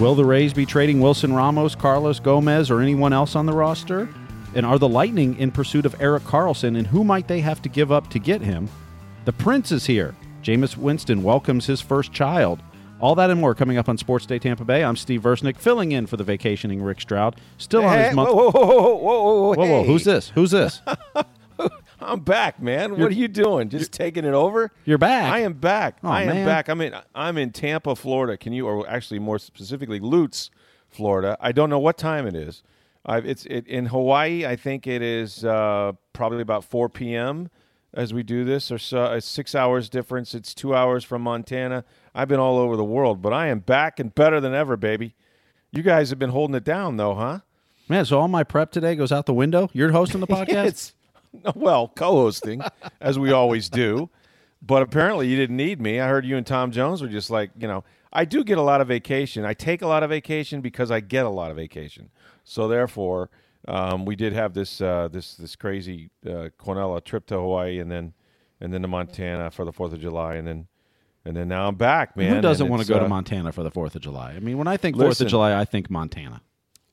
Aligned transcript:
Will 0.00 0.14
the 0.14 0.24
Rays 0.24 0.54
be 0.54 0.64
trading 0.64 0.98
Wilson 0.98 1.34
Ramos, 1.34 1.74
Carlos 1.74 2.20
Gomez, 2.20 2.70
or 2.70 2.80
anyone 2.80 3.12
else 3.12 3.36
on 3.36 3.44
the 3.44 3.52
roster? 3.52 4.08
And 4.54 4.64
are 4.64 4.78
the 4.78 4.88
Lightning 4.88 5.38
in 5.38 5.50
pursuit 5.50 5.84
of 5.84 5.94
Erik 6.00 6.22
Karlsson, 6.22 6.78
and 6.78 6.86
who 6.86 7.04
might 7.04 7.28
they 7.28 7.40
have 7.40 7.60
to 7.60 7.68
give 7.68 7.92
up 7.92 8.08
to 8.08 8.18
get 8.18 8.40
him? 8.40 8.70
The 9.26 9.34
Prince 9.34 9.72
is 9.72 9.84
here. 9.84 10.14
Jameis 10.42 10.74
Winston 10.74 11.22
welcomes 11.22 11.66
his 11.66 11.82
first 11.82 12.14
child. 12.14 12.62
All 12.98 13.14
that 13.16 13.28
and 13.28 13.38
more 13.38 13.54
coming 13.54 13.76
up 13.76 13.90
on 13.90 13.98
Sports 13.98 14.24
Day 14.24 14.38
Tampa 14.38 14.64
Bay. 14.64 14.82
I'm 14.82 14.96
Steve 14.96 15.20
Versnick, 15.20 15.58
filling 15.58 15.92
in 15.92 16.06
for 16.06 16.16
the 16.16 16.24
vacationing 16.24 16.80
Rick 16.80 17.02
Stroud. 17.02 17.36
Still 17.58 17.84
on 17.84 17.98
his 17.98 18.14
month. 18.14 18.30
whoa, 18.30 18.50
whoa, 18.50 18.64
whoa, 18.64 18.94
whoa, 18.94 18.94
whoa, 18.96 19.54
whoa, 19.54 19.66
whoa. 19.66 19.84
Who's 19.84 20.04
this? 20.04 20.30
Who's 20.30 20.50
this? 20.50 20.80
I'm 22.00 22.20
back, 22.20 22.60
man. 22.60 22.98
What 22.98 23.10
are 23.10 23.14
you 23.14 23.28
doing? 23.28 23.68
Just 23.68 23.92
taking 23.92 24.24
it 24.24 24.34
over? 24.34 24.72
You're 24.84 24.98
back. 24.98 25.32
I 25.32 25.40
am 25.40 25.54
back. 25.54 25.98
Oh, 26.02 26.08
I 26.08 26.22
am 26.22 26.28
man. 26.28 26.46
back. 26.46 26.68
I'm 26.68 26.80
in. 26.80 26.94
I'm 27.14 27.38
in 27.38 27.52
Tampa, 27.52 27.94
Florida. 27.94 28.36
Can 28.36 28.52
you, 28.52 28.66
or 28.66 28.88
actually 28.88 29.18
more 29.18 29.38
specifically, 29.38 30.00
Lutz, 30.00 30.50
Florida. 30.88 31.36
I 31.40 31.52
don't 31.52 31.70
know 31.70 31.78
what 31.78 31.98
time 31.98 32.26
it 32.26 32.34
is. 32.34 32.62
I've, 33.06 33.24
it's 33.24 33.46
it, 33.46 33.66
in 33.66 33.86
Hawaii. 33.86 34.44
I 34.44 34.56
think 34.56 34.86
it 34.86 35.02
is 35.02 35.44
uh, 35.44 35.92
probably 36.12 36.42
about 36.42 36.64
4 36.64 36.88
p.m. 36.88 37.50
as 37.94 38.12
we 38.12 38.22
do 38.22 38.44
this, 38.44 38.70
or 38.70 38.78
so. 38.78 39.04
It's 39.12 39.26
six 39.26 39.54
hours 39.54 39.88
difference. 39.88 40.34
It's 40.34 40.54
two 40.54 40.74
hours 40.74 41.04
from 41.04 41.22
Montana. 41.22 41.84
I've 42.14 42.28
been 42.28 42.40
all 42.40 42.58
over 42.58 42.76
the 42.76 42.84
world, 42.84 43.22
but 43.22 43.32
I 43.32 43.46
am 43.46 43.60
back 43.60 44.00
and 44.00 44.14
better 44.14 44.40
than 44.40 44.54
ever, 44.54 44.76
baby. 44.76 45.14
You 45.70 45.82
guys 45.82 46.10
have 46.10 46.18
been 46.18 46.30
holding 46.30 46.56
it 46.56 46.64
down, 46.64 46.96
though, 46.96 47.14
huh? 47.14 47.40
Man, 47.88 48.04
so 48.04 48.20
all 48.20 48.28
my 48.28 48.44
prep 48.44 48.70
today 48.70 48.94
goes 48.94 49.12
out 49.12 49.26
the 49.26 49.34
window? 49.34 49.70
You're 49.72 49.92
hosting 49.92 50.20
the 50.20 50.26
podcast? 50.28 50.66
It's 50.66 50.94
well 51.54 51.88
co-hosting 51.88 52.62
as 53.00 53.18
we 53.18 53.32
always 53.32 53.68
do, 53.68 54.10
but 54.62 54.82
apparently 54.82 55.28
you 55.28 55.36
didn't 55.36 55.56
need 55.56 55.80
me. 55.80 56.00
I 56.00 56.08
heard 56.08 56.24
you 56.24 56.36
and 56.36 56.46
Tom 56.46 56.70
Jones 56.70 57.02
were 57.02 57.08
just 57.08 57.30
like 57.30 57.50
you 57.58 57.68
know. 57.68 57.84
I 58.12 58.24
do 58.24 58.42
get 58.42 58.58
a 58.58 58.62
lot 58.62 58.80
of 58.80 58.88
vacation. 58.88 59.44
I 59.44 59.54
take 59.54 59.82
a 59.82 59.86
lot 59.86 60.02
of 60.02 60.10
vacation 60.10 60.60
because 60.60 60.90
I 60.90 60.98
get 60.98 61.24
a 61.24 61.28
lot 61.28 61.52
of 61.52 61.56
vacation. 61.56 62.10
So 62.42 62.66
therefore, 62.66 63.30
um, 63.68 64.04
we 64.04 64.16
did 64.16 64.32
have 64.32 64.52
this 64.52 64.80
uh, 64.80 65.08
this 65.12 65.36
this 65.36 65.54
crazy 65.54 66.10
uh, 66.26 66.48
Cornella 66.58 67.04
trip 67.04 67.26
to 67.26 67.36
Hawaii 67.36 67.78
and 67.78 67.88
then 67.88 68.14
and 68.60 68.74
then 68.74 68.82
to 68.82 68.88
Montana 68.88 69.52
for 69.52 69.64
the 69.64 69.72
Fourth 69.72 69.92
of 69.92 70.00
July 70.00 70.34
and 70.34 70.46
then 70.46 70.66
and 71.24 71.36
then 71.36 71.48
now 71.48 71.68
I'm 71.68 71.74
back, 71.74 72.16
man. 72.16 72.36
Who 72.36 72.40
doesn't 72.40 72.68
want 72.68 72.82
to 72.82 72.88
go 72.88 72.98
to 72.98 73.04
uh, 73.04 73.08
Montana 73.08 73.52
for 73.52 73.62
the 73.62 73.70
4th 73.70 73.94
of 73.94 74.02
July? 74.02 74.32
I 74.32 74.40
mean, 74.40 74.56
when 74.56 74.66
I 74.66 74.76
think 74.76 74.96
4th 74.96 75.20
of 75.20 75.28
July, 75.28 75.58
I 75.58 75.64
think 75.64 75.90
Montana. 75.90 76.42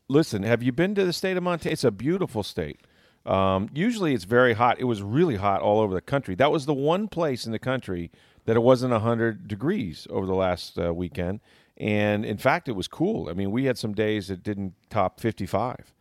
Listen, 0.10 0.44
have 0.44 0.62
you 0.62 0.72
been 0.72 0.96
to 0.96 1.06
the 1.06 1.14
state 1.14 1.38
of 1.38 1.44
Montana? 1.44 1.74
It's 1.74 1.84
a 1.84 1.92
beautiful 1.92 2.44
state. 2.44 2.82
Um, 3.28 3.70
usually 3.74 4.14
it's 4.14 4.24
very 4.24 4.54
hot. 4.54 4.80
It 4.80 4.86
was 4.86 5.04
really 5.04 5.36
hot 5.36 5.62
all 5.62 5.82
over 5.82 5.94
the 5.94 6.02
country. 6.02 6.34
That 6.36 6.52
was 6.52 6.66
the 6.66 6.74
one 6.74 7.08
place 7.08 7.46
in 7.46 7.52
the 7.52 7.60
country 7.60 8.10
that 8.46 8.56
it 8.56 8.62
wasn't 8.62 8.94
100 8.94 9.48
degrees 9.48 10.08
over 10.10 10.26
the 10.26 10.34
last 10.34 10.80
uh, 10.80 10.94
weekend. 10.94 11.42
And 11.76 12.26
in 12.26 12.38
fact, 12.38 12.70
it 12.70 12.72
was 12.72 12.88
cool. 12.88 13.30
I 13.30 13.34
mean, 13.34 13.52
we 13.52 13.66
had 13.66 13.78
some 13.78 13.94
days 13.94 14.30
that 14.30 14.42
didn't 14.42 14.74
top 14.90 15.20
55 15.20 15.94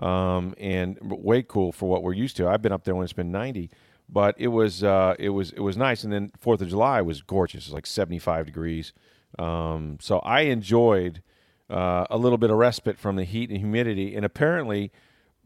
um, 0.00 0.54
and 0.58 0.98
way 1.02 1.42
cool 1.42 1.70
for 1.70 1.88
what 1.88 2.02
we're 2.02 2.14
used 2.14 2.36
to. 2.38 2.48
I've 2.48 2.62
been 2.62 2.72
up 2.72 2.84
there 2.84 2.94
when 2.94 3.04
it's 3.04 3.12
been 3.12 3.30
90, 3.30 3.70
but 4.08 4.34
it 4.38 4.48
was 4.48 4.82
uh, 4.82 5.14
it 5.18 5.28
was 5.28 5.52
it 5.52 5.60
was 5.60 5.76
nice. 5.76 6.02
And 6.02 6.12
then 6.12 6.32
Fourth 6.38 6.62
of 6.62 6.68
July 6.68 7.02
was 7.02 7.20
gorgeous. 7.20 7.64
It 7.64 7.68
was 7.68 7.74
like 7.74 7.86
75 7.86 8.46
degrees. 8.46 8.92
Um, 9.38 9.98
so 10.00 10.18
I 10.20 10.42
enjoyed 10.42 11.22
uh, 11.68 12.06
a 12.10 12.16
little 12.16 12.38
bit 12.38 12.50
of 12.50 12.56
respite 12.56 12.98
from 12.98 13.16
the 13.16 13.24
heat 13.24 13.50
and 13.50 13.58
humidity. 13.58 14.16
And 14.16 14.24
apparently, 14.24 14.90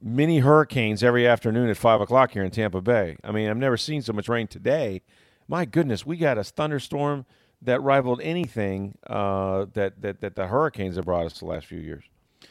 mini 0.05 0.41
hurricanes 0.41 1.03
every 1.03 1.27
afternoon 1.27 1.71
at 1.71 1.79
five 1.79 2.01
o'clock 2.01 2.33
here 2.33 2.45
in 2.45 2.51
Tampa 2.51 2.83
Bay. 2.83 3.17
I 3.25 3.33
mean, 3.33 3.49
I've 3.49 3.57
never 3.57 3.79
seen 3.79 4.03
so 4.03 4.13
much 4.13 4.29
rain 4.29 4.47
today. 4.47 5.03
My 5.49 5.65
goodness, 5.65 6.05
we 6.05 6.19
got 6.19 6.37
a 6.39 6.45
thunderstorm 6.45 7.25
that 7.63 7.81
rivaled 7.81 8.21
anything 8.21 8.99
uh, 9.07 9.67
that, 9.73 10.03
that 10.03 10.21
that 10.21 10.37
the 10.37 10.47
hurricanes 10.49 10.97
have 10.97 11.07
brought 11.07 11.27
us 11.27 11.39
the 11.39 11.47
last 11.47 11.67
few 11.67 11.79
years. 11.79 12.05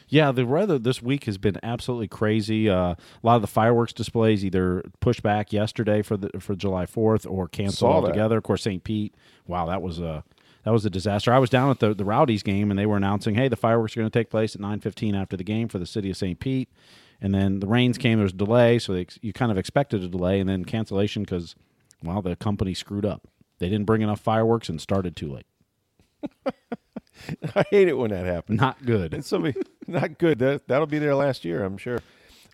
Yeah, 0.08 0.32
the 0.32 0.44
weather 0.44 0.78
this 0.78 1.00
week 1.00 1.24
has 1.24 1.38
been 1.38 1.58
absolutely 1.62 2.08
crazy. 2.08 2.68
Uh, 2.68 2.76
a 2.76 2.96
lot 3.22 3.36
of 3.36 3.42
the 3.42 3.48
fireworks 3.48 3.92
displays 3.92 4.44
either 4.44 4.82
pushed 5.00 5.22
back 5.22 5.52
yesterday 5.52 6.02
for 6.02 6.16
the 6.16 6.40
for 6.40 6.56
July 6.56 6.86
Fourth 6.86 7.24
or 7.24 7.46
canceled 7.48 7.92
altogether. 7.92 8.36
Of 8.36 8.42
course, 8.42 8.62
St. 8.62 8.82
Pete. 8.82 9.14
Wow, 9.46 9.66
that 9.66 9.80
was 9.80 10.00
a 10.00 10.24
that 10.64 10.72
was 10.72 10.84
a 10.84 10.90
disaster. 10.90 11.32
I 11.32 11.38
was 11.38 11.50
down 11.50 11.70
at 11.70 11.78
the 11.78 11.94
the 11.94 12.04
Rowdies 12.04 12.42
game 12.42 12.70
and 12.70 12.78
they 12.78 12.86
were 12.86 12.96
announcing, 12.96 13.36
"Hey, 13.36 13.48
the 13.48 13.56
fireworks 13.56 13.96
are 13.96 14.00
going 14.00 14.10
to 14.10 14.18
take 14.18 14.30
place 14.30 14.56
at 14.56 14.60
nine 14.60 14.80
fifteen 14.80 15.14
after 15.14 15.36
the 15.36 15.44
game 15.44 15.68
for 15.68 15.78
the 15.78 15.86
city 15.86 16.10
of 16.10 16.16
St. 16.16 16.40
Pete." 16.40 16.68
And 17.24 17.34
then 17.34 17.60
the 17.60 17.66
rains 17.66 17.96
came. 17.96 18.18
There 18.18 18.24
was 18.24 18.34
a 18.34 18.36
delay, 18.36 18.78
so 18.78 18.92
they, 18.92 19.06
you 19.22 19.32
kind 19.32 19.50
of 19.50 19.56
expected 19.56 20.04
a 20.04 20.08
delay, 20.08 20.40
and 20.40 20.48
then 20.48 20.66
cancellation 20.66 21.22
because, 21.22 21.54
well, 22.02 22.20
the 22.20 22.36
company 22.36 22.74
screwed 22.74 23.06
up. 23.06 23.26
They 23.60 23.70
didn't 23.70 23.86
bring 23.86 24.02
enough 24.02 24.20
fireworks 24.20 24.68
and 24.68 24.78
started 24.78 25.16
too 25.16 25.32
late. 25.32 25.46
I 27.54 27.64
hate 27.70 27.88
it 27.88 27.96
when 27.96 28.10
that 28.10 28.26
happens. 28.26 28.60
Not 28.60 28.84
good. 28.84 29.14
And 29.14 29.24
somebody 29.24 29.58
not 29.86 30.18
good. 30.18 30.38
That 30.38 30.68
that'll 30.68 30.86
be 30.86 30.98
there 30.98 31.14
last 31.14 31.46
year, 31.46 31.64
I'm 31.64 31.78
sure. 31.78 32.00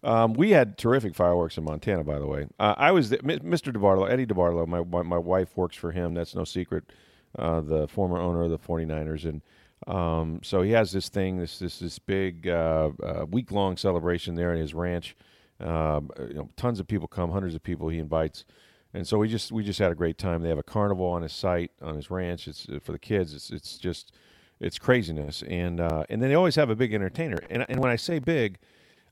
Um, 0.04 0.34
we 0.34 0.50
had 0.50 0.78
terrific 0.78 1.16
fireworks 1.16 1.58
in 1.58 1.64
Montana, 1.64 2.04
by 2.04 2.20
the 2.20 2.28
way. 2.28 2.46
Uh, 2.60 2.76
I 2.78 2.92
was 2.92 3.10
the, 3.10 3.18
Mr. 3.18 3.72
DeBartolo, 3.72 4.08
Eddie 4.08 4.26
DeBartolo. 4.26 4.68
My, 4.68 4.84
my 4.84 5.02
my 5.02 5.18
wife 5.18 5.56
works 5.56 5.76
for 5.76 5.90
him. 5.90 6.14
That's 6.14 6.36
no 6.36 6.44
secret. 6.44 6.84
Uh, 7.36 7.60
the 7.60 7.88
former 7.88 8.18
owner 8.18 8.44
of 8.44 8.50
the 8.50 8.58
49ers, 8.58 9.24
and 9.24 9.42
um, 9.86 10.40
so 10.42 10.62
he 10.62 10.72
has 10.72 10.92
this 10.92 11.08
thing, 11.08 11.38
this 11.38 11.58
this 11.58 11.78
this 11.78 11.98
big 11.98 12.48
uh, 12.48 12.90
uh, 13.02 13.26
week 13.30 13.50
long 13.50 13.76
celebration 13.76 14.34
there 14.34 14.52
in 14.52 14.60
his 14.60 14.74
ranch. 14.74 15.16
Um, 15.58 16.10
you 16.28 16.34
know, 16.34 16.48
tons 16.56 16.80
of 16.80 16.86
people 16.86 17.08
come, 17.08 17.30
hundreds 17.30 17.54
of 17.54 17.62
people 17.62 17.88
he 17.88 17.98
invites, 17.98 18.44
and 18.92 19.06
so 19.06 19.18
we 19.18 19.28
just 19.28 19.52
we 19.52 19.62
just 19.62 19.78
had 19.78 19.90
a 19.90 19.94
great 19.94 20.18
time. 20.18 20.42
They 20.42 20.48
have 20.48 20.58
a 20.58 20.62
carnival 20.62 21.06
on 21.06 21.22
his 21.22 21.32
site 21.32 21.72
on 21.80 21.96
his 21.96 22.10
ranch. 22.10 22.46
It's 22.46 22.68
uh, 22.68 22.78
for 22.82 22.92
the 22.92 22.98
kids. 22.98 23.34
It's 23.34 23.50
it's 23.50 23.78
just 23.78 24.12
it's 24.60 24.78
craziness, 24.78 25.42
and 25.42 25.80
uh, 25.80 26.04
and 26.10 26.22
then 26.22 26.28
they 26.28 26.34
always 26.34 26.56
have 26.56 26.70
a 26.70 26.76
big 26.76 26.92
entertainer. 26.92 27.38
And 27.48 27.64
and 27.68 27.80
when 27.80 27.90
I 27.90 27.96
say 27.96 28.18
big, 28.18 28.58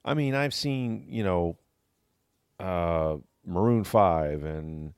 I 0.05 0.15
mean 0.15 0.35
I've 0.35 0.55
seen 0.55 1.07
you 1.09 1.25
know 1.25 1.57
uh, 2.61 3.17
Maroon 3.47 3.85
Five 3.85 4.45
and 4.45 4.93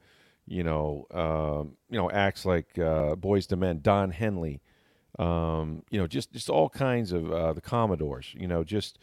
you 0.46 0.64
know 0.64 1.06
um, 1.12 1.76
you 1.88 1.98
know 1.98 2.10
acts 2.10 2.44
like 2.44 2.76
uh, 2.76 3.14
Boyz 3.14 3.50
II 3.50 3.58
Men, 3.58 3.80
Don 3.82 4.10
Henley, 4.10 4.60
um, 5.18 5.82
you 5.90 5.98
know 5.98 6.06
just 6.06 6.32
just 6.32 6.48
all 6.48 6.68
kinds 6.68 7.12
of 7.12 7.32
uh, 7.32 7.52
the 7.52 7.60
Commodores, 7.60 8.34
you 8.38 8.46
know 8.46 8.64
just 8.64 8.98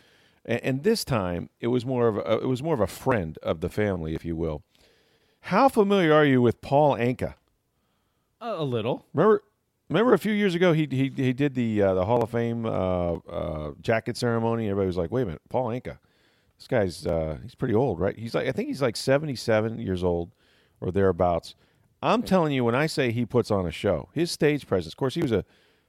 and, 0.45 0.61
and 0.63 0.83
this 0.83 1.03
time 1.03 1.49
it 1.59 1.67
was 1.67 1.85
more 1.85 2.07
of 2.07 2.17
a, 2.17 2.43
it 2.43 2.47
was 2.47 2.63
more 2.63 2.73
of 2.73 2.79
a 2.79 2.87
friend 2.87 3.37
of 3.43 3.61
the 3.61 3.69
family, 3.69 4.15
if 4.15 4.25
you 4.25 4.35
will. 4.35 4.63
How 5.41 5.69
familiar 5.69 6.13
are 6.13 6.25
you 6.25 6.41
with 6.41 6.61
Paul 6.61 6.95
Anka? 6.95 7.35
A 8.39 8.63
little. 8.63 9.05
Remember, 9.13 9.43
remember 9.89 10.13
a 10.13 10.19
few 10.19 10.31
years 10.31 10.55
ago 10.55 10.73
he 10.73 10.87
he 10.89 11.11
he 11.15 11.33
did 11.33 11.55
the 11.55 11.81
uh, 11.81 11.93
the 11.93 12.05
Hall 12.05 12.23
of 12.23 12.29
Fame 12.29 12.65
uh, 12.65 13.13
uh, 13.13 13.71
jacket 13.81 14.17
ceremony. 14.17 14.65
Everybody 14.69 14.87
was 14.87 14.97
like, 14.97 15.11
"Wait 15.11 15.23
a 15.23 15.25
minute, 15.25 15.41
Paul 15.49 15.67
Anka, 15.67 15.97
this 16.57 16.67
guy's 16.67 17.05
uh, 17.05 17.37
he's 17.41 17.55
pretty 17.55 17.73
old, 17.73 17.99
right? 17.99 18.17
He's 18.17 18.35
like 18.35 18.47
I 18.47 18.51
think 18.51 18.67
he's 18.67 18.81
like 18.81 18.95
seventy 18.95 19.35
seven 19.35 19.79
years 19.79 20.03
old 20.03 20.31
or 20.81 20.91
thereabouts." 20.91 21.55
I'm 22.01 22.21
telling 22.21 22.53
you, 22.53 22.63
when 22.63 22.75
I 22.75 22.85
say 22.85 23.11
he 23.11 23.25
puts 23.25 23.49
on 23.49 23.65
a 23.65 23.71
show, 23.71 24.09
his 24.13 24.31
stage 24.31 24.67
presence. 24.67 24.93
Of 24.93 24.97
course, 24.97 25.15
he 25.15 25.21
was 25.23 25.31
a 25.31 25.43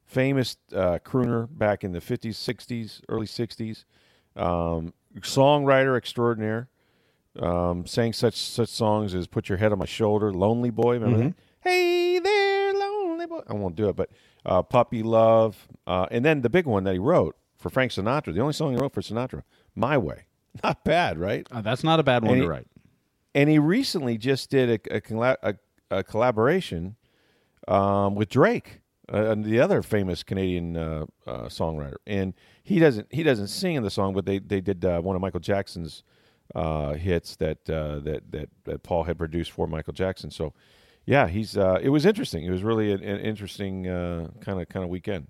famous 0.08 0.56
uh, 0.74 0.98
crooner 1.04 1.46
back 1.50 1.84
in 1.84 1.92
the 1.92 2.00
50s, 2.00 2.30
60s, 2.34 3.02
early 3.08 3.26
60s, 3.26 3.84
um, 4.34 4.92
songwriter 5.20 5.96
extraordinaire. 5.96 6.68
Um, 7.38 7.86
sang 7.86 8.12
such 8.14 8.34
such 8.34 8.68
songs 8.70 9.14
as 9.14 9.28
"Put 9.28 9.48
Your 9.48 9.58
Head 9.58 9.70
on 9.70 9.78
My 9.78 9.84
Shoulder," 9.84 10.32
"Lonely 10.32 10.70
Boy." 10.70 10.94
Remember 10.94 11.18
that? 11.28 11.34
Hey 11.60 12.18
there, 12.18 12.74
lonely 12.74 13.26
boy. 13.26 13.42
I 13.46 13.52
won't 13.52 13.76
do 13.76 13.88
it, 13.88 13.94
but 13.94 14.10
uh, 14.44 14.62
"Puppy 14.62 15.04
Love," 15.04 15.68
uh, 15.86 16.06
and 16.10 16.24
then 16.24 16.40
the 16.40 16.50
big 16.50 16.66
one 16.66 16.82
that 16.84 16.94
he 16.94 16.98
wrote 16.98 17.36
for 17.56 17.70
Frank 17.70 17.92
Sinatra. 17.92 18.34
The 18.34 18.40
only 18.40 18.54
song 18.54 18.72
he 18.72 18.80
wrote 18.80 18.92
for 18.92 19.02
Sinatra, 19.02 19.42
"My 19.76 19.96
Way." 19.96 20.26
Not 20.64 20.82
bad, 20.82 21.18
right? 21.18 21.46
Uh, 21.52 21.60
that's 21.60 21.84
not 21.84 22.00
a 22.00 22.02
bad 22.02 22.22
one 22.24 22.32
And 22.32 22.38
to 22.40 22.44
he- 22.44 22.48
write. 22.48 22.66
And 23.36 23.48
he 23.48 23.58
recently 23.60 24.18
just 24.18 24.50
did 24.50 24.80
a, 24.90 24.96
a, 24.96 25.36
a, 25.42 25.54
a 25.98 26.02
collaboration 26.02 26.96
um, 27.68 28.16
with 28.16 28.30
Drake, 28.30 28.80
uh, 29.10 29.34
the 29.36 29.60
other 29.60 29.82
famous 29.82 30.22
Canadian 30.22 30.76
uh, 30.76 31.06
uh, 31.26 31.44
songwriter. 31.44 31.96
And 32.06 32.34
he 32.62 32.78
doesn't 32.78 33.06
he 33.10 33.22
doesn't 33.22 33.48
sing 33.48 33.76
in 33.76 33.82
the 33.82 33.90
song, 33.90 34.14
but 34.14 34.26
they 34.26 34.38
they 34.38 34.60
did 34.60 34.84
uh, 34.84 35.00
one 35.00 35.16
of 35.16 35.22
Michael 35.22 35.40
Jackson's 35.40 36.02
uh, 36.54 36.94
hits 36.94 37.36
that 37.36 37.58
uh, 37.70 38.00
that 38.00 38.30
that 38.30 38.48
that 38.64 38.82
Paul 38.82 39.04
had 39.04 39.18
produced 39.18 39.52
for 39.52 39.66
Michael 39.66 39.92
Jackson. 39.92 40.30
So 40.30 40.52
yeah, 41.06 41.26
he's. 41.26 41.56
Uh, 41.56 41.78
it 41.82 41.88
was 41.88 42.04
interesting. 42.04 42.44
It 42.44 42.50
was 42.50 42.62
really 42.62 42.92
an, 42.92 43.02
an 43.02 43.20
interesting 43.20 43.84
kind 43.84 44.60
of 44.60 44.68
kind 44.68 44.84
of 44.84 44.90
weekend. 44.90 45.28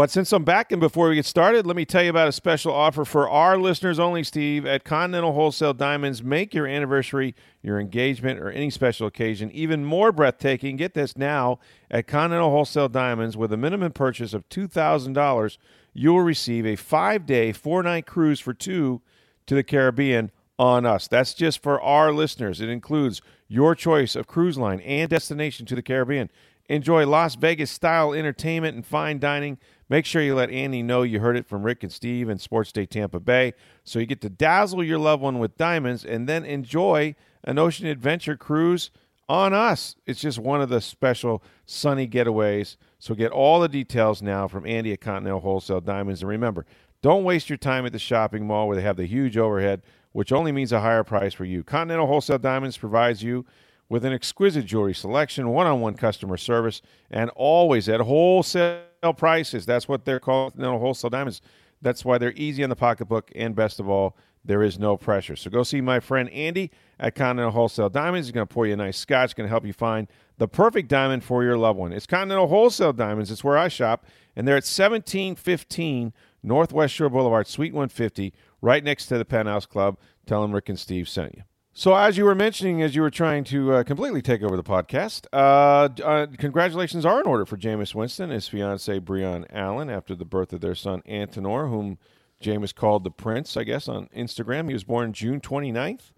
But 0.00 0.10
since 0.10 0.32
I'm 0.32 0.44
back 0.44 0.72
and 0.72 0.80
before 0.80 1.10
we 1.10 1.16
get 1.16 1.26
started, 1.26 1.66
let 1.66 1.76
me 1.76 1.84
tell 1.84 2.02
you 2.02 2.08
about 2.08 2.26
a 2.26 2.32
special 2.32 2.72
offer 2.72 3.04
for 3.04 3.28
our 3.28 3.58
listeners 3.58 3.98
only, 3.98 4.24
Steve. 4.24 4.64
At 4.64 4.82
Continental 4.82 5.34
Wholesale 5.34 5.74
Diamonds, 5.74 6.22
make 6.22 6.54
your 6.54 6.66
anniversary, 6.66 7.34
your 7.60 7.78
engagement, 7.78 8.40
or 8.40 8.50
any 8.50 8.70
special 8.70 9.06
occasion 9.06 9.50
even 9.50 9.84
more 9.84 10.10
breathtaking. 10.10 10.78
Get 10.78 10.94
this 10.94 11.18
now 11.18 11.58
at 11.90 12.06
Continental 12.06 12.48
Wholesale 12.48 12.88
Diamonds 12.88 13.36
with 13.36 13.52
a 13.52 13.58
minimum 13.58 13.92
purchase 13.92 14.32
of 14.32 14.48
$2,000, 14.48 15.58
you 15.92 16.14
will 16.14 16.22
receive 16.22 16.64
a 16.64 16.76
five 16.76 17.26
day, 17.26 17.52
four 17.52 17.82
night 17.82 18.06
cruise 18.06 18.40
for 18.40 18.54
two 18.54 19.02
to 19.44 19.54
the 19.54 19.62
Caribbean 19.62 20.30
on 20.58 20.86
us. 20.86 21.08
That's 21.08 21.34
just 21.34 21.62
for 21.62 21.78
our 21.78 22.10
listeners. 22.10 22.62
It 22.62 22.70
includes 22.70 23.20
your 23.48 23.74
choice 23.74 24.16
of 24.16 24.26
cruise 24.26 24.56
line 24.56 24.80
and 24.80 25.10
destination 25.10 25.66
to 25.66 25.74
the 25.74 25.82
Caribbean. 25.82 26.30
Enjoy 26.70 27.04
Las 27.04 27.34
Vegas 27.34 27.70
style 27.70 28.14
entertainment 28.14 28.76
and 28.76 28.86
fine 28.86 29.18
dining 29.18 29.58
Make 29.90 30.06
sure 30.06 30.22
you 30.22 30.36
let 30.36 30.50
Andy 30.50 30.84
know 30.84 31.02
you 31.02 31.18
heard 31.18 31.36
it 31.36 31.48
from 31.48 31.64
Rick 31.64 31.82
and 31.82 31.92
Steve 31.92 32.28
and 32.28 32.40
Sports 32.40 32.70
Day 32.70 32.86
Tampa 32.86 33.18
Bay 33.18 33.54
so 33.82 33.98
you 33.98 34.06
get 34.06 34.20
to 34.20 34.30
dazzle 34.30 34.84
your 34.84 34.98
loved 34.98 35.20
one 35.20 35.40
with 35.40 35.56
diamonds 35.56 36.04
and 36.04 36.28
then 36.28 36.44
enjoy 36.44 37.16
an 37.42 37.58
ocean 37.58 37.86
adventure 37.86 38.36
cruise 38.36 38.92
on 39.28 39.52
us. 39.52 39.96
It's 40.06 40.20
just 40.20 40.38
one 40.38 40.60
of 40.62 40.68
the 40.68 40.80
special 40.80 41.42
sunny 41.66 42.06
getaways. 42.06 42.76
So 43.00 43.16
get 43.16 43.32
all 43.32 43.58
the 43.58 43.68
details 43.68 44.22
now 44.22 44.46
from 44.46 44.64
Andy 44.64 44.92
at 44.92 45.00
Continental 45.00 45.40
Wholesale 45.40 45.80
Diamonds. 45.80 46.22
And 46.22 46.28
remember, 46.28 46.66
don't 47.02 47.24
waste 47.24 47.50
your 47.50 47.58
time 47.58 47.84
at 47.84 47.92
the 47.92 47.98
shopping 47.98 48.46
mall 48.46 48.68
where 48.68 48.76
they 48.76 48.82
have 48.82 48.96
the 48.96 49.06
huge 49.06 49.36
overhead, 49.36 49.82
which 50.12 50.30
only 50.30 50.52
means 50.52 50.70
a 50.70 50.80
higher 50.80 51.02
price 51.02 51.34
for 51.34 51.44
you. 51.44 51.64
Continental 51.64 52.06
Wholesale 52.06 52.38
Diamonds 52.38 52.78
provides 52.78 53.24
you 53.24 53.44
with 53.90 54.04
an 54.04 54.12
exquisite 54.14 54.64
jewelry 54.64 54.94
selection, 54.94 55.50
one 55.50 55.66
on 55.66 55.80
one 55.82 55.94
customer 55.94 56.38
service, 56.38 56.80
and 57.10 57.28
always 57.34 57.88
at 57.88 58.00
wholesale 58.00 58.80
prices. 59.16 59.66
That's 59.66 59.88
what 59.88 60.06
they're 60.06 60.20
called, 60.20 60.52
Continental 60.52 60.78
Wholesale 60.78 61.10
Diamonds. 61.10 61.42
That's 61.82 62.04
why 62.04 62.16
they're 62.16 62.32
easy 62.36 62.62
on 62.62 62.70
the 62.70 62.76
pocketbook, 62.76 63.30
and 63.34 63.54
best 63.54 63.80
of 63.80 63.88
all, 63.88 64.16
there 64.44 64.62
is 64.62 64.78
no 64.78 64.96
pressure. 64.96 65.34
So 65.36 65.50
go 65.50 65.64
see 65.64 65.80
my 65.80 65.98
friend 65.98 66.30
Andy 66.30 66.70
at 66.98 67.14
Continental 67.14 67.50
Wholesale 67.50 67.90
Diamonds. 67.90 68.28
He's 68.28 68.32
going 68.32 68.46
to 68.46 68.54
pour 68.54 68.66
you 68.66 68.74
a 68.74 68.76
nice 68.76 68.96
scotch, 68.96 69.34
going 69.34 69.46
to 69.46 69.50
help 69.50 69.66
you 69.66 69.72
find 69.72 70.06
the 70.38 70.48
perfect 70.48 70.88
diamond 70.88 71.24
for 71.24 71.42
your 71.42 71.58
loved 71.58 71.78
one. 71.78 71.92
It's 71.92 72.06
Continental 72.06 72.46
Wholesale 72.46 72.92
Diamonds. 72.92 73.30
It's 73.30 73.44
where 73.44 73.58
I 73.58 73.68
shop, 73.68 74.06
and 74.36 74.46
they're 74.46 74.54
at 74.54 74.64
1715 74.64 76.12
Northwest 76.42 76.94
Shore 76.94 77.10
Boulevard, 77.10 77.48
Suite 77.48 77.74
150, 77.74 78.32
right 78.62 78.84
next 78.84 79.06
to 79.06 79.18
the 79.18 79.24
Penthouse 79.24 79.66
Club. 79.66 79.98
Tell 80.26 80.42
them 80.42 80.52
Rick 80.52 80.68
and 80.68 80.78
Steve 80.78 81.08
sent 81.08 81.34
you. 81.34 81.42
So, 81.80 81.94
as 81.94 82.18
you 82.18 82.26
were 82.26 82.34
mentioning, 82.34 82.82
as 82.82 82.94
you 82.94 83.00
were 83.00 83.10
trying 83.10 83.42
to 83.44 83.72
uh, 83.72 83.82
completely 83.84 84.20
take 84.20 84.42
over 84.42 84.54
the 84.54 84.62
podcast, 84.62 85.24
uh, 85.32 85.88
uh, 86.04 86.26
congratulations 86.36 87.06
are 87.06 87.22
in 87.22 87.26
order 87.26 87.46
for 87.46 87.56
Jameis 87.56 87.94
Winston 87.94 88.24
and 88.24 88.34
his 88.34 88.46
fiancee 88.46 89.00
Breion 89.00 89.46
Allen 89.48 89.88
after 89.88 90.14
the 90.14 90.26
birth 90.26 90.52
of 90.52 90.60
their 90.60 90.74
son 90.74 91.00
Antenor, 91.08 91.70
whom 91.70 91.96
Jameis 92.38 92.74
called 92.74 93.02
the 93.02 93.10
Prince, 93.10 93.56
I 93.56 93.64
guess, 93.64 93.88
on 93.88 94.10
Instagram. 94.14 94.66
He 94.68 94.74
was 94.74 94.84
born 94.84 95.14
June 95.14 95.40
29th 95.40 96.12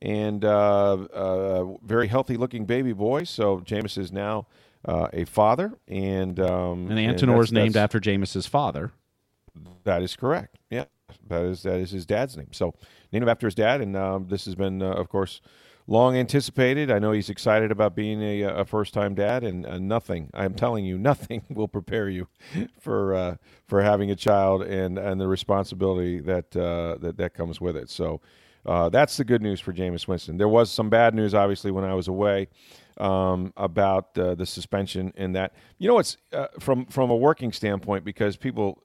and 0.00 0.46
uh, 0.46 0.96
a 1.12 1.74
very 1.84 2.08
healthy 2.08 2.38
looking 2.38 2.64
baby 2.64 2.94
boy. 2.94 3.24
So, 3.24 3.58
Jameis 3.58 3.98
is 3.98 4.12
now 4.12 4.46
uh, 4.86 5.08
a 5.12 5.26
father. 5.26 5.74
And, 5.88 6.40
um, 6.40 6.90
and 6.90 6.98
Antenor 6.98 7.44
is 7.44 7.52
named 7.52 7.76
after 7.76 8.00
Jameis's 8.00 8.46
father. 8.46 8.92
That 9.84 10.02
is 10.02 10.16
correct. 10.16 10.56
Yeah, 10.70 10.84
that 11.28 11.42
is 11.42 11.62
that 11.62 11.76
is 11.76 11.90
his 11.90 12.06
dad's 12.06 12.36
name. 12.36 12.52
So, 12.52 12.74
named 13.12 13.28
after 13.28 13.46
his 13.46 13.54
dad, 13.54 13.80
and 13.80 13.96
um, 13.96 14.26
this 14.28 14.44
has 14.44 14.54
been, 14.54 14.82
uh, 14.82 14.92
of 14.92 15.08
course, 15.08 15.40
long 15.86 16.16
anticipated. 16.16 16.90
I 16.90 16.98
know 16.98 17.12
he's 17.12 17.30
excited 17.30 17.70
about 17.70 17.94
being 17.94 18.22
a, 18.22 18.42
a 18.42 18.64
first 18.64 18.94
time 18.94 19.14
dad, 19.14 19.44
and 19.44 19.66
uh, 19.66 19.78
nothing, 19.78 20.30
I'm 20.34 20.54
telling 20.54 20.84
you, 20.84 20.98
nothing 21.12 21.42
will 21.48 21.68
prepare 21.68 22.08
you 22.08 22.28
for 22.80 23.14
uh, 23.14 23.36
for 23.66 23.82
having 23.82 24.10
a 24.10 24.16
child 24.16 24.62
and, 24.62 24.98
and 24.98 25.20
the 25.20 25.28
responsibility 25.28 26.20
that, 26.20 26.56
uh, 26.56 26.96
that, 27.00 27.16
that 27.16 27.34
comes 27.34 27.60
with 27.60 27.76
it. 27.76 27.90
So 27.90 28.20
uh, 28.66 28.88
that's 28.88 29.16
the 29.16 29.24
good 29.24 29.42
news 29.42 29.60
for 29.60 29.72
Jameis 29.72 30.06
Winston. 30.06 30.36
There 30.36 30.48
was 30.48 30.70
some 30.70 30.88
bad 30.90 31.14
news, 31.14 31.34
obviously, 31.34 31.70
when 31.70 31.84
I 31.84 31.94
was 31.94 32.08
away. 32.08 32.48
Um, 32.98 33.54
about 33.56 34.18
uh, 34.18 34.34
the 34.34 34.44
suspension 34.44 35.14
and 35.16 35.34
that 35.34 35.54
you 35.78 35.88
know 35.88 35.98
it's 35.98 36.18
from 36.60 36.84
from 36.84 37.10
a 37.10 37.16
working 37.16 37.50
standpoint 37.50 38.04
because 38.04 38.36
people 38.36 38.82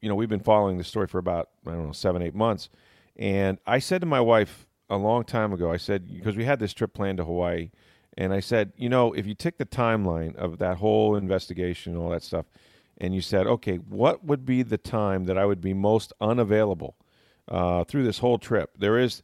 you 0.00 0.08
know 0.08 0.14
we've 0.14 0.28
been 0.28 0.40
following 0.40 0.78
this 0.78 0.88
story 0.88 1.06
for 1.06 1.18
about 1.18 1.50
I 1.66 1.72
don't 1.72 1.86
know 1.86 1.92
seven 1.92 2.22
eight 2.22 2.34
months 2.34 2.68
and 3.16 3.58
I 3.66 3.80
said 3.80 4.00
to 4.00 4.06
my 4.06 4.20
wife 4.20 4.66
a 4.88 4.96
long 4.96 5.24
time 5.24 5.52
ago, 5.52 5.70
I 5.70 5.76
said, 5.76 6.08
because 6.12 6.36
we 6.36 6.44
had 6.44 6.58
this 6.58 6.72
trip 6.72 6.94
planned 6.94 7.18
to 7.18 7.24
Hawaii, 7.24 7.70
and 8.16 8.32
I 8.32 8.40
said, 8.40 8.72
you 8.76 8.88
know, 8.88 9.12
if 9.12 9.26
you 9.26 9.34
took 9.34 9.58
the 9.58 9.66
timeline 9.66 10.34
of 10.36 10.58
that 10.58 10.78
whole 10.78 11.14
investigation 11.14 11.92
and 11.94 12.02
all 12.02 12.10
that 12.10 12.22
stuff, 12.22 12.46
and 12.98 13.14
you 13.14 13.20
said, 13.20 13.46
okay, 13.46 13.76
what 13.76 14.24
would 14.24 14.44
be 14.44 14.62
the 14.62 14.78
time 14.78 15.24
that 15.24 15.38
I 15.38 15.44
would 15.44 15.60
be 15.60 15.74
most 15.74 16.12
unavailable 16.20 16.96
uh, 17.48 17.84
through 17.84 18.04
this 18.04 18.18
whole 18.18 18.38
trip? 18.38 18.70
There 18.76 18.98
is 18.98 19.22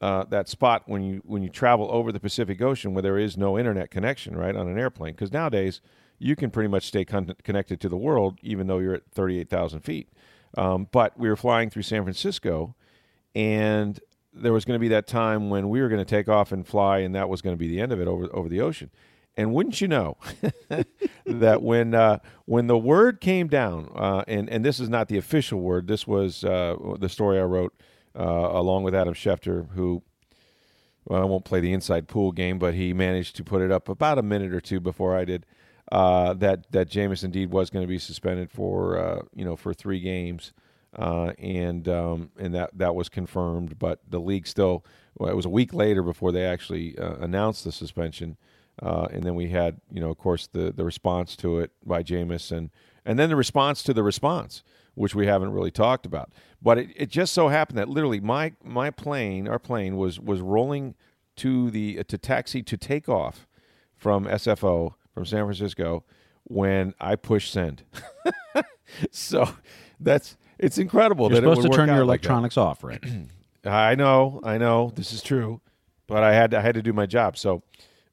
uh, 0.00 0.24
that 0.24 0.48
spot 0.48 0.84
when 0.86 1.02
you 1.02 1.22
when 1.24 1.42
you 1.42 1.48
travel 1.48 1.88
over 1.90 2.10
the 2.10 2.20
Pacific 2.20 2.60
Ocean 2.62 2.94
where 2.94 3.02
there 3.02 3.18
is 3.18 3.36
no 3.36 3.58
internet 3.58 3.90
connection, 3.90 4.36
right, 4.36 4.56
on 4.56 4.68
an 4.68 4.78
airplane. 4.78 5.12
Because 5.12 5.32
nowadays 5.32 5.80
you 6.24 6.36
can 6.36 6.50
pretty 6.50 6.68
much 6.68 6.86
stay 6.86 7.04
con- 7.04 7.36
connected 7.42 7.80
to 7.80 7.88
the 7.88 7.96
world 7.96 8.38
even 8.42 8.66
though 8.66 8.78
you're 8.78 8.94
at 8.94 9.10
thirty 9.12 9.38
eight 9.38 9.50
thousand 9.50 9.80
feet. 9.80 10.08
Um, 10.56 10.88
but 10.92 11.18
we 11.18 11.28
were 11.28 11.36
flying 11.36 11.68
through 11.68 11.82
San 11.82 12.02
Francisco 12.04 12.76
and 13.34 14.00
there 14.32 14.52
was 14.52 14.64
going 14.64 14.74
to 14.74 14.80
be 14.80 14.88
that 14.88 15.06
time 15.06 15.50
when 15.50 15.68
we 15.68 15.80
were 15.80 15.88
going 15.88 16.04
to 16.04 16.04
take 16.04 16.28
off 16.28 16.52
and 16.52 16.66
fly, 16.66 16.98
and 16.98 17.14
that 17.14 17.28
was 17.28 17.40
going 17.40 17.54
to 17.54 17.58
be 17.58 17.68
the 17.68 17.80
end 17.80 17.92
of 17.92 18.00
it 18.00 18.08
over 18.08 18.28
over 18.32 18.48
the 18.48 18.60
ocean. 18.60 18.90
And 19.36 19.52
wouldn't 19.52 19.80
you 19.80 19.88
know 19.88 20.16
that 21.26 21.62
when 21.62 21.94
uh, 21.94 22.18
when 22.44 22.66
the 22.66 22.78
word 22.78 23.20
came 23.20 23.48
down, 23.48 23.90
uh, 23.94 24.24
and 24.26 24.48
and 24.48 24.64
this 24.64 24.80
is 24.80 24.88
not 24.88 25.08
the 25.08 25.18
official 25.18 25.60
word, 25.60 25.86
this 25.86 26.06
was 26.06 26.44
uh, 26.44 26.76
the 26.98 27.08
story 27.08 27.38
I 27.38 27.44
wrote 27.44 27.74
uh, 28.18 28.22
along 28.22 28.82
with 28.84 28.94
Adam 28.94 29.14
Schefter, 29.14 29.70
who 29.70 30.02
well, 31.04 31.20
I 31.20 31.24
won't 31.24 31.44
play 31.44 31.60
the 31.60 31.72
inside 31.72 32.08
pool 32.08 32.32
game, 32.32 32.58
but 32.58 32.74
he 32.74 32.92
managed 32.92 33.36
to 33.36 33.44
put 33.44 33.62
it 33.62 33.70
up 33.70 33.88
about 33.88 34.18
a 34.18 34.22
minute 34.22 34.54
or 34.54 34.60
two 34.60 34.80
before 34.80 35.16
I 35.16 35.24
did. 35.24 35.46
Uh, 35.94 36.34
that 36.34 36.68
that 36.72 36.88
Jameis 36.90 37.22
indeed 37.22 37.52
was 37.52 37.70
going 37.70 37.84
to 37.84 37.88
be 37.88 38.00
suspended 38.00 38.50
for 38.50 38.98
uh, 38.98 39.22
you 39.32 39.44
know 39.44 39.54
for 39.54 39.72
three 39.72 40.00
games 40.00 40.52
uh, 40.98 41.32
and 41.38 41.88
um, 41.88 42.30
and 42.36 42.52
that 42.52 42.70
that 42.76 42.96
was 42.96 43.08
confirmed. 43.08 43.78
But 43.78 44.00
the 44.08 44.18
league 44.18 44.48
still 44.48 44.84
well, 45.16 45.30
it 45.30 45.36
was 45.36 45.44
a 45.44 45.50
week 45.50 45.72
later 45.72 46.02
before 46.02 46.32
they 46.32 46.44
actually 46.44 46.98
uh, 46.98 47.14
announced 47.20 47.62
the 47.62 47.70
suspension, 47.70 48.36
uh, 48.82 49.06
and 49.12 49.22
then 49.22 49.36
we 49.36 49.50
had 49.50 49.80
you 49.88 50.00
know 50.00 50.10
of 50.10 50.18
course 50.18 50.48
the 50.48 50.72
the 50.72 50.84
response 50.84 51.36
to 51.36 51.60
it 51.60 51.70
by 51.86 52.02
Jameis 52.02 52.50
and 52.50 52.70
and 53.04 53.16
then 53.16 53.28
the 53.28 53.36
response 53.36 53.84
to 53.84 53.94
the 53.94 54.02
response, 54.02 54.64
which 54.96 55.14
we 55.14 55.28
haven't 55.28 55.52
really 55.52 55.70
talked 55.70 56.06
about. 56.06 56.32
But 56.60 56.78
it, 56.78 56.90
it 56.96 57.08
just 57.08 57.32
so 57.32 57.46
happened 57.46 57.78
that 57.78 57.88
literally 57.88 58.18
my 58.18 58.54
my 58.64 58.90
plane, 58.90 59.46
our 59.46 59.60
plane 59.60 59.96
was 59.96 60.18
was 60.18 60.40
rolling 60.40 60.96
to 61.36 61.70
the 61.70 62.02
to 62.02 62.18
taxi 62.18 62.64
to 62.64 62.76
take 62.76 63.08
off 63.08 63.46
from 63.96 64.24
SFO 64.24 64.94
from 65.14 65.24
San 65.24 65.44
Francisco 65.44 66.04
when 66.44 66.94
I 67.00 67.16
push 67.16 67.50
send. 67.50 67.84
so 69.10 69.48
that's 70.00 70.36
it's 70.58 70.78
incredible. 70.78 71.30
You're 71.30 71.40
that 71.40 71.56
supposed 71.56 71.70
to 71.70 71.76
turn 71.76 71.88
your 71.88 72.04
like 72.04 72.20
electronics 72.20 72.56
off, 72.56 72.84
right? 72.84 73.02
I 73.64 73.94
know, 73.94 74.40
I 74.44 74.58
know, 74.58 74.92
this 74.94 75.12
is 75.12 75.22
true, 75.22 75.60
but 76.06 76.22
I 76.22 76.34
had 76.34 76.50
to, 76.50 76.58
I 76.58 76.60
had 76.60 76.74
to 76.74 76.82
do 76.82 76.92
my 76.92 77.06
job, 77.06 77.38
so 77.38 77.62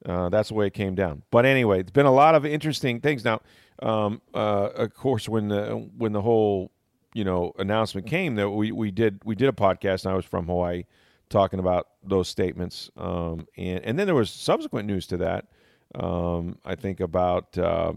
uh, 0.06 0.30
that's 0.30 0.50
the 0.50 0.56
way 0.56 0.68
it 0.68 0.74
came 0.74 0.96
down. 0.96 1.24
But 1.30 1.46
anyway, 1.46 1.82
it's 1.82 1.92
been 1.92 2.06
a 2.06 2.14
lot 2.14 2.36
of 2.36 2.46
interesting 2.46 3.02
things. 3.02 3.26
Now, 3.26 3.42
um, 3.82 4.22
uh, 4.34 4.70
of 4.76 4.94
course, 4.94 5.28
when 5.28 5.50
the 5.50 5.90
when 5.98 6.14
the 6.14 6.22
whole 6.22 6.72
you 7.14 7.24
know 7.24 7.54
announcement 7.58 8.08
came 8.08 8.36
that 8.36 8.50
we, 8.50 8.72
we 8.72 8.92
did 8.92 9.22
we 9.26 9.36
did 9.36 9.50
a 9.50 9.54
podcast, 9.54 10.06
and 10.06 10.14
I 10.14 10.16
was 10.16 10.26
from 10.26 10.46
Hawaii 10.46 10.84
talking 11.30 11.60
about 11.60 11.88
those 12.04 12.28
statements, 12.28 12.90
um, 12.98 13.48
and 13.58 13.84
and 13.84 14.00
then 14.00 14.06
there 14.06 14.16
was 14.16 14.30
subsequent 14.30 14.88
news 14.88 15.08
to 15.08 15.18
that. 15.18 15.48
Um, 15.96 16.58
I 16.66 16.76
think 16.76 17.00
about. 17.00 17.58
Uh, 17.58 17.94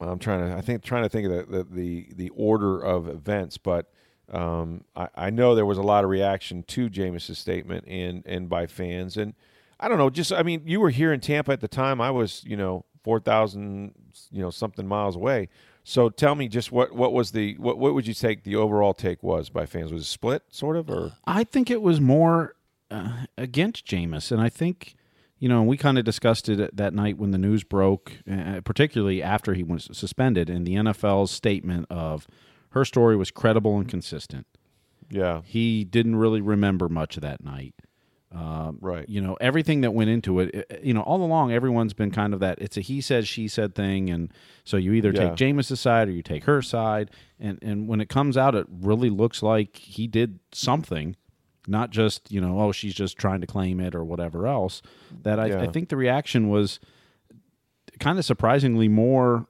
I'm 0.00 0.18
trying 0.18 0.50
to 0.50 0.56
I 0.56 0.60
think 0.60 0.82
trying 0.82 1.04
to 1.04 1.08
think 1.08 1.26
of 1.28 1.50
the 1.50 1.64
the 1.64 2.08
the, 2.14 2.28
order 2.30 2.78
of 2.78 3.08
events, 3.08 3.58
but 3.58 3.90
um, 4.30 4.84
I, 4.94 5.08
I, 5.14 5.30
know 5.30 5.54
there 5.54 5.66
was 5.66 5.78
a 5.78 5.82
lot 5.82 6.04
of 6.04 6.10
reaction 6.10 6.62
to 6.64 6.88
Jameis's 6.88 7.38
statement 7.38 7.86
and 7.86 8.22
and 8.26 8.48
by 8.48 8.66
fans, 8.66 9.16
and 9.16 9.34
I 9.78 9.88
don't 9.88 9.98
know, 9.98 10.10
just 10.10 10.32
I 10.32 10.42
mean, 10.42 10.62
you 10.66 10.80
were 10.80 10.90
here 10.90 11.12
in 11.12 11.20
Tampa 11.20 11.52
at 11.52 11.60
the 11.60 11.68
time. 11.68 12.00
I 12.00 12.10
was, 12.10 12.42
you 12.44 12.56
know, 12.56 12.84
four 13.02 13.20
thousand, 13.20 13.94
you 14.30 14.42
know, 14.42 14.50
something 14.50 14.86
miles 14.86 15.16
away. 15.16 15.48
So 15.84 16.08
tell 16.08 16.34
me, 16.34 16.48
just 16.48 16.72
what 16.72 16.94
what 16.94 17.12
was 17.12 17.32
the 17.32 17.56
what 17.58 17.78
what 17.78 17.94
would 17.94 18.06
you 18.06 18.14
take 18.14 18.44
the 18.44 18.56
overall 18.56 18.94
take 18.94 19.22
was 19.22 19.50
by 19.50 19.66
fans? 19.66 19.92
Was 19.92 20.02
it 20.02 20.06
split, 20.06 20.42
sort 20.48 20.76
of, 20.76 20.88
or 20.90 21.12
I 21.26 21.44
think 21.44 21.70
it 21.70 21.82
was 21.82 22.00
more 22.00 22.56
uh, 22.90 23.26
against 23.36 23.86
Jameis, 23.86 24.32
and 24.32 24.40
I 24.40 24.48
think 24.48 24.96
you 25.44 25.48
know, 25.50 25.62
we 25.62 25.76
kind 25.76 25.98
of 25.98 26.06
discussed 26.06 26.48
it 26.48 26.74
that 26.74 26.94
night 26.94 27.18
when 27.18 27.30
the 27.30 27.36
news 27.36 27.64
broke, 27.64 28.12
uh, 28.30 28.62
particularly 28.64 29.22
after 29.22 29.52
he 29.52 29.62
was 29.62 29.90
suspended, 29.92 30.48
and 30.48 30.66
the 30.66 30.72
NFL's 30.74 31.30
statement 31.30 31.84
of 31.90 32.26
her 32.70 32.82
story 32.82 33.14
was 33.14 33.30
credible 33.30 33.76
and 33.76 33.86
consistent. 33.86 34.46
Yeah. 35.10 35.42
He 35.44 35.84
didn't 35.84 36.16
really 36.16 36.40
remember 36.40 36.88
much 36.88 37.16
of 37.18 37.22
that 37.24 37.44
night. 37.44 37.74
Um, 38.32 38.78
Right. 38.80 39.06
You 39.06 39.20
know, 39.20 39.36
everything 39.38 39.82
that 39.82 39.90
went 39.92 40.08
into 40.08 40.40
it, 40.40 40.54
it- 40.54 40.80
you 40.82 40.94
know, 40.94 41.02
all 41.02 41.22
along, 41.22 41.52
everyone's 41.52 41.92
been 41.92 42.10
kind 42.10 42.32
of 42.32 42.40
that 42.40 42.58
it's 42.62 42.78
a 42.78 42.80
he 42.80 43.02
said, 43.02 43.26
she 43.28 43.46
said 43.46 43.74
thing. 43.74 44.08
And 44.08 44.32
so 44.64 44.78
you 44.78 44.94
either 44.94 45.12
Yeah. 45.14 45.28
take 45.28 45.34
Jameis's 45.36 45.78
side 45.78 46.08
or 46.08 46.12
you 46.12 46.22
take 46.22 46.44
her 46.44 46.62
side. 46.62 47.10
And, 47.38 47.58
and 47.60 47.86
when 47.86 48.00
it 48.00 48.08
comes 48.08 48.38
out, 48.38 48.54
it 48.54 48.66
really 48.70 49.10
looks 49.10 49.42
like 49.42 49.76
he 49.76 50.06
did 50.06 50.38
something, 50.52 51.16
not 51.66 51.90
just, 51.90 52.30
you 52.30 52.40
know, 52.40 52.60
oh, 52.60 52.72
she's 52.72 52.94
just 52.94 53.16
trying 53.16 53.40
to 53.40 53.46
claim 53.46 53.80
it 53.80 53.94
or 53.94 54.04
whatever 54.04 54.46
else. 54.46 54.82
That 55.22 55.38
I, 55.40 55.62
I 55.62 55.66
think 55.68 55.88
the 55.88 55.96
reaction 55.96 56.48
was 56.48 56.80
kind 58.00 58.18
of 58.18 58.24
surprisingly 58.24 58.88
more, 58.88 59.46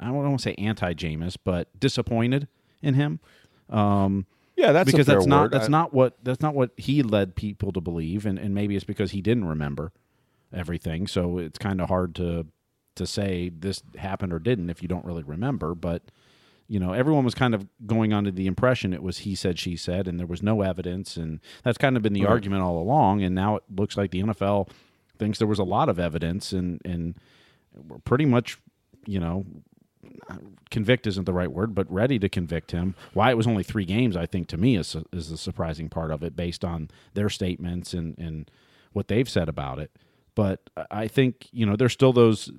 I 0.00 0.06
don't 0.06 0.14
want 0.16 0.38
to 0.38 0.42
say 0.42 0.54
anti 0.56 0.94
Jameis, 0.94 1.36
but 1.42 1.68
disappointed 1.78 2.48
in 2.82 2.94
him. 2.94 3.20
Um, 3.68 4.26
Yeah, 4.56 4.72
that's 4.72 4.90
because 4.90 5.06
that's 5.06 5.26
not 5.26 5.42
word. 5.44 5.50
that's 5.52 5.66
I- 5.66 5.68
not 5.70 5.92
what 5.94 6.16
that's 6.22 6.40
not 6.40 6.54
what 6.54 6.70
he 6.76 7.02
led 7.02 7.34
people 7.34 7.72
to 7.72 7.80
believe, 7.80 8.26
and, 8.26 8.38
and 8.38 8.54
maybe 8.54 8.76
it's 8.76 8.84
because 8.84 9.10
he 9.12 9.20
didn't 9.22 9.46
remember 9.46 9.92
everything. 10.52 11.06
So 11.06 11.38
it's 11.38 11.58
kind 11.58 11.80
of 11.80 11.88
hard 11.88 12.14
to 12.16 12.46
to 12.96 13.06
say 13.06 13.48
this 13.48 13.82
happened 13.96 14.32
or 14.32 14.38
didn't 14.38 14.68
if 14.70 14.82
you 14.82 14.88
don't 14.88 15.04
really 15.04 15.22
remember. 15.22 15.74
But 15.74 16.02
you 16.72 16.80
know, 16.80 16.94
everyone 16.94 17.22
was 17.22 17.34
kind 17.34 17.54
of 17.54 17.66
going 17.84 18.14
under 18.14 18.30
the 18.30 18.46
impression 18.46 18.94
it 18.94 19.02
was 19.02 19.18
he 19.18 19.34
said 19.34 19.58
she 19.58 19.76
said, 19.76 20.08
and 20.08 20.18
there 20.18 20.26
was 20.26 20.42
no 20.42 20.62
evidence, 20.62 21.18
and 21.18 21.38
that's 21.62 21.76
kind 21.76 21.98
of 21.98 22.02
been 22.02 22.14
the 22.14 22.24
argument 22.24 22.62
all 22.62 22.78
along. 22.78 23.22
And 23.22 23.34
now 23.34 23.56
it 23.56 23.62
looks 23.68 23.94
like 23.94 24.10
the 24.10 24.22
NFL 24.22 24.70
thinks 25.18 25.36
there 25.36 25.46
was 25.46 25.58
a 25.58 25.64
lot 25.64 25.90
of 25.90 25.98
evidence, 25.98 26.50
and 26.50 26.80
and 26.82 27.14
we're 27.74 27.98
pretty 27.98 28.24
much, 28.24 28.56
you 29.04 29.20
know, 29.20 29.44
convict 30.70 31.06
isn't 31.06 31.26
the 31.26 31.34
right 31.34 31.52
word, 31.52 31.74
but 31.74 31.92
ready 31.92 32.18
to 32.18 32.30
convict 32.30 32.70
him. 32.70 32.94
Why 33.12 33.30
it 33.30 33.36
was 33.36 33.46
only 33.46 33.64
three 33.64 33.84
games, 33.84 34.16
I 34.16 34.24
think, 34.24 34.48
to 34.48 34.56
me 34.56 34.78
is 34.78 34.96
is 35.12 35.28
the 35.28 35.36
surprising 35.36 35.90
part 35.90 36.10
of 36.10 36.22
it, 36.22 36.34
based 36.34 36.64
on 36.64 36.88
their 37.12 37.28
statements 37.28 37.92
and 37.92 38.16
and 38.16 38.50
what 38.94 39.08
they've 39.08 39.28
said 39.28 39.50
about 39.50 39.78
it. 39.78 39.90
But 40.34 40.70
I 40.90 41.06
think 41.06 41.48
you 41.52 41.66
know 41.66 41.76
there's 41.76 41.92
still 41.92 42.14
those 42.14 42.50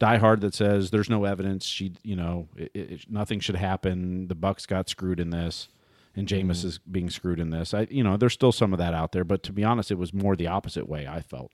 diehard 0.00 0.40
that 0.40 0.54
says 0.54 0.90
there's 0.90 1.10
no 1.10 1.24
evidence. 1.24 1.64
She, 1.66 1.92
you 2.02 2.16
know, 2.16 2.48
it, 2.56 2.70
it, 2.74 3.10
nothing 3.10 3.40
should 3.40 3.56
happen. 3.56 4.28
The 4.28 4.34
Bucks 4.34 4.66
got 4.66 4.88
screwed 4.88 5.20
in 5.20 5.30
this, 5.30 5.68
and 6.16 6.26
Jameis 6.26 6.64
is 6.64 6.78
being 6.78 7.10
screwed 7.10 7.40
in 7.40 7.50
this. 7.50 7.74
I, 7.74 7.86
you 7.90 8.02
know, 8.02 8.16
there's 8.16 8.32
still 8.32 8.52
some 8.52 8.72
of 8.72 8.78
that 8.78 8.94
out 8.94 9.12
there, 9.12 9.24
but 9.24 9.42
to 9.44 9.52
be 9.52 9.64
honest, 9.64 9.90
it 9.90 9.98
was 9.98 10.12
more 10.12 10.36
the 10.36 10.48
opposite 10.48 10.88
way. 10.88 11.06
I 11.06 11.20
felt. 11.20 11.52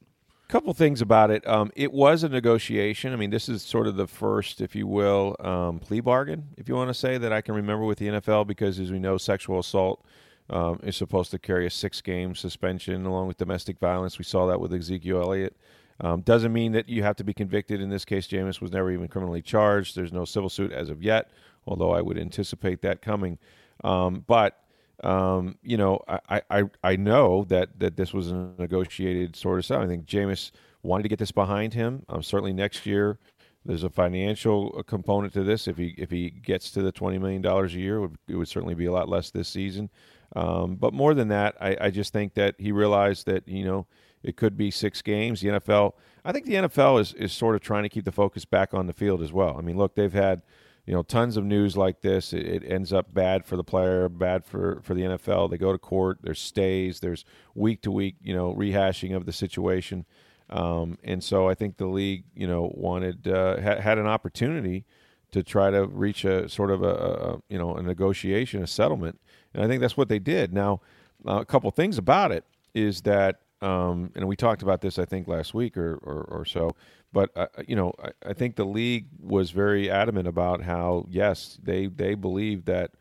A 0.48 0.52
couple 0.52 0.72
things 0.74 1.00
about 1.00 1.30
it. 1.30 1.46
Um, 1.46 1.70
it 1.76 1.92
was 1.92 2.24
a 2.24 2.28
negotiation. 2.28 3.12
I 3.12 3.16
mean, 3.16 3.30
this 3.30 3.48
is 3.48 3.62
sort 3.62 3.86
of 3.86 3.94
the 3.94 4.08
first, 4.08 4.60
if 4.60 4.74
you 4.74 4.86
will, 4.86 5.36
um, 5.38 5.78
plea 5.78 6.00
bargain, 6.00 6.48
if 6.56 6.68
you 6.68 6.74
want 6.74 6.88
to 6.88 6.94
say 6.94 7.18
that 7.18 7.32
I 7.32 7.40
can 7.40 7.54
remember 7.54 7.84
with 7.84 7.98
the 7.98 8.08
NFL, 8.08 8.48
because 8.48 8.80
as 8.80 8.90
we 8.90 8.98
know, 8.98 9.16
sexual 9.16 9.60
assault 9.60 10.04
um, 10.48 10.80
is 10.82 10.96
supposed 10.96 11.30
to 11.30 11.38
carry 11.38 11.66
a 11.66 11.70
six-game 11.70 12.34
suspension 12.34 13.06
along 13.06 13.28
with 13.28 13.38
domestic 13.38 13.78
violence. 13.78 14.18
We 14.18 14.24
saw 14.24 14.46
that 14.46 14.60
with 14.60 14.74
Ezekiel 14.74 15.22
Elliott. 15.22 15.56
Um, 16.00 16.22
doesn't 16.22 16.52
mean 16.52 16.72
that 16.72 16.88
you 16.88 17.02
have 17.02 17.16
to 17.16 17.24
be 17.24 17.34
convicted. 17.34 17.80
In 17.80 17.90
this 17.90 18.04
case, 18.04 18.26
Jameis 18.26 18.60
was 18.60 18.72
never 18.72 18.90
even 18.90 19.08
criminally 19.08 19.42
charged. 19.42 19.96
There's 19.96 20.12
no 20.12 20.24
civil 20.24 20.48
suit 20.48 20.72
as 20.72 20.88
of 20.88 21.02
yet, 21.02 21.30
although 21.66 21.92
I 21.92 22.00
would 22.00 22.18
anticipate 22.18 22.80
that 22.82 23.02
coming. 23.02 23.38
Um, 23.84 24.24
but 24.26 24.62
um, 25.02 25.56
you 25.62 25.76
know, 25.76 26.00
I, 26.08 26.42
I, 26.50 26.64
I 26.84 26.96
know 26.96 27.44
that, 27.44 27.78
that 27.78 27.96
this 27.96 28.12
was 28.12 28.30
a 28.30 28.52
negotiated 28.58 29.34
sort 29.34 29.58
of 29.58 29.64
stuff. 29.64 29.82
I 29.82 29.86
think 29.86 30.04
Jameis 30.04 30.50
wanted 30.82 31.04
to 31.04 31.08
get 31.08 31.18
this 31.18 31.32
behind 31.32 31.72
him. 31.74 32.04
Um, 32.08 32.22
certainly 32.22 32.52
next 32.52 32.84
year, 32.84 33.18
there's 33.64 33.84
a 33.84 33.90
financial 33.90 34.74
uh, 34.78 34.82
component 34.82 35.32
to 35.34 35.44
this. 35.44 35.68
If 35.68 35.76
he 35.76 35.94
if 35.98 36.10
he 36.10 36.30
gets 36.30 36.70
to 36.72 36.82
the 36.82 36.92
twenty 36.92 37.18
million 37.18 37.42
dollars 37.42 37.74
a 37.74 37.78
year, 37.78 37.96
it 37.96 38.00
would, 38.00 38.18
it 38.28 38.36
would 38.36 38.48
certainly 38.48 38.74
be 38.74 38.86
a 38.86 38.92
lot 38.92 39.08
less 39.08 39.30
this 39.30 39.48
season. 39.48 39.90
Um, 40.36 40.76
but 40.76 40.94
more 40.94 41.12
than 41.12 41.28
that, 41.28 41.56
I, 41.60 41.76
I 41.80 41.90
just 41.90 42.12
think 42.12 42.34
that 42.34 42.54
he 42.58 42.72
realized 42.72 43.26
that 43.26 43.46
you 43.46 43.64
know 43.64 43.86
it 44.22 44.36
could 44.36 44.56
be 44.56 44.70
six 44.70 45.02
games. 45.02 45.40
The 45.40 45.48
NFL, 45.48 45.94
I 46.24 46.32
think 46.32 46.46
the 46.46 46.54
NFL 46.54 47.00
is 47.00 47.12
is 47.14 47.32
sort 47.32 47.54
of 47.54 47.60
trying 47.60 47.82
to 47.84 47.88
keep 47.88 48.04
the 48.04 48.12
focus 48.12 48.44
back 48.44 48.74
on 48.74 48.86
the 48.86 48.92
field 48.92 49.22
as 49.22 49.32
well. 49.32 49.56
I 49.58 49.62
mean, 49.62 49.76
look, 49.76 49.94
they've 49.94 50.12
had 50.12 50.42
you 50.86 50.94
know 50.94 51.02
tons 51.02 51.36
of 51.36 51.44
news 51.44 51.76
like 51.76 52.00
this. 52.00 52.32
It, 52.32 52.46
it 52.46 52.62
ends 52.66 52.92
up 52.92 53.12
bad 53.12 53.44
for 53.44 53.56
the 53.56 53.64
player, 53.64 54.08
bad 54.08 54.44
for 54.44 54.80
for 54.82 54.94
the 54.94 55.02
NFL. 55.02 55.50
They 55.50 55.58
go 55.58 55.72
to 55.72 55.78
court. 55.78 56.18
There's 56.22 56.40
stays. 56.40 57.00
There's 57.00 57.24
week 57.54 57.82
to 57.82 57.90
week 57.90 58.16
you 58.22 58.34
know 58.34 58.54
rehashing 58.54 59.14
of 59.14 59.26
the 59.26 59.32
situation. 59.32 60.04
Um, 60.50 60.98
and 61.04 61.22
so 61.22 61.48
I 61.48 61.54
think 61.54 61.76
the 61.76 61.86
league, 61.86 62.24
you 62.34 62.46
know, 62.46 62.72
wanted 62.74 63.28
uh, 63.28 63.58
had, 63.60 63.80
had 63.80 63.98
an 63.98 64.06
opportunity 64.06 64.84
to 65.30 65.44
try 65.44 65.70
to 65.70 65.86
reach 65.86 66.24
a 66.24 66.48
sort 66.48 66.72
of 66.72 66.82
a, 66.82 66.88
a 66.88 67.42
you 67.48 67.56
know 67.56 67.76
a 67.76 67.82
negotiation, 67.82 68.62
a 68.62 68.66
settlement, 68.66 69.20
and 69.54 69.62
I 69.62 69.68
think 69.68 69.80
that's 69.80 69.96
what 69.96 70.08
they 70.08 70.18
did. 70.18 70.52
Now, 70.52 70.80
uh, 71.26 71.40
a 71.40 71.44
couple 71.44 71.70
things 71.70 71.98
about 71.98 72.32
it 72.32 72.44
is 72.74 73.02
that, 73.02 73.40
um, 73.62 74.10
and 74.14 74.26
we 74.26 74.36
talked 74.36 74.62
about 74.62 74.80
this 74.80 74.98
I 74.98 75.04
think 75.04 75.28
last 75.28 75.54
week 75.54 75.76
or 75.76 75.94
or, 76.02 76.22
or 76.22 76.44
so, 76.44 76.74
but 77.12 77.30
uh, 77.36 77.46
you 77.66 77.76
know 77.76 77.92
I, 78.02 78.30
I 78.30 78.32
think 78.32 78.56
the 78.56 78.64
league 78.64 79.06
was 79.18 79.50
very 79.50 79.90
adamant 79.90 80.28
about 80.28 80.62
how 80.62 81.06
yes 81.08 81.58
they 81.62 81.86
they 81.86 82.14
believed 82.14 82.66
that. 82.66 82.92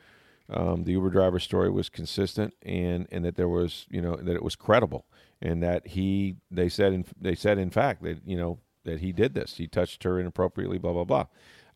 Um, 0.51 0.83
the 0.83 0.93
Uber 0.93 1.11
driver 1.11 1.39
story 1.39 1.69
was 1.69 1.89
consistent, 1.89 2.55
and, 2.63 3.07
and 3.11 3.23
that 3.23 3.35
there 3.35 3.47
was 3.47 3.85
you 3.91 4.01
know 4.01 4.15
that 4.15 4.35
it 4.35 4.41
was 4.41 4.55
credible, 4.55 5.05
and 5.39 5.61
that 5.61 5.85
he 5.89 6.37
they 6.49 6.69
said 6.69 6.91
in, 6.91 7.05
they 7.21 7.35
said 7.35 7.59
in 7.59 7.69
fact 7.69 8.01
that 8.01 8.17
you 8.25 8.35
know 8.35 8.57
that 8.83 8.99
he 8.99 9.11
did 9.11 9.35
this, 9.35 9.57
he 9.57 9.67
touched 9.67 10.03
her 10.03 10.19
inappropriately, 10.19 10.79
blah 10.79 10.93
blah 10.93 11.03
blah, 11.03 11.25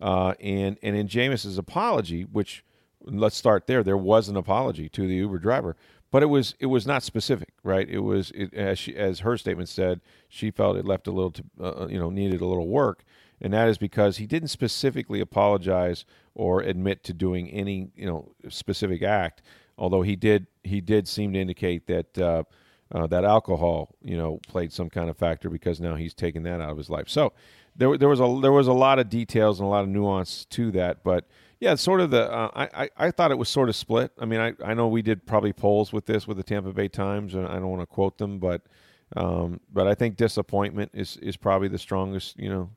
uh, 0.02 0.34
and 0.40 0.80
and 0.82 0.96
in 0.96 1.08
Jameis's 1.08 1.60
apology, 1.60 2.24
which 2.24 2.64
let's 3.06 3.36
start 3.36 3.68
there, 3.68 3.84
there 3.84 3.98
was 3.98 4.30
an 4.30 4.38
apology 4.38 4.90
to 4.90 5.08
the 5.08 5.16
Uber 5.16 5.38
driver, 5.38 5.76
but 6.14 6.22
it 6.22 6.28
was 6.28 6.54
it 6.60 6.68
was 6.68 6.86
not 6.86 7.02
specific, 7.02 7.56
right? 7.64 7.90
It 7.90 8.02
was 8.02 8.32
it, 8.36 8.54
as 8.54 8.78
she, 8.78 8.96
as 8.96 9.22
her 9.22 9.36
statement 9.36 9.68
said, 9.68 10.00
she 10.30 10.52
felt 10.52 10.78
it 10.78 10.86
left 10.86 11.08
a 11.08 11.12
little 11.12 11.32
to, 11.32 11.44
uh, 11.60 11.88
you 11.88 11.98
know 11.98 12.12
needed 12.12 12.40
a 12.40 12.46
little 12.46 12.68
work, 12.68 13.04
and 13.42 13.52
that 13.52 13.68
is 13.68 13.80
because 13.80 14.18
he 14.18 14.28
didn't 14.28 14.50
specifically 14.50 15.20
apologize 15.20 16.06
or 16.36 16.62
admit 16.62 17.04
to 17.06 17.14
doing 17.14 17.50
any 17.50 17.90
you 17.96 18.06
know 18.06 18.32
specific 18.48 19.02
act. 19.02 19.42
Although 19.76 20.04
he 20.04 20.16
did 20.16 20.46
he 20.64 20.82
did 20.82 21.08
seem 21.08 21.34
to 21.34 21.40
indicate 21.40 21.88
that 21.88 22.16
uh, 22.20 22.44
uh, 22.92 23.08
that 23.08 23.26
alcohol 23.26 23.96
you 24.04 24.16
know 24.16 24.40
played 24.48 24.72
some 24.72 24.92
kind 24.92 25.10
of 25.10 25.18
factor 25.18 25.50
because 25.50 25.82
now 25.82 25.96
he's 25.96 26.14
taken 26.14 26.44
that 26.44 26.62
out 26.62 26.70
of 26.70 26.78
his 26.78 26.92
life. 26.92 27.10
So 27.10 27.34
there 27.76 27.98
there 27.98 28.08
was 28.08 28.20
a 28.20 28.40
there 28.40 28.52
was 28.52 28.68
a 28.68 28.74
lot 28.74 29.00
of 29.00 29.10
details 29.10 29.60
and 29.60 29.66
a 29.66 29.70
lot 29.70 29.84
of 29.84 29.90
nuance 29.90 30.46
to 30.52 30.70
that, 30.74 31.04
but. 31.04 31.26
Yeah, 31.64 31.76
sort 31.76 32.02
of 32.02 32.12
the. 32.12 32.30
Uh, 32.30 32.50
I, 32.54 32.84
I 32.84 32.90
I 33.08 33.12
thought 33.12 33.32
it 33.32 33.38
was 33.38 33.48
sort 33.48 33.70
of 33.70 33.78
split. 33.78 34.12
I 34.20 34.26
mean, 34.26 34.42
I, 34.42 34.54
I 34.66 34.74
know 34.74 34.90
we 34.90 35.02
did 35.02 35.26
probably 35.26 35.54
polls 35.54 35.94
with 35.94 36.06
this 36.06 36.28
with 36.28 36.36
the 36.36 36.44
Tampa 36.44 36.74
Bay 36.74 36.90
Times, 36.90 37.36
and 37.36 37.48
I 37.48 37.54
don't 37.54 37.70
want 37.70 37.82
to 37.82 37.86
quote 37.86 38.18
them, 38.18 38.38
but 38.38 38.64
um, 39.16 39.62
but 39.72 39.88
I 39.88 39.96
think 39.96 40.18
disappointment 40.18 40.92
is 40.94 41.16
is 41.22 41.38
probably 41.38 41.70
the 41.70 41.78
strongest 41.78 42.38
you 42.38 42.50
know 42.50 42.70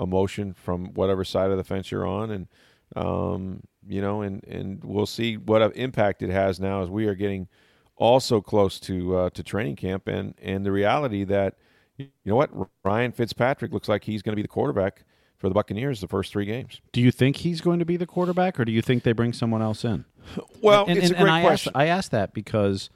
emotion 0.00 0.54
from 0.54 0.94
whatever 0.94 1.24
side 1.24 1.50
of 1.50 1.56
the 1.56 1.64
fence 1.64 1.90
you're 1.90 2.06
on, 2.06 2.30
and 2.30 2.46
um, 2.94 3.60
you 3.88 4.00
know, 4.00 4.22
and 4.22 4.44
and 4.44 4.84
we'll 4.84 5.04
see 5.04 5.36
what 5.36 5.76
impact 5.76 6.22
it 6.22 6.30
has 6.30 6.60
now 6.60 6.80
as 6.80 6.88
we 6.88 7.06
are 7.06 7.16
getting 7.16 7.48
also 7.96 8.40
close 8.40 8.78
to 8.78 9.16
uh, 9.16 9.30
to 9.30 9.42
training 9.42 9.74
camp, 9.74 10.06
and 10.06 10.34
and 10.40 10.64
the 10.64 10.70
reality 10.70 11.24
that 11.24 11.56
you 11.96 12.06
know 12.24 12.36
what 12.36 12.50
Ryan 12.84 13.10
Fitzpatrick 13.10 13.72
looks 13.72 13.88
like 13.88 14.04
he's 14.04 14.22
going 14.22 14.34
to 14.34 14.36
be 14.36 14.42
the 14.42 14.46
quarterback 14.46 15.02
for 15.38 15.48
the 15.48 15.54
Buccaneers 15.54 16.00
the 16.00 16.08
first 16.08 16.32
three 16.32 16.44
games. 16.44 16.80
Do 16.92 17.00
you 17.00 17.10
think 17.10 17.36
he's 17.36 17.60
going 17.60 17.78
to 17.78 17.84
be 17.84 17.96
the 17.96 18.06
quarterback, 18.06 18.58
or 18.58 18.64
do 18.64 18.72
you 18.72 18.82
think 18.82 19.04
they 19.04 19.12
bring 19.12 19.32
someone 19.32 19.62
else 19.62 19.84
in? 19.84 20.04
Well, 20.60 20.84
and, 20.86 20.98
it's 20.98 21.08
and- 21.08 21.16
a 21.16 21.22
great 21.22 21.30
I 21.32 21.40
question. 21.42 21.70
Asked, 21.70 21.76
I 21.76 21.86
asked 21.86 22.10
that 22.10 22.34
because 22.34 22.90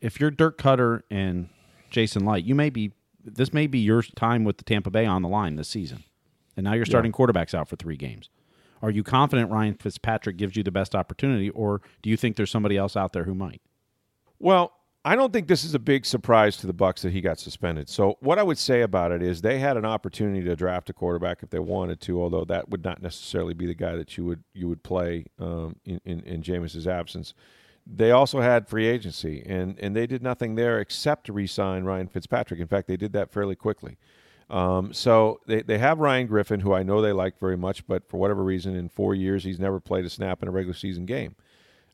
if 0.00 0.20
you're 0.20 0.30
Dirk 0.30 0.56
Koetter 0.58 1.02
and 1.10 1.48
Jason 1.90 2.24
Licht, 2.24 2.46
you 2.46 2.54
may 2.54 2.70
be 2.70 2.92
this 3.24 3.52
may 3.52 3.66
be 3.66 3.78
your 3.80 4.02
time 4.02 4.44
with 4.44 4.58
the 4.58 4.64
Tampa 4.64 4.90
Bay 4.90 5.04
on 5.04 5.22
the 5.22 5.28
line 5.28 5.56
this 5.56 5.68
season, 5.68 6.04
and 6.56 6.64
now 6.64 6.74
you're 6.74 6.86
starting 6.86 7.10
quarterbacks 7.12 7.54
out 7.54 7.68
for 7.68 7.76
three 7.76 7.96
games. 7.96 8.30
Are 8.82 8.90
you 8.90 9.02
confident 9.02 9.50
Ryan 9.50 9.74
Fitzpatrick 9.74 10.36
gives 10.36 10.56
you 10.56 10.62
the 10.62 10.70
best 10.70 10.94
opportunity, 10.94 11.50
or 11.50 11.82
do 12.02 12.08
you 12.08 12.16
think 12.16 12.36
there's 12.36 12.50
somebody 12.50 12.76
else 12.76 12.96
out 12.96 13.12
there 13.12 13.24
who 13.24 13.34
might? 13.34 13.60
Well, 14.38 14.72
I 15.02 15.16
don't 15.16 15.32
think 15.32 15.48
this 15.48 15.64
is 15.64 15.74
a 15.74 15.78
big 15.78 16.04
surprise 16.04 16.58
to 16.58 16.66
the 16.66 16.74
Bucks 16.74 17.00
that 17.02 17.12
he 17.12 17.22
got 17.22 17.38
suspended. 17.38 17.88
So 17.88 18.18
what 18.20 18.38
I 18.38 18.42
would 18.42 18.58
say 18.58 18.82
about 18.82 19.12
it 19.12 19.22
is 19.22 19.40
they 19.40 19.58
had 19.58 19.78
an 19.78 19.86
opportunity 19.86 20.42
to 20.44 20.54
draft 20.54 20.90
a 20.90 20.92
quarterback 20.92 21.42
if 21.42 21.48
they 21.48 21.58
wanted 21.58 22.02
to, 22.02 22.20
although 22.20 22.44
that 22.44 22.68
would 22.68 22.84
not 22.84 23.00
necessarily 23.00 23.54
be 23.54 23.66
the 23.66 23.74
guy 23.74 23.96
that 23.96 24.18
you 24.18 24.26
would 24.26 24.44
you 24.52 24.68
would 24.68 24.82
play 24.82 25.24
um, 25.38 25.76
in, 25.86 26.00
in 26.04 26.20
in 26.20 26.42
Jameis's 26.42 26.86
absence. 26.86 27.32
They 27.86 28.10
also 28.10 28.42
had 28.42 28.68
free 28.68 28.86
agency, 28.86 29.42
and 29.46 29.78
and 29.78 29.96
they 29.96 30.06
did 30.06 30.22
nothing 30.22 30.54
there 30.54 30.80
except 30.80 31.26
to 31.26 31.32
re-sign 31.32 31.84
Ryan 31.84 32.08
Fitzpatrick. 32.08 32.60
In 32.60 32.68
fact, 32.68 32.86
they 32.86 32.98
did 32.98 33.14
that 33.14 33.32
fairly 33.32 33.56
quickly. 33.56 33.96
Um, 34.50 34.92
so 34.92 35.40
they, 35.46 35.62
they 35.62 35.78
have 35.78 36.00
Ryan 36.00 36.26
Griffin, 36.26 36.60
who 36.60 36.74
I 36.74 36.82
know 36.82 37.00
they 37.00 37.12
like 37.12 37.38
very 37.38 37.56
much, 37.56 37.86
but 37.86 38.08
for 38.08 38.18
whatever 38.18 38.42
reason, 38.42 38.74
in 38.74 38.88
four 38.88 39.14
years, 39.14 39.44
he's 39.44 39.60
never 39.60 39.78
played 39.78 40.04
a 40.04 40.10
snap 40.10 40.42
in 40.42 40.48
a 40.48 40.50
regular 40.50 40.74
season 40.74 41.06
game. 41.06 41.36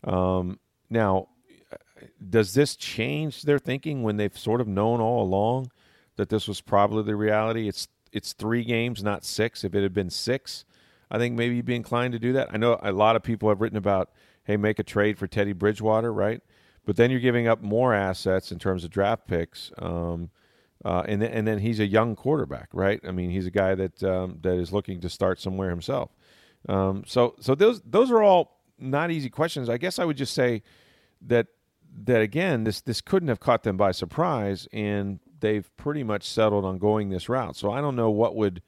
Um, 0.03 0.59
now, 0.89 1.29
does 2.29 2.55
this 2.55 2.77
change 2.77 3.43
their 3.43 3.59
thinking 3.59 4.03
when 4.03 4.17
they've 4.17 4.37
sort 4.37 4.61
of 4.61 4.69
known 4.69 5.01
all 5.01 5.23
along 5.23 5.71
that 6.17 6.29
this 6.29 6.49
was 6.49 6.61
probably 6.61 7.03
the 7.03 7.17
reality? 7.17 7.69
It's 7.69 7.89
it's 8.13 8.33
three 8.33 8.65
games, 8.65 9.03
not 9.03 9.25
six. 9.25 9.65
If 9.65 9.75
it 9.75 9.83
had 9.83 9.93
been 9.93 10.11
six, 10.11 10.65
I 11.11 11.19
think 11.19 11.37
maybe 11.37 11.57
you'd 11.57 11.65
be 11.65 11.75
inclined 11.75 12.13
to 12.13 12.19
do 12.19 12.33
that. 12.35 12.49
I 12.53 12.57
know 12.57 12.79
a 12.83 12.93
lot 12.93 13.17
of 13.17 13.23
people 13.23 13.49
have 13.49 13.61
written 13.61 13.77
about, 13.77 14.11
hey, 14.45 14.57
make 14.57 14.79
a 14.79 14.85
trade 14.85 15.19
for 15.19 15.27
Teddy 15.27 15.53
Bridgewater, 15.53 16.13
right? 16.13 16.41
but 16.87 16.97
then 16.97 17.11
you're 17.11 17.21
giving 17.21 17.49
up 17.49 17.61
more 17.61 17.93
assets 17.93 18.53
in 18.53 18.59
terms 18.59 18.85
of 18.85 18.91
draft 18.91 19.27
picks. 19.27 19.71
Um, 19.79 20.31
uh, 20.85 21.03
and 21.07 21.21
then, 21.21 21.33
and 21.33 21.47
then 21.47 21.59
he's 21.59 21.81
a 21.81 21.87
young 21.87 22.15
quarterback, 22.15 22.69
right? 22.73 23.01
I 23.07 23.11
mean, 23.11 23.31
he's 23.31 23.47
a 23.47 23.51
guy 23.51 23.75
that 23.75 24.03
um, 24.05 24.39
that 24.43 24.55
is 24.55 24.73
looking 24.73 25.01
to 25.01 25.09
start 25.09 25.41
somewhere 25.41 25.69
himself. 25.69 26.11
Um, 26.69 27.03
so 27.07 27.35
so 27.41 27.55
those 27.55 27.83
those 27.83 28.11
are 28.11 28.23
all 28.23 28.61
not 28.79 29.11
easy 29.11 29.29
questions. 29.29 29.69
I 29.69 29.79
guess 29.79 29.99
I 29.99 30.05
would 30.05 30.17
just 30.17 30.33
say 30.33 30.63
that 31.23 31.49
that 32.05 32.21
again, 32.21 32.65
this 32.65 32.81
this 32.81 33.01
couldn't 33.01 33.29
have 33.29 33.41
caught 33.41 33.63
them 33.63 33.77
by 33.77 33.93
surprise, 33.93 34.69
and 34.73 35.21
they've 35.41 35.69
pretty 35.77 36.03
much 36.03 36.25
settled 36.25 36.65
on 36.65 36.79
going 36.79 37.09
this 37.09 37.29
route. 37.29 37.57
So 37.57 37.71
I 37.71 37.81
don't 37.81 37.97
know 37.97 38.11
what 38.11 38.37
would 38.37 38.63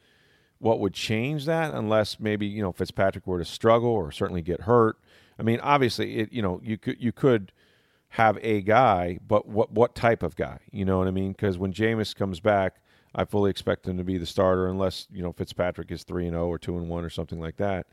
what 0.59 0.81
would 0.81 0.95
change 0.95 1.45
that 1.47 1.75
unless 1.75 2.19
maybe 2.19 2.47
you 2.47 2.63
know 2.63 2.73
Fitzpatrick 2.73 3.27
were 3.27 3.39
to 3.39 3.45
struggle 3.45 3.91
or 3.91 4.11
certainly 4.11 4.43
get 4.43 4.63
hurt. 4.63 4.97
I 5.39 5.43
mean, 5.43 5.61
obviously, 5.61 6.19
it 6.19 6.33
you 6.33 6.43
know 6.43 6.61
you 6.63 6.79
could 6.79 7.01
you 7.01 7.13
could 7.13 7.53
have 8.11 8.39
a 8.43 8.63
guy, 8.63 9.19
but 9.27 9.47
what 9.47 9.73
what 9.73 9.95
type 9.95 10.23
of 10.23 10.37
guy? 10.37 10.59
You 10.71 10.85
know 10.85 10.99
what 10.99 11.09
I 11.09 11.13
mean? 11.13 11.33
Because 11.33 11.59
when 11.59 11.73
Jameis 11.73 12.15
comes 12.15 12.41
back, 12.41 12.77
I 13.15 13.25
fully 13.25 13.51
expect 13.51 13.87
him 13.87 13.99
to 13.99 14.05
be 14.05 14.19
the 14.19 14.27
starter, 14.27 14.69
unless 14.69 15.07
you 15.13 15.23
know 15.23 15.33
Fitzpatrick 15.33 15.91
is 15.91 16.05
three 16.05 16.27
and 16.27 16.35
zero 16.35 16.47
oh 16.47 16.49
or 16.49 16.59
two 16.59 16.77
and 16.77 16.89
one 16.89 17.05
or 17.05 17.11
something 17.11 17.41
like 17.41 17.57
that. 17.57 17.87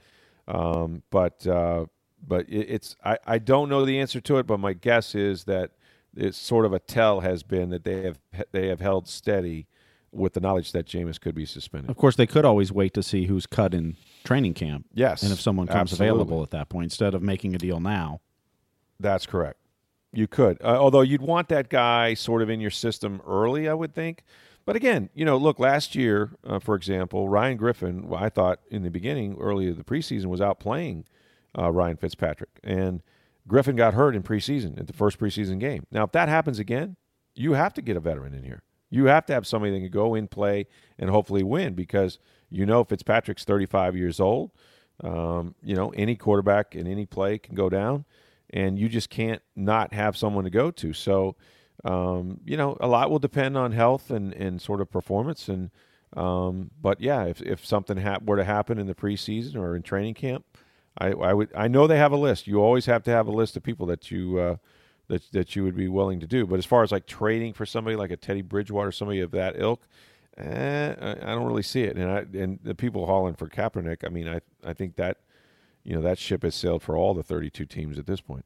Um, 0.48 1.04
but 1.10 1.46
uh, 1.48 1.86
but 2.26 2.48
it, 2.50 2.70
it's 2.70 2.96
I, 3.04 3.18
I 3.26 3.38
don't 3.40 3.70
know 3.70 3.86
the 3.86 4.00
answer 4.00 4.22
to 4.22 4.38
it, 4.38 4.48
but 4.48 4.60
my 4.60 4.74
guess 4.74 5.16
is 5.16 5.46
that 5.46 5.72
it's 6.16 6.38
sort 6.38 6.66
of 6.66 6.74
a 6.74 6.80
tell 6.80 7.22
has 7.22 7.44
been 7.44 7.70
that 7.70 7.84
they 7.84 8.04
have 8.04 8.20
they 8.52 8.68
have 8.68 8.80
held 8.80 9.08
steady 9.08 9.68
with 10.12 10.34
the 10.34 10.40
knowledge 10.40 10.72
that 10.72 10.86
Jameis 10.86 11.20
could 11.20 11.36
be 11.36 11.46
suspended. 11.46 11.90
Of 11.90 11.98
course, 11.98 12.16
they 12.16 12.28
could 12.28 12.46
always 12.46 12.72
wait 12.72 12.94
to 12.94 13.04
see 13.04 13.26
who's 13.26 13.46
cut 13.46 13.74
in 13.74 13.98
training 14.24 14.54
camp. 14.54 14.86
Yes, 14.94 15.24
and 15.24 15.32
if 15.32 15.42
someone 15.42 15.68
comes 15.68 15.92
absolutely. 15.92 16.08
available 16.08 16.44
at 16.44 16.52
that 16.52 16.70
point, 16.70 16.86
instead 16.86 17.14
of 17.14 17.22
making 17.22 17.54
a 17.54 17.58
deal 17.58 17.80
now. 17.80 18.22
That's 19.00 19.26
correct. 19.26 19.60
You 20.14 20.28
could, 20.28 20.62
uh, 20.62 20.78
although 20.80 21.02
you'd 21.02 21.22
want 21.22 21.50
that 21.50 21.68
guy 21.68 22.14
sort 22.14 22.42
of 22.42 22.50
in 22.50 22.62
your 22.62 22.72
system 22.72 23.22
early, 23.28 23.68
I 23.68 23.74
would 23.74 23.94
think. 23.94 24.24
But 24.66 24.78
again, 24.78 25.10
you 25.14 25.26
know, 25.26 25.36
look, 25.36 25.60
last 25.60 25.94
year, 25.94 26.32
uh, 26.46 26.60
for 26.60 26.76
example, 26.76 27.28
Ryan 27.28 27.58
Griffin, 27.58 28.10
I 28.16 28.30
thought 28.30 28.62
in 28.72 28.84
the 28.84 28.90
beginning, 28.90 29.38
early 29.40 29.70
of 29.70 29.78
the 29.78 29.84
preseason, 29.84 30.28
was 30.28 30.40
out 30.42 30.60
playing 30.60 31.06
uh, 31.58 31.72
Ryan 31.72 31.98
Fitzpatrick, 31.98 32.50
and 32.64 33.02
Griffin 33.48 33.76
got 33.76 33.94
hurt 33.94 34.16
in 34.16 34.24
preseason 34.24 34.80
at 34.80 34.88
the 34.88 34.94
first 34.94 35.20
preseason 35.20 35.60
game. 35.60 35.86
Now, 35.92 36.04
if 36.04 36.12
that 36.14 36.30
happens 36.30 36.60
again, 36.60 36.96
you 37.36 37.54
have 37.54 37.74
to 37.76 37.82
get 37.82 37.98
a 37.98 38.00
veteran 38.00 38.34
in 38.34 38.44
here. 38.44 38.64
You 38.90 39.06
have 39.06 39.26
to 39.28 39.34
have 39.34 39.46
somebody 39.46 39.74
that 39.74 39.80
can 39.80 39.90
go 39.90 40.16
in, 40.16 40.28
play, 40.28 40.68
and 40.98 41.10
hopefully 41.10 41.44
win 41.44 41.74
because 41.74 42.20
you 42.50 42.66
know 42.66 42.84
Fitzpatrick's 42.84 43.44
35 43.44 43.96
years 43.96 44.20
old. 44.20 44.52
Um, 45.04 45.56
you 45.62 45.76
know, 45.76 45.90
any 45.90 46.16
quarterback 46.16 46.76
in 46.76 46.88
any 46.88 47.06
play 47.06 47.38
can 47.38 47.56
go 47.56 47.70
down 47.70 48.06
and 48.52 48.80
you 48.80 48.88
just 48.88 49.10
can't 49.10 49.42
not 49.56 49.94
have 49.94 50.16
someone 50.16 50.44
to 50.44 50.50
go 50.50 50.72
to. 50.72 50.94
So, 50.94 51.36
um, 51.84 52.40
you 52.46 52.58
know, 52.58 52.78
a 52.80 52.88
lot 52.88 53.10
will 53.10 53.20
depend 53.20 53.58
on 53.58 53.72
health 53.72 54.12
and, 54.12 54.34
and 54.34 54.62
sort 54.62 54.82
of 54.82 54.90
performance. 54.90 55.50
And 55.50 55.72
um, 56.16 56.72
but 56.82 57.02
yeah, 57.02 57.26
if 57.26 57.42
if 57.42 57.66
something 57.66 57.98
ha- 57.98 58.20
were 58.24 58.38
to 58.38 58.46
happen 58.46 58.78
in 58.78 58.88
the 58.88 58.96
preseason 58.96 59.56
or 59.56 59.76
in 59.76 59.82
training 59.82 60.14
camp, 60.14 60.46
I, 60.98 61.08
I 61.08 61.34
would 61.34 61.50
I 61.56 61.68
know 61.68 61.88
they 61.88 61.98
have 61.98 62.12
a 62.12 62.18
list. 62.18 62.48
You 62.48 62.62
always 62.62 62.86
have 62.86 63.04
to 63.04 63.12
have 63.12 63.28
a 63.28 63.32
list 63.32 63.58
of 63.58 63.64
people 63.64 63.86
that 63.88 64.12
you 64.12 64.40
uh, 64.40 64.56
that 65.08 65.32
that 65.32 65.56
you 65.56 65.64
would 65.64 65.76
be 65.76 65.88
willing 65.88 66.20
to 66.20 66.28
do. 66.28 66.46
But 66.46 66.60
as 66.60 66.66
far 66.66 66.84
as 66.84 66.92
like 66.92 67.06
trading 67.06 67.54
for 67.54 67.66
somebody 67.66 67.96
like 67.96 68.12
a 68.12 68.18
Teddy 68.18 68.42
Bridgewater, 68.42 68.92
somebody 68.92 69.20
of 69.20 69.32
that 69.32 69.56
ilk. 69.58 69.82
Eh, 70.38 70.96
I, 71.00 71.28
don't 71.28 71.46
really 71.46 71.64
see 71.64 71.84
it, 71.84 71.96
and 71.96 72.12
I, 72.12 72.26
and 72.38 72.60
the 72.62 72.76
people 72.76 73.06
hauling 73.06 73.36
for 73.36 73.48
Kaepernick. 73.48 74.06
I 74.06 74.10
mean, 74.10 74.28
I 74.28 74.42
I 74.66 74.74
think 74.74 74.98
that 74.98 75.20
you 75.86 75.96
know 75.96 76.02
that 76.02 76.18
ship 76.18 76.44
has 76.44 76.56
sailed 76.56 76.84
for 76.84 76.98
all 76.98 77.14
the 77.14 77.24
32 77.24 77.64
teams 77.66 77.98
at 77.98 78.06
this 78.06 78.20
point. 78.20 78.44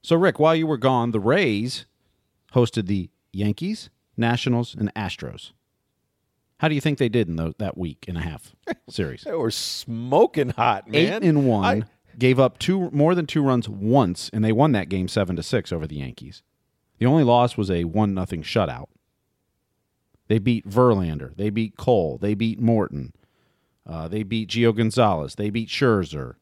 So, 0.00 0.14
Rick, 0.14 0.38
while 0.38 0.54
you 0.54 0.68
were 0.68 0.76
gone, 0.76 1.10
the 1.10 1.18
Rays 1.18 1.86
hosted 2.52 2.86
the 2.86 3.10
Yankees, 3.32 3.90
Nationals, 4.16 4.76
and 4.76 4.94
Astros. 4.94 5.52
How 6.58 6.68
do 6.68 6.74
you 6.74 6.80
think 6.80 6.98
they 6.98 7.08
did 7.08 7.28
in 7.28 7.36
the, 7.36 7.54
that 7.58 7.76
week 7.76 8.04
and 8.08 8.16
a 8.16 8.20
half 8.20 8.54
series? 8.88 9.22
they 9.22 9.32
were 9.32 9.50
smoking 9.50 10.50
hot, 10.50 10.88
man. 10.88 11.22
Eight 11.22 11.28
and 11.28 11.46
one. 11.46 11.64
I, 11.64 11.82
gave 12.18 12.38
up 12.38 12.58
two 12.58 12.90
more 12.90 13.14
than 13.14 13.26
two 13.26 13.42
runs 13.42 13.68
once, 13.68 14.30
and 14.32 14.44
they 14.44 14.52
won 14.52 14.72
that 14.72 14.88
game 14.88 15.08
seven 15.08 15.36
to 15.36 15.42
six 15.42 15.72
over 15.72 15.86
the 15.86 15.96
Yankees. 15.96 16.42
The 16.98 17.06
only 17.06 17.24
loss 17.24 17.56
was 17.56 17.70
a 17.70 17.84
one 17.84 18.14
nothing 18.14 18.42
shutout. 18.42 18.86
They 20.28 20.38
beat 20.38 20.68
Verlander. 20.68 21.36
They 21.36 21.50
beat 21.50 21.76
Cole. 21.76 22.18
They 22.18 22.34
beat 22.34 22.60
Morton. 22.60 23.12
Uh, 23.86 24.08
they 24.08 24.22
beat 24.22 24.48
Gio 24.48 24.74
Gonzalez. 24.74 25.34
They 25.34 25.50
beat 25.50 25.68
Scherzer. 25.68 26.36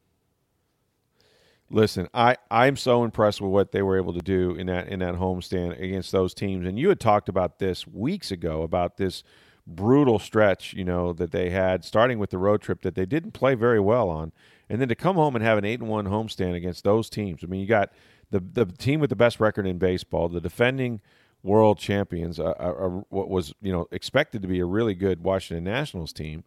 Listen, 1.68 2.06
I 2.12 2.36
I'm 2.50 2.76
so 2.76 3.02
impressed 3.02 3.40
with 3.40 3.50
what 3.50 3.72
they 3.72 3.80
were 3.82 3.96
able 3.96 4.12
to 4.12 4.20
do 4.20 4.54
in 4.54 4.66
that 4.66 4.88
in 4.88 4.98
that 4.98 5.14
homestand 5.14 5.82
against 5.82 6.12
those 6.12 6.34
teams. 6.34 6.66
And 6.66 6.78
you 6.78 6.90
had 6.90 7.00
talked 7.00 7.30
about 7.30 7.58
this 7.58 7.86
weeks 7.86 8.30
ago 8.30 8.62
about 8.62 8.98
this 8.98 9.24
brutal 9.66 10.18
stretch, 10.18 10.72
you 10.72 10.84
know, 10.84 11.12
that 11.12 11.30
they 11.30 11.50
had 11.50 11.84
starting 11.84 12.18
with 12.18 12.30
the 12.30 12.38
road 12.38 12.60
trip 12.60 12.82
that 12.82 12.94
they 12.94 13.06
didn't 13.06 13.32
play 13.32 13.54
very 13.54 13.80
well 13.80 14.10
on, 14.10 14.32
and 14.68 14.80
then 14.80 14.88
to 14.88 14.94
come 14.94 15.16
home 15.16 15.36
and 15.36 15.44
have 15.44 15.58
an 15.58 15.64
eight 15.64 15.80
and 15.80 15.88
one 15.88 16.06
homestand 16.06 16.54
against 16.54 16.84
those 16.84 17.08
teams. 17.08 17.42
I 17.42 17.46
mean, 17.46 17.60
you 17.60 17.66
got 17.66 17.92
the 18.30 18.40
the 18.40 18.66
team 18.66 19.00
with 19.00 19.10
the 19.10 19.16
best 19.16 19.40
record 19.40 19.66
in 19.66 19.78
baseball, 19.78 20.28
the 20.28 20.40
defending 20.40 21.00
world 21.42 21.78
champions, 21.78 22.38
uh, 22.38 22.54
uh, 22.58 22.88
what 23.08 23.28
was 23.28 23.54
you 23.60 23.72
know 23.72 23.86
expected 23.90 24.42
to 24.42 24.48
be 24.48 24.60
a 24.60 24.66
really 24.66 24.94
good 24.94 25.22
Washington 25.22 25.64
Nationals 25.64 26.12
team. 26.12 26.44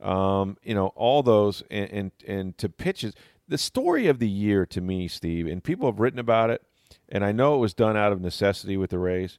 Um, 0.00 0.56
you 0.62 0.74
know, 0.74 0.88
all 0.88 1.22
those 1.22 1.62
and, 1.70 1.90
and 1.90 2.10
and 2.26 2.58
to 2.58 2.68
pitches 2.68 3.14
the 3.48 3.58
story 3.58 4.06
of 4.06 4.18
the 4.18 4.28
year 4.28 4.66
to 4.66 4.80
me, 4.80 5.08
Steve, 5.08 5.46
and 5.46 5.62
people 5.64 5.90
have 5.90 6.00
written 6.00 6.18
about 6.18 6.50
it, 6.50 6.62
and 7.08 7.24
I 7.24 7.32
know 7.32 7.54
it 7.54 7.58
was 7.58 7.74
done 7.74 7.96
out 7.96 8.12
of 8.12 8.20
necessity 8.20 8.76
with 8.76 8.90
the 8.90 8.98
Rays. 8.98 9.38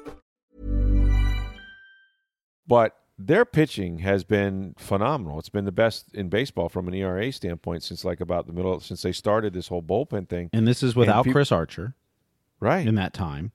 But 2.71 2.95
their 3.19 3.43
pitching 3.43 3.97
has 3.97 4.23
been 4.23 4.75
phenomenal. 4.77 5.39
It's 5.39 5.49
been 5.49 5.65
the 5.65 5.73
best 5.73 6.15
in 6.15 6.29
baseball 6.29 6.69
from 6.69 6.87
an 6.87 6.93
ERA 6.93 7.29
standpoint 7.33 7.83
since 7.83 8.05
like 8.05 8.21
about 8.21 8.47
the 8.47 8.53
middle 8.53 8.79
since 8.79 9.01
they 9.01 9.11
started 9.11 9.51
this 9.51 9.67
whole 9.67 9.83
bullpen 9.83 10.29
thing. 10.29 10.49
And 10.53 10.65
this 10.65 10.81
is 10.81 10.95
without 10.95 11.27
Chris 11.27 11.51
Archer 11.51 11.95
Right. 12.61 12.87
in 12.87 12.95
that 12.95 13.13
time, 13.13 13.51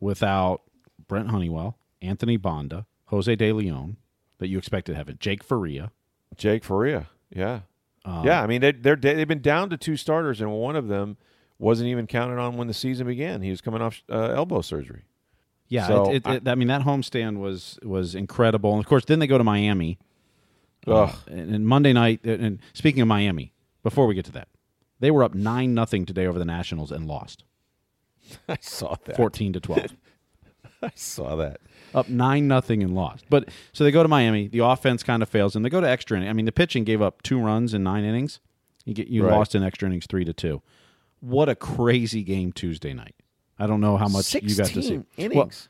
without 0.00 0.62
Brent 1.08 1.28
Honeywell, 1.28 1.76
Anthony 2.00 2.38
Banda, 2.38 2.86
Jose 3.08 3.36
De 3.36 3.52
Leon, 3.52 3.98
that 4.38 4.48
you 4.48 4.56
expected 4.56 4.92
to 4.92 4.96
have 4.96 5.10
it, 5.10 5.20
Jake 5.20 5.44
Faria. 5.44 5.92
Jake 6.34 6.64
Faria. 6.64 7.08
Yeah. 7.28 7.60
yeah, 8.06 8.42
I 8.42 8.46
mean 8.46 8.62
they 8.62 8.72
they're 8.72 8.96
they've 8.96 9.28
been 9.28 9.42
down 9.42 9.68
to 9.68 9.76
two 9.76 9.98
starters 9.98 10.40
and 10.40 10.50
one 10.50 10.74
of 10.74 10.88
them 10.88 11.18
wasn't 11.58 11.90
even 11.90 12.06
counted 12.06 12.38
on 12.38 12.56
when 12.56 12.66
the 12.66 12.72
season 12.72 13.06
began. 13.08 13.42
He 13.42 13.50
was 13.50 13.60
coming 13.60 13.82
off 13.82 14.02
uh, 14.10 14.30
elbow 14.34 14.62
surgery. 14.62 15.02
Yeah, 15.68 15.86
So, 15.86 16.10
it, 16.12 16.26
it, 16.26 16.26
it, 16.26 16.48
I, 16.48 16.54
mean 16.54 16.68
that 16.68 16.82
homestand 16.82 17.38
was 17.38 17.78
was 17.82 18.14
incredible, 18.14 18.72
and 18.72 18.80
of 18.80 18.86
course 18.88 19.04
then 19.04 19.18
they 19.18 19.26
go 19.26 19.38
to 19.38 19.44
Miami. 19.44 19.98
Uh, 20.86 21.12
and, 21.26 21.54
and 21.54 21.66
Monday 21.66 21.92
night, 21.92 22.20
and- 22.24 22.42
and 22.42 22.58
speaking 22.72 23.02
of 23.02 23.08
Miami, 23.08 23.52
before 23.82 24.06
we 24.06 24.14
get 24.14 24.24
to 24.24 24.32
that, 24.32 24.48
they 25.00 25.10
were 25.10 25.22
up 25.22 25.34
nine 25.34 25.74
nothing 25.74 26.06
today 26.06 26.26
over 26.26 26.38
the 26.38 26.44
Nationals 26.46 26.90
and 26.90 27.06
lost 27.06 27.44
I 28.48 28.56
saw 28.60 28.96
that. 29.04 29.16
fourteen 29.16 29.52
to 29.52 29.60
twelve. 29.60 29.92
I 30.82 30.90
saw 30.94 31.34
that. 31.36 31.60
up 31.94 32.08
nine 32.08 32.46
nothing 32.48 32.82
and 32.82 32.94
lost. 32.94 33.24
But 33.28 33.48
so 33.72 33.84
they 33.84 33.90
go 33.90 34.02
to 34.02 34.08
Miami. 34.08 34.48
The 34.48 34.60
offense 34.60 35.02
kind 35.02 35.22
of 35.22 35.28
fails, 35.28 35.54
and 35.56 35.64
they 35.64 35.68
go 35.70 35.80
to 35.80 35.88
extra 35.88 36.16
inning. 36.16 36.28
I 36.28 36.32
mean, 36.32 36.46
the 36.46 36.52
pitching 36.52 36.84
gave 36.84 37.02
up 37.02 37.20
two 37.22 37.38
runs 37.40 37.74
in 37.74 37.82
nine 37.82 38.04
innings. 38.04 38.40
You 38.86 38.94
get 38.94 39.08
you 39.08 39.24
Right. 39.26 39.36
lost 39.36 39.54
in 39.54 39.62
extra 39.62 39.88
innings 39.88 40.06
three 40.06 40.24
to 40.24 40.32
two. 40.32 40.62
What 41.20 41.48
a 41.50 41.54
crazy 41.56 42.22
game 42.22 42.52
Tuesday 42.52 42.94
night. 42.94 43.16
I 43.58 43.66
don't 43.66 43.80
know 43.80 43.96
how 43.96 44.08
much 44.08 44.32
you 44.34 44.54
got 44.54 44.66
to 44.68 44.82
see. 44.82 45.02
16 45.16 45.30
Well, 45.34 45.42
innings. 45.42 45.68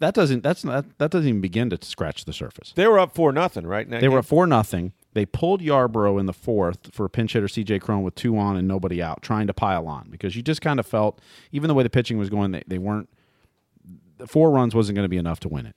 that 0.00 0.14
doesn't 0.14 0.42
that's 0.42 0.64
not 0.64 0.86
that 0.98 1.10
doesn't 1.10 1.28
even 1.28 1.40
begin 1.40 1.68
to 1.70 1.78
scratch 1.84 2.24
the 2.24 2.32
surface. 2.32 2.72
They 2.74 2.86
were 2.86 2.98
up 2.98 3.14
four 3.14 3.30
nothing, 3.32 3.66
right? 3.66 3.84
in 3.84 3.90
that 3.90 4.00
They 4.00 4.08
were 4.08 4.18
up 4.18 4.24
at 4.24 4.28
four 4.28 4.46
nothing. 4.46 4.92
They 5.12 5.26
pulled 5.26 5.60
Yarbrough 5.62 6.18
in 6.20 6.26
the 6.26 6.32
fourth 6.32 6.92
for 6.92 7.04
a 7.06 7.10
pinch 7.10 7.32
hitter 7.34 7.48
C.J. 7.48 7.78
Cron 7.80 8.02
with 8.02 8.14
two 8.14 8.36
on 8.38 8.56
and 8.56 8.66
nobody 8.68 9.02
out, 9.02 9.22
trying 9.22 9.46
to 9.46 9.54
pile 9.54 9.86
on 9.86 10.08
because 10.10 10.36
you 10.36 10.42
just 10.42 10.60
kind 10.60 10.78
of 10.78 10.86
felt, 10.86 11.20
even 11.52 11.68
the 11.68 11.74
way 11.74 11.82
the 11.82 11.88
pitching 11.90 12.18
was 12.18 12.28
going, 12.28 12.52
they, 12.52 12.62
they 12.66 12.78
weren't. 12.78 13.08
The 14.18 14.26
four 14.26 14.50
runs 14.50 14.74
wasn't 14.74 14.96
going 14.96 15.04
to 15.04 15.08
be 15.10 15.16
enough 15.16 15.40
to 15.40 15.48
win 15.48 15.66
it. 15.66 15.76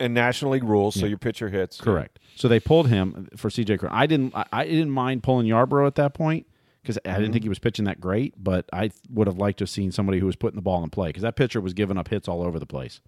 and 0.00 0.14
National 0.14 0.52
League 0.52 0.64
rules, 0.64 0.94
so 0.98 1.06
your 1.06 1.18
pitcher 1.18 1.48
hits. 1.48 1.80
Correct. 1.80 2.18
So 2.36 2.46
they 2.48 2.60
pulled 2.60 2.88
him 2.88 3.28
for 3.36 3.50
C.J. 3.50 3.78
Cron. 3.78 3.92
I 3.92 4.06
didn't. 4.06 4.34
I, 4.34 4.44
I 4.52 4.64
didn't 4.64 4.90
mind 4.90 5.22
pulling 5.24 5.46
Yarbrough 5.46 5.86
at 5.86 5.94
that 5.96 6.14
point 6.14 6.46
because 6.82 6.98
I 7.04 7.16
didn't 7.18 7.32
think 7.32 7.42
he 7.44 7.48
was 7.48 7.58
pitching 7.58 7.84
that 7.86 8.00
great, 8.00 8.34
but 8.42 8.66
I 8.72 8.90
would 9.10 9.26
have 9.26 9.36
liked 9.38 9.58
to 9.58 9.62
have 9.62 9.70
seen 9.70 9.92
somebody 9.92 10.18
who 10.18 10.26
was 10.26 10.36
putting 10.36 10.56
the 10.56 10.62
ball 10.62 10.82
in 10.84 10.90
play 10.90 11.08
because 11.08 11.22
that 11.22 11.36
pitcher 11.36 11.60
was 11.60 11.74
giving 11.74 11.98
up 11.98 12.08
hits 12.08 12.28
all 12.28 12.42
over 12.42 12.58
the 12.58 12.66
place. 12.66 13.00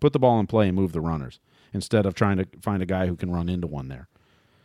Put 0.00 0.12
the 0.12 0.18
ball 0.18 0.38
in 0.40 0.46
play 0.46 0.68
and 0.68 0.76
move 0.76 0.92
the 0.92 1.00
runners 1.00 1.40
instead 1.72 2.06
of 2.06 2.14
trying 2.14 2.38
to 2.38 2.46
find 2.60 2.82
a 2.82 2.86
guy 2.86 3.06
who 3.06 3.16
can 3.16 3.30
run 3.30 3.48
into 3.48 3.66
one 3.66 3.88
there. 3.88 4.08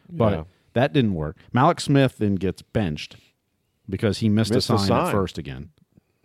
But 0.09 0.33
Yeah. 0.33 0.43
that 0.73 0.93
didn't 0.93 1.13
work. 1.15 1.37
Mallex 1.53 1.81
Smith 1.81 2.17
then 2.17 2.35
gets 2.35 2.61
benched 2.61 3.17
because 3.89 4.19
he 4.19 4.29
missed, 4.29 4.53
Missed 4.53 4.69
a 4.69 4.75
a 4.75 4.77
sign, 4.79 4.87
sign. 4.87 5.05
at 5.07 5.11
first 5.11 5.37
again, 5.37 5.69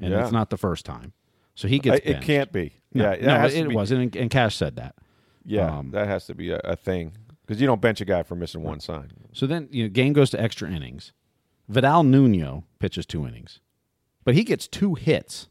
and 0.01 0.13
Yeah. 0.13 0.23
it's 0.23 0.33
not 0.33 0.51
the 0.51 0.57
first 0.57 0.85
time. 0.85 1.13
So 1.55 1.67
he 1.69 1.79
gets 1.81 2.01
it 2.05 2.21
can't 2.23 2.53
be. 2.53 2.75
No, 2.95 3.13
yeah, 3.13 3.27
no, 3.27 3.45
it, 3.47 3.73
wasn't, 3.73 4.01
and, 4.03 4.17
and 4.17 4.31
Cash 4.31 4.57
said 4.57 4.77
that. 4.77 4.95
Yeah, 5.45 5.79
Um, 5.79 5.91
that 5.91 6.07
has 6.07 6.27
to 6.27 6.35
be 6.35 6.51
a, 6.51 6.59
a 6.65 6.77
thing 6.77 7.13
because 7.45 7.61
you 7.61 7.67
don't 7.67 7.81
bench 7.81 8.01
a 8.01 8.05
guy 8.05 8.23
for 8.23 8.37
missing 8.37 8.63
one 8.63 8.81
sign. 8.81 9.11
So 9.33 9.47
then, 9.47 9.69
you 9.71 9.85
know, 9.85 9.89
game 9.89 10.13
goes 10.13 10.31
to 10.31 10.41
extra 10.41 10.71
innings. 10.71 11.13
Vidal 11.69 12.03
Nuno 12.05 12.65
pitches 12.79 13.07
two 13.07 13.27
innings, 13.27 13.61
but 14.25 14.35
he 14.35 14.45
gets 14.45 14.67
two 14.67 14.95
hits, 14.95 15.49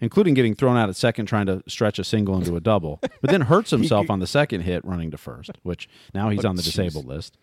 including 0.00 0.34
getting 0.34 0.54
thrown 0.54 0.76
out 0.76 0.88
at 0.88 0.96
second 0.96 1.26
trying 1.26 1.46
to 1.46 1.62
stretch 1.66 1.98
a 1.98 2.04
single 2.04 2.36
into 2.36 2.56
a 2.56 2.60
double, 2.60 3.00
but 3.02 3.30
then 3.30 3.42
hurts 3.42 3.70
himself 3.72 4.08
on 4.10 4.20
the 4.20 4.26
second 4.26 4.62
hit 4.62 4.84
running 4.84 5.10
to 5.10 5.16
first, 5.18 5.50
which 5.62 5.88
now 6.14 6.28
he's 6.30 6.44
oh, 6.44 6.48
on 6.48 6.56
the 6.56 6.62
disabled 6.62 7.06
list. 7.06 7.36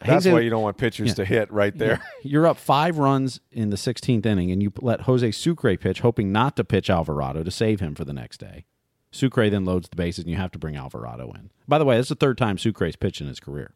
That's 0.00 0.26
Jose- 0.26 0.32
why 0.32 0.40
you 0.40 0.50
don't 0.50 0.62
want 0.62 0.76
pitchers 0.76 1.08
Yeah. 1.08 1.14
to 1.14 1.24
hit 1.24 1.50
right 1.50 1.76
there. 1.76 2.02
You're 2.22 2.46
up 2.46 2.58
five 2.58 2.98
runs 2.98 3.40
in 3.50 3.70
the 3.70 3.76
16th 3.76 4.26
inning, 4.26 4.50
and 4.50 4.62
you 4.62 4.70
let 4.82 5.02
Jose 5.02 5.30
Sucre 5.32 5.76
pitch, 5.78 6.00
hoping 6.00 6.30
not 6.32 6.54
to 6.56 6.64
pitch 6.64 6.90
Alvarado 6.90 7.42
to 7.42 7.50
save 7.50 7.80
him 7.80 7.94
for 7.94 8.04
the 8.04 8.12
next 8.12 8.38
day. 8.38 8.66
Sucre 9.10 9.48
then 9.48 9.64
loads 9.64 9.88
the 9.88 9.96
bases, 9.96 10.24
and 10.24 10.30
you 10.30 10.36
have 10.36 10.50
to 10.52 10.58
bring 10.58 10.76
Alvarado 10.76 11.32
in. 11.32 11.50
By 11.66 11.78
the 11.78 11.86
way, 11.86 11.98
it's 11.98 12.10
the 12.10 12.14
third 12.14 12.36
time 12.36 12.58
Sucre's 12.58 12.96
pitched 12.96 13.22
in 13.22 13.26
his 13.28 13.40
career. 13.40 13.72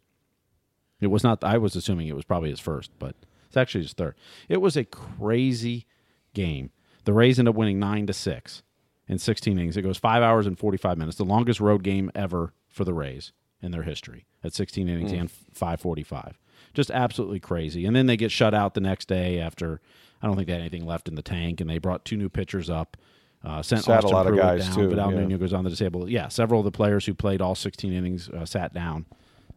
It 1.01 1.09
was 1.09 1.25
not. 1.25 1.43
I 1.45 1.59
was 1.59 1.77
assuming 1.77 2.09
it 2.09 2.15
was 2.17 2.25
probably 2.25 2.51
his 2.51 2.61
first, 2.61 2.91
but 2.99 3.15
it's 3.47 3.57
actually 3.57 3.83
his 3.85 3.93
third. 3.93 4.15
It 4.49 4.61
was 4.61 4.77
a 4.77 4.85
crazy 4.85 5.87
game. 6.35 6.71
The 7.05 7.13
Rays 7.13 7.39
end 7.39 7.49
up 7.49 7.55
winning 7.55 7.79
nine 7.79 8.07
to 8.07 8.13
six 8.13 8.63
in 9.09 9.19
16 9.19 9.59
innings. 9.59 9.77
It 9.77 9.83
goes 9.83 9.99
five 9.99 10.23
hours 10.23 10.47
and 10.47 10.59
45 10.59 10.99
minutes, 10.99 11.17
the 11.17 11.25
longest 11.25 11.59
road 11.61 11.83
game 11.83 12.11
ever 12.15 12.53
for 12.69 12.85
the 12.85 12.95
Rays 12.95 13.33
in 13.63 13.73
their 13.73 13.83
history 13.83 14.27
at 14.45 14.55
16 14.55 14.89
innings 14.89 15.13
and 15.13 15.31
545. 15.31 16.39
Just 16.75 16.91
absolutely 16.91 17.41
crazy. 17.41 17.85
And 17.87 17.97
then 17.97 18.07
they 18.07 18.17
get 18.17 18.31
shut 18.31 18.55
out 18.55 18.75
the 18.75 18.81
next 18.81 19.09
day 19.09 19.41
after 19.41 19.81
I 20.23 20.27
don't 20.27 20.37
think 20.37 20.47
they 20.47 20.53
had 20.53 20.61
anything 20.61 20.87
left 20.87 21.09
in 21.09 21.15
the 21.15 21.23
tank, 21.23 21.61
and 21.61 21.69
they 21.69 21.79
brought 21.79 22.05
two 22.05 22.17
new 22.17 22.29
pitchers 22.29 22.69
up. 22.71 22.97
Uh, 23.43 23.63
sent 23.63 23.85
Sat 23.85 23.95
a 23.95 23.97
Austin 23.99 24.13
lot 24.13 24.27
of 24.27 24.37
guys, 24.37 24.67
down. 24.67 24.75
too, 24.77 24.89
Vidal 24.91 25.13
yeah. 25.13 25.21
Nuno 25.21 25.39
goes 25.39 25.55
on 25.55 25.65
the 25.65 25.71
disabled. 25.71 26.11
Yeah, 26.11 26.29
several 26.29 26.61
of 26.61 26.65
the 26.65 26.71
players 26.71 27.07
who 27.07 27.15
played 27.15 27.41
all 27.41 27.55
16 27.55 27.91
innings 27.93 28.29
uh, 28.29 28.45
sat 28.45 28.75
down. 28.75 29.07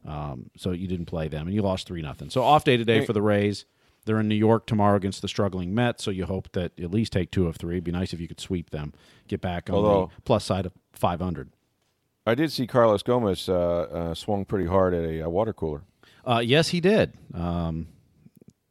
Um, 0.05 0.49
so 0.57 0.71
you 0.71 0.87
didn't 0.87 1.05
play 1.05 1.27
them, 1.27 1.47
and 1.47 1.55
you 1.55 1.61
lost 1.61 1.87
three 1.87 2.01
nothing. 2.01 2.29
So 2.29 2.43
off 2.43 2.63
day 2.63 2.77
today 2.77 3.05
for 3.05 3.13
the 3.13 3.21
Rays. 3.21 3.65
They're 4.05 4.19
in 4.19 4.27
New 4.27 4.35
York 4.35 4.65
tomorrow 4.65 4.97
against 4.97 5.21
the 5.21 5.29
struggling 5.29 5.73
Mets. 5.73 6.03
So 6.03 6.11
you 6.11 6.25
hope 6.25 6.51
that 6.51 6.77
at 6.77 6.91
least 6.91 7.13
take 7.13 7.31
two 7.31 7.47
of 7.47 7.55
three. 7.55 7.75
It'd 7.75 7.85
be 7.85 7.91
nice 7.91 8.11
if 8.11 8.19
you 8.19 8.27
could 8.27 8.41
sweep 8.41 8.71
them, 8.71 8.93
get 9.29 9.39
back 9.39 9.69
on 9.69 9.77
Although- 9.77 10.11
the 10.15 10.21
plus 10.23 10.43
side 10.43 10.65
of 10.65 10.73
500. 10.91 11.49
I 12.25 12.35
did 12.35 12.51
see 12.51 12.67
Carlos 12.67 13.03
Gomez 13.03 13.49
uh, 13.49 13.53
uh, 13.53 14.13
swung 14.13 14.45
pretty 14.45 14.65
hard 14.65 14.93
at 14.93 15.03
a, 15.03 15.21
uh 15.23 15.29
water 15.29 15.51
cooler. 15.51 15.83
Uh, 16.25 16.41
yes, 16.43 16.69
he 16.69 16.79
did. 16.79 17.13
Um, 17.33 17.87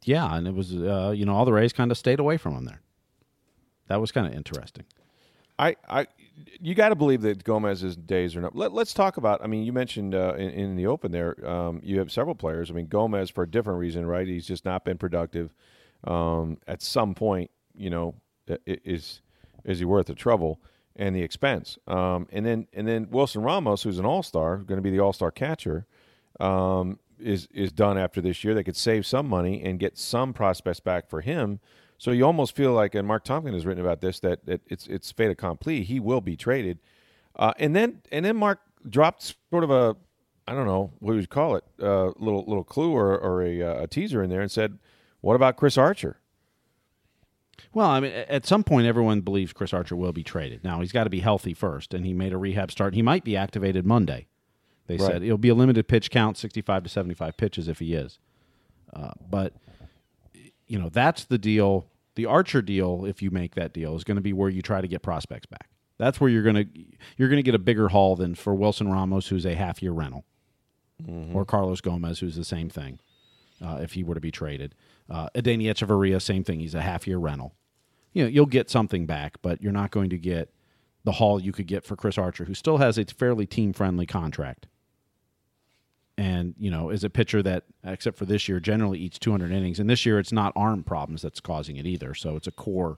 yeah, 0.05 0.35
and 0.35 0.47
it 0.47 0.55
was 0.55 0.73
uh, 0.75 1.13
you 1.15 1.25
know 1.25 1.35
all 1.35 1.45
the 1.45 1.53
Rays 1.53 1.71
kind 1.73 1.91
of 1.91 1.97
stayed 1.97 2.19
away 2.19 2.37
from 2.37 2.55
him 2.55 2.65
there. 2.65 2.81
That 3.87 4.01
was 4.01 4.11
kind 4.11 4.25
of 4.25 4.33
interesting. 4.33 4.85
I, 5.59 5.75
I, 5.87 6.07
you 6.59 6.75
got 6.75 6.89
to 6.89 6.95
believe 6.95 7.21
that 7.21 7.43
Gomez's 7.43 7.95
days 7.95 8.35
are 8.35 8.41
not. 8.41 8.55
Let, 8.55 8.73
us 8.73 8.93
talk 8.93 9.17
about. 9.17 9.43
I 9.43 9.47
mean, 9.47 9.63
you 9.63 9.73
mentioned 9.73 10.15
uh, 10.15 10.33
in, 10.35 10.49
in 10.49 10.75
the 10.75 10.87
open 10.87 11.11
there, 11.11 11.35
um, 11.47 11.79
you 11.83 11.99
have 11.99 12.11
several 12.11 12.35
players. 12.35 12.71
I 12.71 12.73
mean, 12.73 12.87
Gomez 12.87 13.29
for 13.29 13.43
a 13.43 13.49
different 13.49 13.79
reason, 13.79 14.05
right? 14.05 14.27
He's 14.27 14.47
just 14.47 14.65
not 14.65 14.85
been 14.85 14.97
productive. 14.97 15.53
Um, 16.05 16.57
at 16.67 16.81
some 16.81 17.13
point, 17.13 17.51
you 17.75 17.89
know, 17.89 18.15
is 18.65 19.21
is 19.63 19.79
he 19.79 19.85
worth 19.85 20.07
the 20.07 20.15
trouble 20.15 20.59
and 20.95 21.15
the 21.15 21.21
expense? 21.21 21.77
Um, 21.87 22.27
and 22.31 22.45
then 22.45 22.67
and 22.73 22.87
then 22.87 23.07
Wilson 23.09 23.43
Ramos, 23.43 23.83
who's 23.83 23.99
an 23.99 24.05
All 24.05 24.23
Star, 24.23 24.57
going 24.57 24.77
to 24.77 24.81
be 24.81 24.91
the 24.91 24.99
All 24.99 25.13
Star 25.13 25.31
catcher, 25.31 25.85
um, 26.39 26.99
is 27.19 27.47
is 27.53 27.71
done 27.71 27.97
after 27.97 28.21
this 28.21 28.43
year. 28.43 28.53
They 28.53 28.63
could 28.63 28.77
save 28.77 29.05
some 29.05 29.27
money 29.27 29.61
and 29.63 29.79
get 29.79 29.97
some 29.97 30.33
prospects 30.33 30.79
back 30.79 31.09
for 31.09 31.21
him. 31.21 31.59
So 32.03 32.11
you 32.11 32.25
almost 32.25 32.53
feel 32.53 32.73
like, 32.73 32.95
and 32.95 33.07
Mark 33.07 33.23
Topkin 33.23 33.53
has 33.53 33.65
written 33.65 33.81
about 33.81 34.01
this, 34.01 34.19
that, 34.19 34.45
that 34.45 34.59
it's 34.67 34.87
it's 34.87 35.09
fait 35.09 35.31
accompli. 35.31 35.83
He 35.83 36.01
will 36.01 36.19
be 36.19 36.35
traded, 36.35 36.79
uh, 37.37 37.53
and 37.57 37.73
then 37.73 38.01
and 38.11 38.25
then 38.25 38.35
Mark 38.35 38.59
dropped 38.89 39.35
sort 39.49 39.63
of 39.63 39.71
a, 39.71 39.95
I 40.45 40.51
don't 40.51 40.65
know 40.65 40.91
what 40.99 41.13
would 41.13 41.21
you 41.21 41.27
call 41.27 41.55
it, 41.55 41.63
uh, 41.81 42.07
little 42.17 42.43
little 42.45 42.65
clue 42.65 42.91
or, 42.91 43.17
or 43.17 43.41
a, 43.41 43.61
uh, 43.61 43.83
a 43.83 43.87
teaser 43.87 44.21
in 44.21 44.29
there, 44.29 44.41
and 44.41 44.51
said, 44.51 44.79
"What 45.21 45.35
about 45.35 45.55
Chris 45.55 45.77
Archer?" 45.77 46.17
Well, 47.73 47.87
I 47.87 48.01
mean, 48.01 48.11
at 48.11 48.45
some 48.45 48.65
point, 48.65 48.85
everyone 48.85 49.21
believes 49.21 49.53
Chris 49.53 49.73
Archer 49.73 49.95
will 49.95 50.11
be 50.11 50.23
traded. 50.23 50.61
Now 50.61 50.81
he's 50.81 50.91
got 50.91 51.05
to 51.05 51.09
be 51.09 51.21
healthy 51.21 51.53
first, 51.53 51.93
and 51.93 52.05
he 52.05 52.13
made 52.13 52.33
a 52.33 52.37
rehab 52.37 52.69
start. 52.69 52.95
He 52.95 53.01
might 53.01 53.23
be 53.23 53.37
activated 53.37 53.85
Monday. 53.85 54.27
They 54.87 54.97
Right. 54.97 55.09
said 55.09 55.23
it'll 55.23 55.37
be 55.37 55.47
a 55.47 55.55
limited 55.55 55.87
pitch 55.87 56.11
count, 56.11 56.35
sixty-five 56.35 56.83
to 56.83 56.89
seventy-five 56.89 57.37
pitches 57.37 57.69
if 57.69 57.79
he 57.79 57.93
is. 57.93 58.19
Uh, 58.91 59.11
but 59.29 59.53
you 60.67 60.77
know, 60.77 60.89
that's 60.89 61.23
the 61.23 61.37
deal. 61.37 61.85
The 62.15 62.25
Archer 62.25 62.61
deal, 62.61 63.05
if 63.05 63.21
you 63.21 63.31
make 63.31 63.55
that 63.55 63.73
deal, 63.73 63.95
is 63.95 64.03
going 64.03 64.15
to 64.15 64.21
be 64.21 64.33
where 64.33 64.49
you 64.49 64.61
try 64.61 64.81
to 64.81 64.87
get 64.87 65.01
prospects 65.01 65.47
back. 65.47 65.69
That's 65.97 66.19
where 66.19 66.29
you're 66.29 66.43
going 66.43 66.55
to 66.55 66.67
you're 67.17 67.29
going 67.29 67.37
to 67.37 67.43
get 67.43 67.55
a 67.55 67.59
bigger 67.59 67.89
haul 67.89 68.15
than 68.15 68.35
for 68.35 68.53
Wilson 68.53 68.91
Ramos, 68.91 69.27
who's 69.27 69.45
a 69.45 69.55
half-year 69.55 69.91
rental, 69.91 70.25
or 71.33 71.45
Carlos 71.45 71.81
Gomez, 71.81 72.19
who's 72.19 72.35
the 72.35 72.43
same 72.43 72.69
thing. 72.69 72.99
Uh, 73.63 73.79
if 73.81 73.93
he 73.93 74.03
were 74.03 74.15
to 74.15 74.21
be 74.21 74.31
traded, 74.31 74.75
uh, 75.09 75.29
Adeiny 75.35 75.65
Hechavarria, 75.65 76.21
same 76.21 76.43
thing. 76.43 76.59
He's 76.59 76.75
a 76.75 76.81
half-year 76.81 77.17
rental. 77.17 77.55
You 78.11 78.23
know, 78.23 78.29
you'll 78.29 78.45
get 78.45 78.69
something 78.69 79.05
back, 79.05 79.37
but 79.41 79.61
you're 79.61 79.71
not 79.71 79.91
going 79.91 80.09
to 80.09 80.17
get 80.17 80.53
the 81.03 81.13
haul 81.13 81.39
you 81.39 81.51
could 81.51 81.67
get 81.67 81.85
for 81.85 81.95
Chris 81.95 82.17
Archer, 82.17 82.45
who 82.45 82.53
still 82.53 82.77
has 82.77 82.97
a 82.97 83.05
fairly 83.05 83.45
team-friendly 83.45 84.05
contract 84.05 84.67
and 86.17 86.53
you 86.59 86.69
know 86.69 86.89
is 86.89 87.03
a 87.03 87.09
pitcher 87.09 87.41
that 87.43 87.63
except 87.83 88.17
for 88.17 88.25
this 88.25 88.47
year 88.47 88.59
generally 88.59 88.99
eats 88.99 89.19
200 89.19 89.51
innings. 89.51 89.79
And 89.79 89.89
this 89.89 90.05
year 90.05 90.19
it's 90.19 90.31
not 90.31 90.53
arm 90.55 90.83
problems 90.83 91.21
that's 91.21 91.39
causing 91.39 91.77
it 91.77 91.85
either. 91.85 92.13
So 92.13 92.35
it's 92.35 92.47
a 92.47 92.51
core 92.51 92.97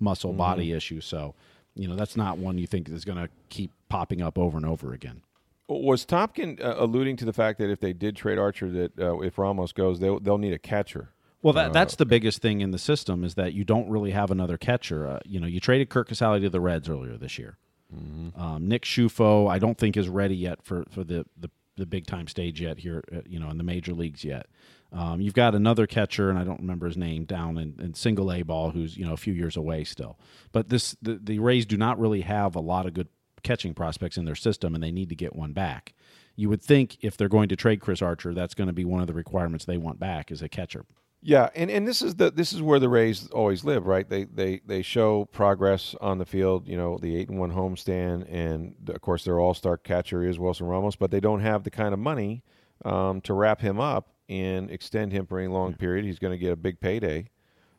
muscle 0.00 0.32
body 0.32 0.72
issue. 0.72 1.00
So 1.00 1.34
you 1.74 1.88
know 1.88 1.96
that's 1.96 2.16
not 2.16 2.38
one 2.38 2.58
you 2.58 2.66
think 2.66 2.88
is 2.88 3.04
going 3.04 3.18
to 3.18 3.28
keep 3.48 3.70
popping 3.88 4.22
up 4.22 4.38
over 4.38 4.56
and 4.56 4.66
over 4.66 4.92
again. 4.92 5.22
Was 5.68 6.06
Topkin 6.06 6.64
uh, 6.64 6.76
alluding 6.78 7.16
to 7.16 7.24
the 7.24 7.32
fact 7.32 7.58
that 7.58 7.70
if 7.70 7.80
they 7.80 7.92
did 7.92 8.14
trade 8.14 8.38
Archer, 8.38 8.70
that 8.70 8.98
uh, 8.98 9.18
if 9.18 9.36
Ramos 9.36 9.72
goes, 9.72 10.00
they'll 10.00 10.20
they'll 10.20 10.38
need 10.38 10.52
a 10.52 10.58
catcher? 10.58 11.10
well 11.42 11.52
that, 11.52 11.72
that's 11.72 11.94
the 11.96 12.06
biggest 12.06 12.42
thing 12.42 12.60
in 12.60 12.72
the 12.72 12.78
system 12.78 13.22
is 13.22 13.34
that 13.34 13.52
you 13.52 13.62
don't 13.62 13.88
really 13.88 14.10
have 14.10 14.30
another 14.30 14.56
catcher. 14.56 15.06
Uh, 15.06 15.20
you 15.24 15.38
know 15.38 15.46
you 15.46 15.60
traded 15.60 15.88
Curt 15.88 16.08
Casali 16.08 16.40
to 16.40 16.50
the 16.50 16.60
Reds 16.60 16.88
earlier 16.88 17.16
this 17.16 17.38
year. 17.38 17.58
Um, 17.92 18.66
Nick 18.66 18.82
Ciuffo 18.82 19.48
I 19.48 19.58
don't 19.58 19.78
think 19.78 19.96
is 19.96 20.08
ready 20.08 20.34
yet 20.34 20.62
for, 20.62 20.84
for 20.90 21.04
the, 21.04 21.24
the, 21.38 21.50
the 21.76 21.86
big 21.86 22.06
time 22.06 22.26
stage 22.26 22.60
yet 22.60 22.78
here 22.78 23.04
uh, 23.14 23.20
you 23.26 23.38
know 23.38 23.50
in 23.50 23.58
the 23.58 23.64
major 23.64 23.92
leagues 23.92 24.24
yet. 24.24 24.46
Um, 24.92 25.20
you've 25.20 25.34
got 25.34 25.54
another 25.54 25.86
catcher 25.86 26.30
and 26.30 26.38
I 26.38 26.44
don't 26.44 26.60
remember 26.60 26.86
his 26.86 26.96
name 26.96 27.24
down 27.24 27.58
in, 27.58 27.74
in 27.80 27.94
single 27.94 28.32
A 28.32 28.42
ball 28.42 28.70
who's 28.70 28.96
you 28.96 29.04
know 29.04 29.12
a 29.12 29.18
few 29.18 29.34
years 29.34 29.56
away 29.56 29.84
still. 29.84 30.18
But 30.52 30.68
this 30.68 30.96
the, 31.02 31.20
the 31.22 31.38
Rays 31.38 31.66
do 31.66 31.76
not 31.76 31.98
really 31.98 32.22
have 32.22 32.54
a 32.54 32.60
lot 32.60 32.86
of 32.86 32.94
good 32.94 33.08
catching 33.42 33.74
prospects 33.74 34.16
in 34.16 34.24
their 34.24 34.34
system 34.34 34.74
and 34.74 34.82
they 34.82 34.90
need 34.90 35.08
to 35.10 35.14
get 35.14 35.36
one 35.36 35.52
back. 35.52 35.94
You 36.34 36.48
would 36.48 36.62
think 36.62 36.98
if 37.02 37.16
they're 37.16 37.28
going 37.28 37.48
to 37.48 37.56
trade 37.56 37.80
Chris 37.80 38.02
Archer 38.02 38.34
that's 38.34 38.54
going 38.54 38.68
to 38.68 38.72
be 38.72 38.84
one 38.84 39.00
of 39.00 39.06
the 39.06 39.14
requirements 39.14 39.64
they 39.64 39.78
want 39.78 39.98
back 39.98 40.30
is 40.30 40.42
a 40.42 40.48
catcher 40.48 40.84
Yeah, 41.26 41.48
and, 41.56 41.72
and 41.72 41.88
this 41.88 42.02
is 42.02 42.14
the 42.14 42.30
this 42.30 42.52
is 42.52 42.62
where 42.62 42.78
the 42.78 42.88
Rays 42.88 43.26
always 43.30 43.64
live, 43.64 43.84
right? 43.84 44.08
They 44.08 44.26
they 44.26 44.60
they 44.64 44.80
show 44.80 45.24
progress 45.24 45.96
on 46.00 46.18
the 46.18 46.24
field. 46.24 46.68
You 46.68 46.76
know, 46.76 46.98
the 46.98 47.16
eight 47.16 47.28
and 47.28 47.36
one 47.36 47.50
homestand, 47.50 48.32
and 48.32 48.76
of 48.88 49.00
course 49.00 49.24
their 49.24 49.40
all 49.40 49.52
star 49.52 49.76
catcher 49.76 50.22
is 50.22 50.38
Wilson 50.38 50.66
Ramos, 50.66 50.94
but 50.94 51.10
they 51.10 51.18
don't 51.18 51.40
have 51.40 51.64
the 51.64 51.70
kind 51.70 51.92
of 51.92 51.98
money 51.98 52.44
um, 52.84 53.20
to 53.22 53.34
wrap 53.34 53.60
him 53.60 53.80
up 53.80 54.10
and 54.28 54.70
extend 54.70 55.10
him 55.10 55.26
for 55.26 55.40
any 55.40 55.48
long 55.48 55.74
period. 55.74 56.04
He's 56.04 56.20
going 56.20 56.30
to 56.30 56.38
get 56.38 56.52
a 56.52 56.56
big 56.56 56.78
payday, 56.78 57.28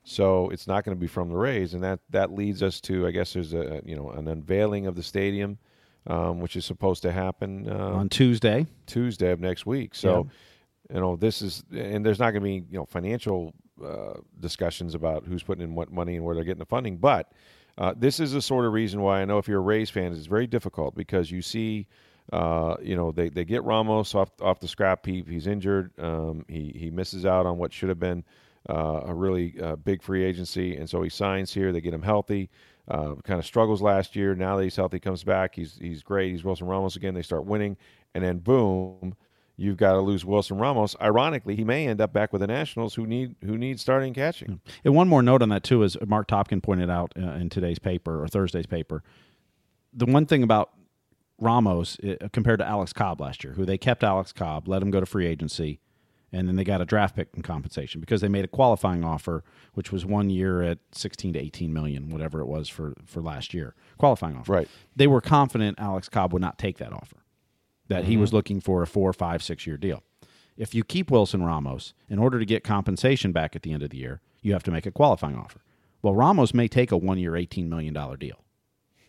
so 0.03 0.49
it's 0.49 0.67
not 0.67 0.83
going 0.83 0.97
to 0.97 0.99
be 0.99 1.07
from 1.07 1.29
the 1.29 1.38
Rays, 1.38 1.73
and 1.73 1.81
that 1.86 2.01
that 2.10 2.33
leads 2.33 2.62
us 2.62 2.81
to 2.81 3.07
I 3.07 3.12
guess 3.12 3.31
there's 3.31 3.53
a 3.53 3.81
you 3.86 3.95
know 3.95 4.10
an 4.10 4.27
unveiling 4.27 4.88
of 4.88 4.95
the 4.95 5.03
stadium, 5.03 5.57
um, 6.05 6.41
which 6.41 6.57
is 6.57 6.65
supposed 6.65 7.01
to 7.03 7.13
happen 7.13 7.69
uh, 7.69 7.91
on 7.93 8.10
Tuesday 8.10 8.67
Tuesday 8.88 9.31
of 9.31 9.39
next 9.39 9.65
week. 9.65 9.95
So, 9.95 10.27
you 10.93 11.00
know, 11.00 11.15
this 11.15 11.41
is, 11.41 11.63
and 11.71 12.06
there's 12.06 12.19
not 12.19 12.32
going 12.32 12.41
to 12.41 12.47
be, 12.47 12.65
you 12.71 12.78
know, 12.78 12.86
financial 12.86 13.54
uh, 13.84 14.13
discussions 14.39 14.95
about 14.95 15.26
who's 15.26 15.43
putting 15.43 15.63
in 15.63 15.76
what 15.76 15.91
money 15.91 16.15
and 16.15 16.26
where 16.26 16.36
they're 16.36 16.43
getting 16.43 16.60
the 16.60 16.65
funding. 16.65 16.97
But 16.97 17.32
uh, 17.78 17.93
this 17.95 18.19
is 18.19 18.32
the 18.32 18.41
sort 18.41 18.65
of 18.65 18.73
reason 18.73 19.02
why 19.02 19.21
I 19.21 19.26
know 19.26 19.38
if 19.38 19.47
you're 19.47 19.60
a 19.60 19.62
Rays 19.63 19.89
fan, 19.89 20.13
it's 20.13 20.26
very 20.26 20.47
difficult 20.47 20.95
because 20.95 21.30
you 21.30 21.41
see, 21.41 21.88
uh, 22.32 22.76
you 22.82 22.95
know, 22.95 23.12
they, 23.12 23.30
they 23.30 23.45
get 23.45 23.63
Ramos 23.63 24.15
off 24.15 24.32
off 24.41 24.60
the 24.60 24.67
scrap 24.67 25.06
heap. 25.06 25.30
He's 25.30 25.47
injured. 25.47 25.91
Um, 26.00 26.45
he 26.47 26.73
he 26.76 26.89
misses 26.89 27.26
out 27.26 27.45
on 27.45 27.58
what 27.58 27.71
should 27.71 27.89
have 27.89 28.00
been 28.00 28.23
uh, 28.69 29.02
a 29.06 29.13
really 29.13 29.56
uh, 29.62 29.76
big 29.76 30.02
free 30.02 30.23
agency, 30.23 30.76
and 30.76 30.89
so 30.89 31.02
he 31.02 31.10
signs 31.10 31.54
here. 31.54 31.71
They 31.71 31.82
get 31.82 31.93
him 31.93 32.02
healthy. 32.02 32.50
Uh, 32.89 33.15
kind 33.23 33.38
of 33.38 33.45
struggles 33.45 33.82
last 33.82 34.15
year. 34.15 34.34
Now 34.34 34.56
that 34.56 34.63
he's 34.63 34.76
healthy, 34.76 35.00
comes 35.00 35.23
back. 35.23 35.56
He's 35.56 35.78
he's 35.80 36.04
great. 36.04 36.32
He's 36.32 36.43
Wilson 36.43 36.67
Ramos 36.67 36.95
again. 36.95 37.13
They 37.13 37.21
start 37.21 37.45
winning, 37.45 37.78
and 38.15 38.23
then 38.23 38.39
boom, 38.39 39.15
you've 39.58 39.78
got 39.78 39.93
to 39.93 40.00
lose 40.00 40.24
Wilson 40.24 40.58
Ramos. 40.58 40.96
Ironically, 41.02 41.56
he 41.56 41.63
may 41.63 41.88
end 41.88 42.00
up 42.00 42.13
back 42.13 42.32
with 42.32 42.41
the 42.41 42.48
Nationals, 42.48 42.96
who 42.96 43.06
need 43.06 43.36
who 43.43 43.58
need 43.58 43.80
starting 43.80 44.13
catching. 44.13 44.62
And 44.86 44.96
one 44.96 45.10
more 45.10 45.22
note 45.22 45.41
on 45.41 45.50
that 45.50 45.63
too 45.63 45.84
is 45.84 45.98
Mark 46.06 46.28
Topkin 46.28 46.62
pointed 46.63 46.89
out 46.89 47.12
uh, 47.17 47.32
in 47.32 47.50
today's 47.50 47.80
paper 47.80 48.24
or 48.24 48.28
Thursday's 48.28 48.67
paper. 48.67 49.04
The 49.93 50.06
one 50.06 50.26
thing 50.26 50.43
about 50.43 50.72
Ramos 51.39 51.98
uh, 52.00 52.28
compared 52.32 52.60
to 52.60 52.67
Alex 52.67 52.93
Cobb 52.93 53.20
last 53.20 53.43
year, 53.43 53.54
who 53.54 53.65
they 53.65 53.78
kept 53.78 54.04
Alex 54.04 54.32
Cobb, 54.32 54.67
let 54.67 54.82
him 54.82 54.91
go 54.91 55.00
to 55.00 55.06
free 55.06 55.26
agency, 55.28 55.80
and 56.32 56.48
then 56.48 56.56
they 56.56 56.63
got 56.63 56.82
a 56.82 56.86
draft 56.86 57.15
pick 57.15 57.30
in 57.36 57.41
compensation 57.41 58.02
because 58.02 58.22
they 58.22 58.28
made 58.28 58.46
a 58.46 58.48
qualifying 58.48 59.04
offer, 59.04 59.43
which 59.74 59.91
was 59.91 60.06
one 60.06 60.30
year 60.30 60.62
at 60.62 60.80
16 60.91 61.34
to 61.34 61.39
18 61.39 61.74
million, 61.74 62.10
whatever 62.10 62.41
it 62.41 62.48
was 62.48 62.70
for 62.70 62.93
for 63.06 63.22
last 63.22 63.54
year, 63.54 63.76
qualifying 63.98 64.36
offer. 64.36 64.52
Right. 64.52 64.70
They 64.96 65.08
were 65.08 65.22
confident 65.22 65.80
Alex 65.80 66.10
Cobb 66.10 66.34
would 66.34 66.41
not 66.41 66.58
take 66.58 66.78
that 66.78 66.93
offer, 66.93 67.17
that 67.88 68.06
he 68.06 68.17
was 68.17 68.30
mm-hmm. 68.30 68.38
looking 68.38 68.62
for 68.62 68.82
a 68.82 68.88
four, 68.88 69.12
five, 69.13 69.43
six 69.43 69.65
year 69.65 69.78
deal. 69.78 70.04
If 70.58 70.73
you 70.73 70.84
keep 70.84 71.12
Wilson 71.12 71.43
Ramos, 71.43 71.93
in 72.10 72.19
order 72.19 72.39
to 72.39 72.45
get 72.45 72.63
compensation 72.63 73.32
back 73.32 73.56
at 73.56 73.62
the 73.62 73.71
end 73.71 73.84
of 73.84 73.91
the 73.91 73.97
year, 73.97 74.21
you 74.41 74.54
have 74.54 74.63
to 74.63 74.71
make 74.71 74.86
a 74.86 74.91
qualifying 74.91 75.38
offer. 75.38 75.62
Well, 76.02 76.15
Ramos 76.15 76.54
may 76.54 76.67
take 76.67 76.91
a 76.91 76.97
one 76.97 77.19
year, 77.19 77.34
$18 77.34 77.67
million 77.67 77.93
deal 78.17 78.43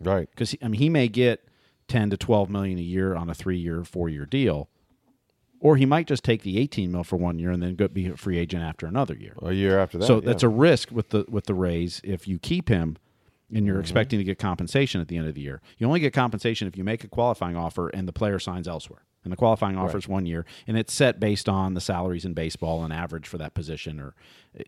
Right. 0.00 0.28
because 0.30 0.54
I 0.62 0.68
mean 0.68 0.80
he 0.80 0.88
may 0.88 1.08
get 1.08 1.44
ten 1.88 2.10
to 2.10 2.16
twelve 2.16 2.50
million 2.50 2.78
a 2.78 2.82
year 2.82 3.14
on 3.14 3.28
a 3.28 3.34
three 3.34 3.58
year, 3.58 3.82
four 3.84 4.08
year 4.08 4.26
deal, 4.26 4.68
or 5.60 5.76
he 5.76 5.86
might 5.86 6.06
just 6.06 6.22
take 6.22 6.42
the 6.42 6.58
eighteen 6.58 6.92
mil 6.92 7.02
for 7.04 7.16
one 7.16 7.38
year 7.38 7.50
and 7.50 7.62
then 7.62 7.74
go 7.74 7.88
be 7.88 8.06
a 8.08 8.16
free 8.16 8.38
agent 8.38 8.62
after 8.62 8.86
another 8.86 9.14
year. 9.14 9.34
A 9.42 9.52
year 9.52 9.78
after 9.78 9.98
that. 9.98 10.06
so 10.06 10.16
yeah. 10.16 10.20
that's 10.26 10.42
a 10.42 10.48
risk 10.48 10.90
with 10.92 11.10
the 11.10 11.24
with 11.28 11.46
the 11.46 11.54
Rays 11.54 12.00
if 12.04 12.28
you 12.28 12.38
keep 12.38 12.68
him 12.68 12.96
and 13.48 13.58
Mm-hmm. 13.58 13.66
you're 13.66 13.80
expecting 13.80 14.18
to 14.18 14.24
get 14.24 14.38
compensation 14.38 15.00
at 15.00 15.08
the 15.08 15.16
end 15.16 15.26
of 15.28 15.34
the 15.34 15.40
year. 15.40 15.60
You 15.78 15.86
only 15.86 16.00
get 16.00 16.12
compensation 16.12 16.68
if 16.68 16.76
you 16.76 16.84
make 16.84 17.02
a 17.04 17.08
qualifying 17.08 17.56
offer 17.56 17.88
and 17.88 18.06
the 18.06 18.12
player 18.12 18.38
signs 18.38 18.68
elsewhere. 18.68 19.02
And 19.24 19.32
the 19.32 19.36
qualifying 19.36 19.76
offer 19.76 19.98
is 19.98 20.06
one 20.06 20.26
year, 20.26 20.46
and 20.66 20.78
it's 20.78 20.92
set 20.92 21.18
based 21.18 21.48
on 21.48 21.74
the 21.74 21.80
salaries 21.80 22.24
in 22.24 22.34
baseball 22.34 22.84
and 22.84 22.92
average 22.92 23.26
for 23.26 23.36
that 23.38 23.52
position. 23.52 23.98
Or 24.00 24.14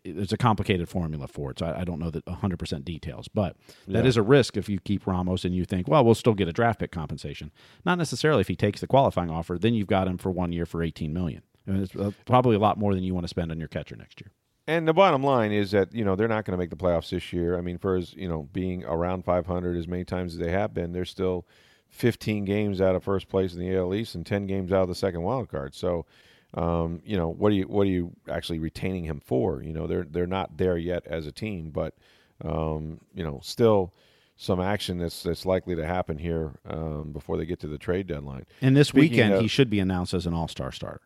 there's 0.03 0.33
a 0.33 0.37
complicated 0.37 0.89
formula 0.89 1.27
for 1.27 1.51
it, 1.51 1.59
so 1.59 1.67
I, 1.67 1.79
I 1.81 1.83
don't 1.85 1.99
know 1.99 2.11
the 2.11 2.21
100 2.25 2.59
percent 2.59 2.83
details. 2.83 3.27
But 3.29 3.55
that 3.87 4.05
is 4.05 4.17
a 4.17 4.21
risk 4.21 4.57
if 4.57 4.67
you 4.67 4.79
keep 4.79 5.07
Ramos 5.07 5.45
and 5.45 5.55
you 5.55 5.63
think, 5.63 5.87
well, 5.87 6.03
we'll 6.03 6.15
still 6.15 6.33
get 6.33 6.49
a 6.49 6.53
draft 6.53 6.79
pick 6.81 6.91
compensation. 6.91 7.51
Not 7.85 7.97
necessarily 7.97 8.41
if 8.41 8.49
he 8.49 8.55
takes 8.57 8.81
the 8.81 8.87
qualifying 8.87 9.29
offer, 9.31 9.57
then 9.57 9.73
you've 9.73 9.87
got 9.87 10.07
him 10.07 10.17
for 10.17 10.31
one 10.31 10.51
year 10.51 10.65
for 10.65 10.83
18 10.83 11.13
million. 11.13 11.43
And 11.65 11.81
it's 11.81 11.95
uh, 11.95 12.11
probably 12.25 12.55
a 12.57 12.59
lot 12.59 12.77
more 12.77 12.93
than 12.93 13.03
you 13.03 13.13
want 13.13 13.23
to 13.23 13.29
spend 13.29 13.51
on 13.51 13.57
your 13.59 13.69
catcher 13.69 13.95
next 13.95 14.19
year. 14.19 14.31
And 14.67 14.87
the 14.87 14.93
bottom 14.93 15.23
line 15.23 15.51
is 15.51 15.71
that 15.71 15.93
you 15.93 16.05
know 16.05 16.15
they're 16.15 16.27
not 16.27 16.45
going 16.45 16.53
to 16.53 16.57
make 16.57 16.69
the 16.69 16.75
playoffs 16.75 17.09
this 17.09 17.33
year. 17.33 17.57
I 17.57 17.61
mean, 17.61 17.77
for 17.77 17.95
as 17.95 18.13
you 18.13 18.27
know, 18.27 18.47
being 18.53 18.83
around 18.85 19.25
500 19.25 19.75
as 19.75 19.87
many 19.87 20.05
times 20.05 20.33
as 20.33 20.39
they 20.39 20.51
have 20.51 20.73
been, 20.73 20.91
they're 20.91 21.05
still 21.05 21.45
15 21.89 22.45
games 22.45 22.79
out 22.79 22.95
of 22.95 23.03
first 23.03 23.27
place 23.27 23.53
in 23.53 23.59
the 23.59 23.75
AL 23.75 23.93
East 23.93 24.15
and 24.15 24.25
10 24.25 24.47
games 24.47 24.71
out 24.71 24.83
of 24.83 24.87
the 24.87 24.95
second 24.95 25.23
wild 25.23 25.49
card. 25.49 25.75
So, 25.75 26.05
um, 26.53 27.01
you 27.05 27.17
know, 27.17 27.27
what 27.29 27.51
are 27.51 27.55
you 27.55 27.63
what 27.63 27.87
are 27.87 27.91
you 27.91 28.11
actually 28.29 28.59
retaining 28.59 29.03
him 29.05 29.19
for? 29.19 29.61
You 29.63 29.73
know, 29.73 29.87
they're 29.87 30.05
they're 30.09 30.27
not 30.27 30.57
there 30.57 30.77
yet 30.77 31.05
as 31.07 31.25
a 31.25 31.31
team, 31.31 31.71
but 31.71 31.95
um, 32.43 33.01
you 33.13 33.23
know, 33.23 33.39
still 33.43 33.93
some 34.37 34.59
action 34.59 34.97
that's 34.97 35.23
that's 35.23 35.45
likely 35.45 35.75
to 35.75 35.85
happen 35.85 36.17
here 36.17 36.53
um, 36.69 37.11
before 37.13 37.37
they 37.37 37.45
get 37.45 37.59
to 37.61 37.67
the 37.67 37.77
trade 37.77 38.07
deadline. 38.07 38.45
And 38.61 38.75
this 38.75 38.89
Speaking 38.89 39.11
weekend, 39.11 39.33
of- 39.35 39.41
he 39.41 39.47
should 39.47 39.69
be 39.69 39.79
announced 39.79 40.13
as 40.13 40.25
an 40.25 40.33
All 40.33 40.47
Star 40.47 40.71
starter. 40.71 41.01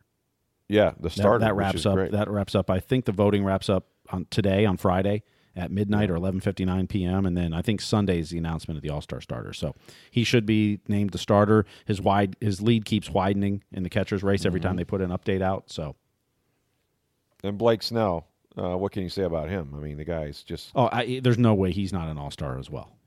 Yeah, 0.67 0.91
the 0.97 1.03
That, 1.03 1.11
starter 1.11 1.39
that 1.45 1.55
wraps 1.55 1.85
up. 1.85 1.95
great. 1.95 2.11
That 2.11 2.29
wraps 2.29 2.55
up. 2.55 2.69
I 2.69 2.79
think 2.79 3.05
the 3.05 3.11
voting 3.11 3.43
wraps 3.43 3.69
up 3.69 3.87
on 4.09 4.25
today 4.29 4.65
on 4.65 4.77
Friday 4.77 5.23
at 5.55 5.71
midnight 5.71 6.09
or 6.09 6.15
11:59 6.15 6.89
p.m. 6.89 7.25
And 7.25 7.37
then 7.37 7.53
I 7.53 7.61
think 7.61 7.79
Sunday 7.81 8.19
is 8.19 8.29
the 8.31 8.37
announcement 8.37 8.77
of 8.77 8.81
the 8.81 8.89
All 8.89 9.01
Star 9.01 9.21
starter. 9.21 9.53
So 9.53 9.75
he 10.11 10.23
should 10.23 10.45
be 10.45 10.79
named 10.87 11.11
the 11.11 11.17
starter. 11.17 11.65
His 11.85 12.01
wide 12.01 12.35
his 12.41 12.61
lead 12.61 12.83
keeps 12.85 13.09
widening 13.09 13.63
in 13.71 13.83
the 13.83 13.89
catcher's 13.89 14.23
race 14.23 14.45
every 14.45 14.59
Mm-hmm. 14.59 14.67
time 14.69 14.75
they 14.77 14.83
put 14.83 15.01
an 15.01 15.11
update 15.11 15.41
out. 15.41 15.69
So 15.71 15.95
And 17.43 17.57
Blake 17.57 17.83
Snell, 17.83 18.27
uh, 18.57 18.75
what 18.77 18.91
can 18.91 19.03
you 19.03 19.09
say 19.09 19.23
about 19.23 19.49
him? 19.49 19.73
I 19.75 19.79
mean, 19.79 19.97
the 19.97 20.05
guy's 20.05 20.43
just 20.43 20.71
oh, 20.75 20.89
I, 20.91 21.19
there's 21.23 21.37
no 21.37 21.53
way 21.53 21.71
he's 21.71 21.93
not 21.93 22.07
an 22.07 22.17
All 22.17 22.31
Star 22.31 22.57
as 22.57 22.69
well. 22.69 22.97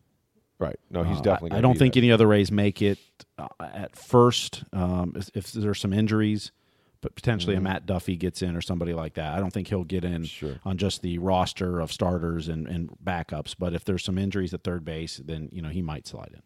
right. 0.58 0.78
No, 0.90 1.02
he's 1.02 1.18
Uh, 1.18 1.22
definitely. 1.22 1.56
I, 1.56 1.58
I 1.58 1.60
don't 1.60 1.76
think 1.78 1.94
that. 1.94 2.00
any 2.00 2.12
other 2.12 2.26
Rays 2.26 2.50
make 2.52 2.80
it 2.82 2.98
uh, 3.36 3.48
at 3.60 3.96
first. 3.96 4.64
Um, 4.72 5.12
if, 5.16 5.30
if 5.34 5.52
there's 5.52 5.80
some 5.80 5.92
injuries, 5.92 6.52
but 7.00 7.14
potentially 7.14 7.54
a 7.54 7.60
Matt 7.60 7.86
Duffy 7.86 8.16
gets 8.16 8.42
in 8.42 8.56
or 8.56 8.60
somebody 8.60 8.92
like 8.92 9.14
that. 9.14 9.34
I 9.34 9.38
don't 9.40 9.52
think 9.52 9.68
he'll 9.68 9.84
get 9.84 10.04
in 10.04 10.22
Mm-hmm. 10.22 10.24
Sure. 10.24 10.60
on 10.64 10.76
just 10.78 11.02
the 11.02 11.18
roster 11.18 11.80
of 11.80 11.92
starters 11.92 12.48
and, 12.48 12.66
and 12.66 12.90
backups. 13.04 13.54
But 13.58 13.74
if 13.74 13.84
there's 13.84 14.04
some 14.04 14.18
injuries 14.18 14.52
at 14.54 14.64
third 14.64 14.84
base, 14.84 15.18
then 15.24 15.48
you 15.52 15.62
know 15.62 15.68
he 15.68 15.82
might 15.82 16.06
slide 16.06 16.30
in. 16.34 16.42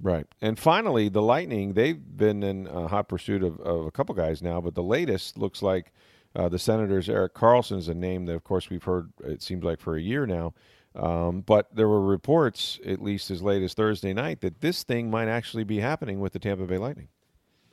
Right. 0.00 0.26
And 0.40 0.58
finally, 0.58 1.08
the 1.08 1.22
Lightning, 1.22 1.74
they've 1.74 2.00
been 2.16 2.42
in 2.42 2.66
uh, 2.66 2.88
hot 2.88 3.08
pursuit 3.08 3.44
of, 3.44 3.60
of 3.60 3.86
a 3.86 3.90
couple 3.92 4.14
guys 4.16 4.42
now, 4.42 4.60
but 4.60 4.74
the 4.74 4.82
latest 4.82 5.38
looks 5.38 5.62
like 5.62 5.92
uh, 6.34 6.48
the 6.48 6.58
Senators' 6.58 7.08
Erik 7.08 7.34
Karlsson 7.34 7.78
is 7.78 7.86
a 7.88 7.94
name 7.94 8.26
that, 8.26 8.34
of 8.34 8.42
course, 8.42 8.68
we've 8.68 8.82
heard, 8.82 9.12
it 9.22 9.42
seems 9.42 9.62
like, 9.62 9.78
for 9.78 9.94
a 9.94 10.00
year 10.00 10.26
now. 10.26 10.54
Um, 10.96 11.42
but 11.42 11.74
there 11.74 11.88
were 11.88 12.00
reports, 12.02 12.80
at 12.84 13.00
least 13.00 13.30
as 13.30 13.42
late 13.42 13.62
as 13.62 13.74
Thursday 13.74 14.12
night, 14.12 14.40
that 14.40 14.60
this 14.60 14.82
thing 14.82 15.08
might 15.08 15.28
actually 15.28 15.62
be 15.64 15.78
happening 15.78 16.18
with 16.18 16.32
the 16.32 16.38
Tampa 16.40 16.64
Bay 16.66 16.78
Lightning. 16.78 17.08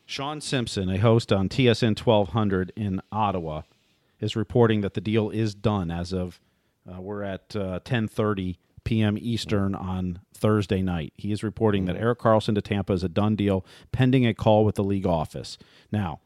Sean 0.10 0.42
Simpson, 0.42 0.90
a 0.90 0.98
host 0.98 1.32
on 1.32 1.50
TSN 1.50 1.96
1200 1.96 2.74
in 2.76 3.00
Ottawa, 3.12 3.62
is 4.20 4.36
reporting 4.36 4.82
that 4.82 4.96
the 4.96 5.02
deal 5.02 5.30
is 5.30 5.54
done 5.54 5.92
as 5.92 6.12
of 6.12 6.42
uh, 6.92 7.00
we're 7.00 7.22
at 7.22 7.56
uh, 7.56 7.80
10:30 7.86 8.58
p.m. 8.84 9.20
Eastern 9.20 9.76
on 9.76 10.20
Thursday 10.34 10.82
night. 10.82 11.14
He 11.16 11.32
is 11.32 11.44
reporting 11.44 11.86
that 11.86 11.96
Erik 11.96 12.18
Karlsson 12.18 12.56
to 12.56 12.62
Tampa 12.62 12.94
is 12.94 13.04
a 13.04 13.08
done 13.08 13.36
deal, 13.36 13.64
pending 13.92 14.26
a 14.26 14.34
call 14.34 14.66
with 14.66 14.74
the 14.74 14.84
league 14.84 15.06
office. 15.06 15.60
Now, 15.92 16.22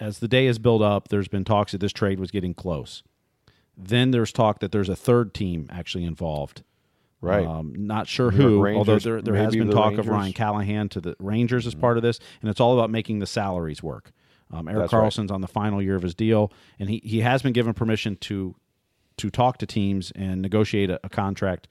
as 0.00 0.18
the 0.18 0.26
day 0.26 0.46
has 0.46 0.58
built 0.58 0.82
up, 0.82 1.06
there's 1.06 1.28
been 1.28 1.44
talks 1.44 1.70
that 1.70 1.78
this 1.78 1.92
trade 1.92 2.18
was 2.18 2.32
getting 2.32 2.54
close. 2.54 3.04
Then 3.76 4.10
there's 4.10 4.32
talk 4.32 4.58
that 4.58 4.72
there's 4.72 4.88
a 4.88 4.96
third 4.96 5.32
team 5.32 5.68
actually 5.70 6.04
involved. 6.04 6.64
Right. 7.22 7.46
Um, 7.46 7.72
not 7.86 8.08
sure 8.08 8.32
who, 8.32 8.60
Rangers, 8.60 8.78
although 8.78 8.98
there, 8.98 9.22
there 9.22 9.36
has 9.36 9.54
been 9.54 9.68
the 9.68 9.72
talk 9.72 9.92
of 9.92 9.98
Rangers. 9.98 10.06
Mm-hmm. 10.06 10.14
Ryan 10.14 10.32
Callahan 10.32 10.88
to 10.90 11.00
the 11.00 11.16
Rangers 11.20 11.66
as 11.68 11.74
part 11.74 11.96
of 11.96 12.02
this, 12.02 12.18
and 12.40 12.50
it's 12.50 12.60
all 12.60 12.74
about 12.76 12.90
making 12.90 13.20
the 13.20 13.26
salaries 13.26 13.80
work. 13.82 14.10
Um, 14.50 14.66
Erik 14.68 14.80
That's 14.80 14.92
right. 14.92 15.04
Karlsson's 15.04 15.30
on 15.30 15.40
the 15.40 15.46
final 15.48 15.80
year 15.80 15.94
of 15.94 16.02
his 16.02 16.14
deal, 16.14 16.52
and 16.80 16.90
he, 16.90 17.00
he 17.04 17.20
has 17.20 17.40
been 17.40 17.52
given 17.52 17.72
permission 17.74 18.16
to 18.16 18.56
to 19.18 19.30
talk 19.30 19.58
to 19.58 19.66
teams 19.66 20.10
and 20.16 20.42
negotiate 20.42 20.90
a, 20.90 20.98
a 21.04 21.08
contract 21.08 21.68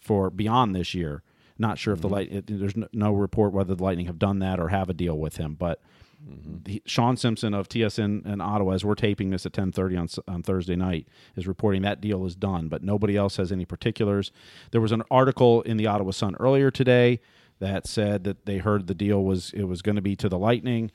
for 0.00 0.30
beyond 0.30 0.74
this 0.74 0.94
year. 0.94 1.22
Not 1.58 1.78
sure 1.78 1.92
if 1.94 2.00
the 2.00 2.06
Mm-hmm. 2.08 2.14
light 2.14 2.32
it, 2.32 2.44
there's 2.46 2.74
no 2.92 3.12
report 3.12 3.52
whether 3.52 3.74
the 3.74 3.82
Lightning 3.82 4.06
have 4.06 4.18
done 4.20 4.38
that 4.38 4.60
or 4.60 4.68
have 4.68 4.88
a 4.88 4.94
deal 4.94 5.18
with 5.18 5.36
him, 5.36 5.54
but. 5.54 5.80
Mm-hmm. 6.28 6.70
He, 6.70 6.82
Sean 6.86 7.16
Simpson 7.16 7.52
of 7.54 7.68
TSN 7.68 8.26
in 8.26 8.40
Ottawa, 8.40 8.72
as 8.72 8.84
we're 8.84 8.94
taping 8.94 9.30
this 9.30 9.44
at 9.46 9.52
10:30 9.52 9.98
on 9.98 10.34
on 10.34 10.42
Thursday 10.42 10.76
night, 10.76 11.08
is 11.36 11.46
reporting 11.46 11.82
that 11.82 12.00
deal 12.00 12.24
is 12.26 12.36
done, 12.36 12.68
but 12.68 12.82
nobody 12.82 13.16
else 13.16 13.36
has 13.36 13.50
any 13.50 13.64
particulars. 13.64 14.30
There 14.70 14.80
was 14.80 14.92
an 14.92 15.02
article 15.10 15.62
in 15.62 15.76
the 15.76 15.86
Ottawa 15.86 16.12
Sun 16.12 16.36
earlier 16.38 16.70
today 16.70 17.20
that 17.58 17.86
said 17.86 18.24
that 18.24 18.46
they 18.46 18.58
heard 18.58 18.86
the 18.86 18.94
deal 18.94 19.24
was 19.24 19.52
it 19.52 19.64
was 19.64 19.82
going 19.82 19.96
to 19.96 20.02
be 20.02 20.16
to 20.16 20.28
the 20.28 20.38
Lightning. 20.38 20.90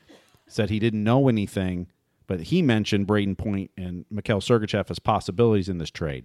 Said 0.46 0.70
he 0.70 0.78
didn't 0.78 1.04
know 1.04 1.28
anything, 1.28 1.88
but 2.26 2.40
he 2.44 2.62
mentioned 2.62 3.06
Brayden 3.06 3.36
Point 3.36 3.70
and 3.76 4.06
Mikhail 4.10 4.40
Sergachev 4.40 4.90
as 4.90 4.98
possibilities 4.98 5.68
in 5.68 5.76
this 5.76 5.90
trade. 5.90 6.24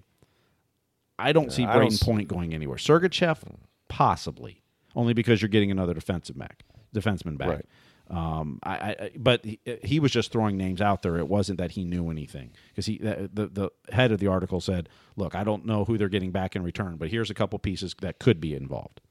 I 1.20 1.32
don't 1.34 1.52
see 1.52 1.66
I 1.66 1.74
don't 1.74 1.88
Brayden 1.90 1.94
s- 1.94 2.04
Point 2.04 2.28
going 2.30 2.54
anywhere. 2.54 2.78
Sergachev, 2.78 3.40
possibly, 3.90 4.62
only 4.96 5.14
because 5.14 5.42
you're 5.42 5.50
getting 5.50 5.72
another 5.72 5.94
defensive 5.94 6.38
back, 6.38 6.64
defenseman 6.96 7.38
back. 7.38 7.50
Right. 7.50 7.66
Um, 8.14 8.60
I, 8.62 8.76
I, 8.76 9.12
but 9.18 9.44
he, 9.44 9.60
he 9.84 10.00
was 10.00 10.12
just 10.12 10.32
throwing 10.32 10.56
names 10.56 10.82
out 10.82 11.02
there. 11.02 11.18
It 11.18 11.28
wasn't 11.28 11.58
that 11.58 11.72
he 11.72 11.84
knew 11.84 12.12
anything 12.12 12.52
because 12.70 12.86
he, 12.86 13.00
the, 13.00 13.30
the 13.34 13.72
head 13.92 14.12
of 14.12 14.20
the 14.20 14.28
article 14.28 14.62
said, 14.62 14.88
"Look, 15.16 15.34
I 15.34 15.44
don't 15.44 15.66
know 15.66 15.84
who 15.84 15.98
they're 15.98 16.10
getting 16.10 16.32
back 16.32 16.56
in 16.56 16.62
return, 16.62 16.98
but 16.98 17.10
here's 17.10 17.32
a 17.32 17.34
couple 17.34 17.58
pieces 17.58 17.96
that 18.02 18.20
could 18.20 18.40
be 18.40 18.54
involved." 18.54 19.02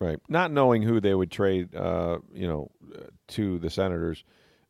Right. 0.00 0.18
Not 0.26 0.50
knowing 0.52 0.80
who 0.80 1.00
they 1.00 1.14
would 1.14 1.30
trade, 1.30 1.74
uh, 1.76 2.20
you 2.32 2.48
know, 2.48 2.70
uh, 2.94 3.08
to 3.28 3.58
the 3.58 3.68
Senators, 3.68 4.24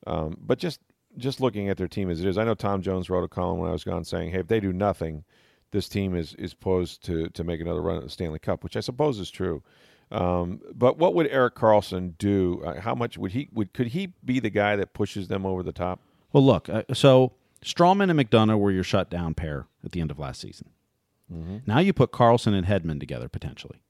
um, 0.05 0.37
but 0.41 0.59
just 0.59 0.81
just 1.17 1.41
looking 1.41 1.69
at 1.69 1.77
their 1.77 1.87
team 1.87 2.11
as 2.11 2.21
it 2.21 2.27
is. 2.27 2.39
I 2.39 2.45
know 2.45 2.55
Tom 2.55 2.83
Jones 2.83 3.09
wrote 3.09 3.23
a 3.23 3.29
column 3.29 3.61
when 3.61 3.69
I 3.71 3.73
was 3.73 3.85
gone 3.85 4.05
saying, 4.05 4.33
"Hey, 4.33 4.41
if 4.41 4.49
they 4.49 4.59
do 4.59 4.73
nothing, 4.73 5.23
this 5.71 5.89
team 5.89 6.17
is 6.17 6.35
is 6.35 6.55
posed 6.55 7.05
to 7.05 7.29
to 7.29 7.45
make 7.45 7.61
another 7.61 7.83
run 7.83 7.99
at 7.99 8.03
the 8.03 8.11
Stanley 8.11 8.41
Cup," 8.41 8.65
which 8.65 8.77
I 8.77 8.81
suppose 8.81 9.21
is 9.21 9.31
true. 9.31 9.63
Um, 10.11 10.61
but 10.75 10.99
what 10.99 11.15
would 11.15 11.29
Erik 11.29 11.55
Karlsson 11.55 12.19
do? 12.19 12.63
Uh, 12.65 12.81
how 12.81 12.95
much 12.95 13.17
would 13.17 13.33
he 13.33 13.49
would 13.53 13.73
could 13.73 13.89
he 13.89 14.13
be 14.25 14.41
the 14.41 14.51
guy 14.51 14.77
that 14.77 14.93
pushes 14.93 15.29
them 15.29 15.47
over 15.47 15.63
the 15.63 15.73
top? 15.73 16.01
Well, 16.33 16.45
look, 16.45 16.69
uh, 16.69 16.83
so 16.93 17.33
Stralman 17.65 18.11
and 18.11 18.19
McDonagh 18.19 18.59
were 18.59 18.71
your 18.73 18.85
shutdown 18.85 19.35
pair 19.35 19.67
at 19.85 19.93
the 19.93 20.01
end 20.01 20.11
of 20.11 20.19
last 20.19 20.41
season. 20.41 20.71
Now 21.65 21.79
you 21.79 21.93
put 21.93 22.11
Karlsson 22.11 22.55
and 22.55 22.67
Hedman 22.67 22.99
together 22.99 23.29
potentially, 23.29 23.81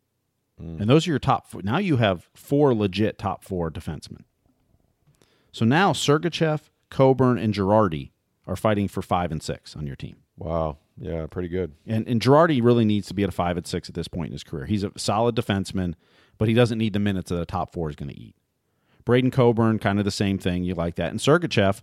and 0.59 0.90
those 0.90 1.06
are 1.06 1.11
your 1.11 1.18
top. 1.18 1.46
Four. 1.46 1.62
Now 1.62 1.78
you 1.78 1.96
have 1.96 2.28
four 2.35 2.74
legit 2.74 3.16
top 3.18 3.44
four 3.44 3.70
defensemen. 3.70 4.24
So 5.50 5.64
now 5.64 5.94
Sergachev, 5.94 6.68
Coburn, 6.90 7.38
and 7.38 7.54
Girardi 7.54 8.11
are 8.46 8.56
fighting 8.56 8.88
for 8.88 9.00
five 9.00 9.33
and 9.33 9.42
six 9.42 9.74
on 9.74 9.87
your 9.87 9.96
team. 9.96 10.16
Wow. 10.37 10.76
Yeah, 10.98 11.26
pretty 11.26 11.48
good. 11.48 11.72
And 11.87 12.07
and 12.09 12.20
Girardi 12.20 12.62
really 12.62 12.85
needs 12.85 13.09
to 13.09 13.14
be 13.14 13.22
at 13.22 13.29
a 13.29 13.33
five 13.33 13.57
and 13.57 13.66
six 13.66 13.88
at 13.88 13.94
this 13.94 14.09
point 14.09 14.29
in 14.29 14.33
his 14.33 14.44
career. 14.44 14.66
He's 14.66 14.85
a 14.85 14.92
solid 14.96 15.35
defenseman, 15.35 15.94
but 16.38 16.48
he 16.48 16.55
doesn't 16.55 16.79
need 16.79 16.92
the 16.92 16.98
minutes 16.98 17.31
that 17.31 17.40
a 17.40 17.46
top 17.46 17.72
four 17.72 17.88
is 17.90 17.96
going 17.96 18.11
to 18.11 18.18
eat. 18.18 18.35
Braydon 19.05 19.31
Coburn, 19.31 19.79
kind 19.79 19.98
of 19.98 20.05
the 20.05 20.11
same 20.11 20.38
thing. 20.38 20.62
You 20.64 20.74
like 20.74 20.96
that. 20.96 21.11
And 21.11 21.18
Sergachev, 21.18 21.81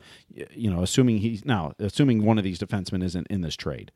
you 0.51 0.69
know, 0.71 0.83
assuming 0.83 1.17
he's 1.17 1.45
now 1.45 1.73
assuming 1.79 2.23
one 2.23 2.37
of 2.37 2.43
these 2.43 2.59
defensemen 2.59 3.03
isn't 3.03 3.27
in 3.27 3.41
this 3.41 3.55
trade 3.55 3.91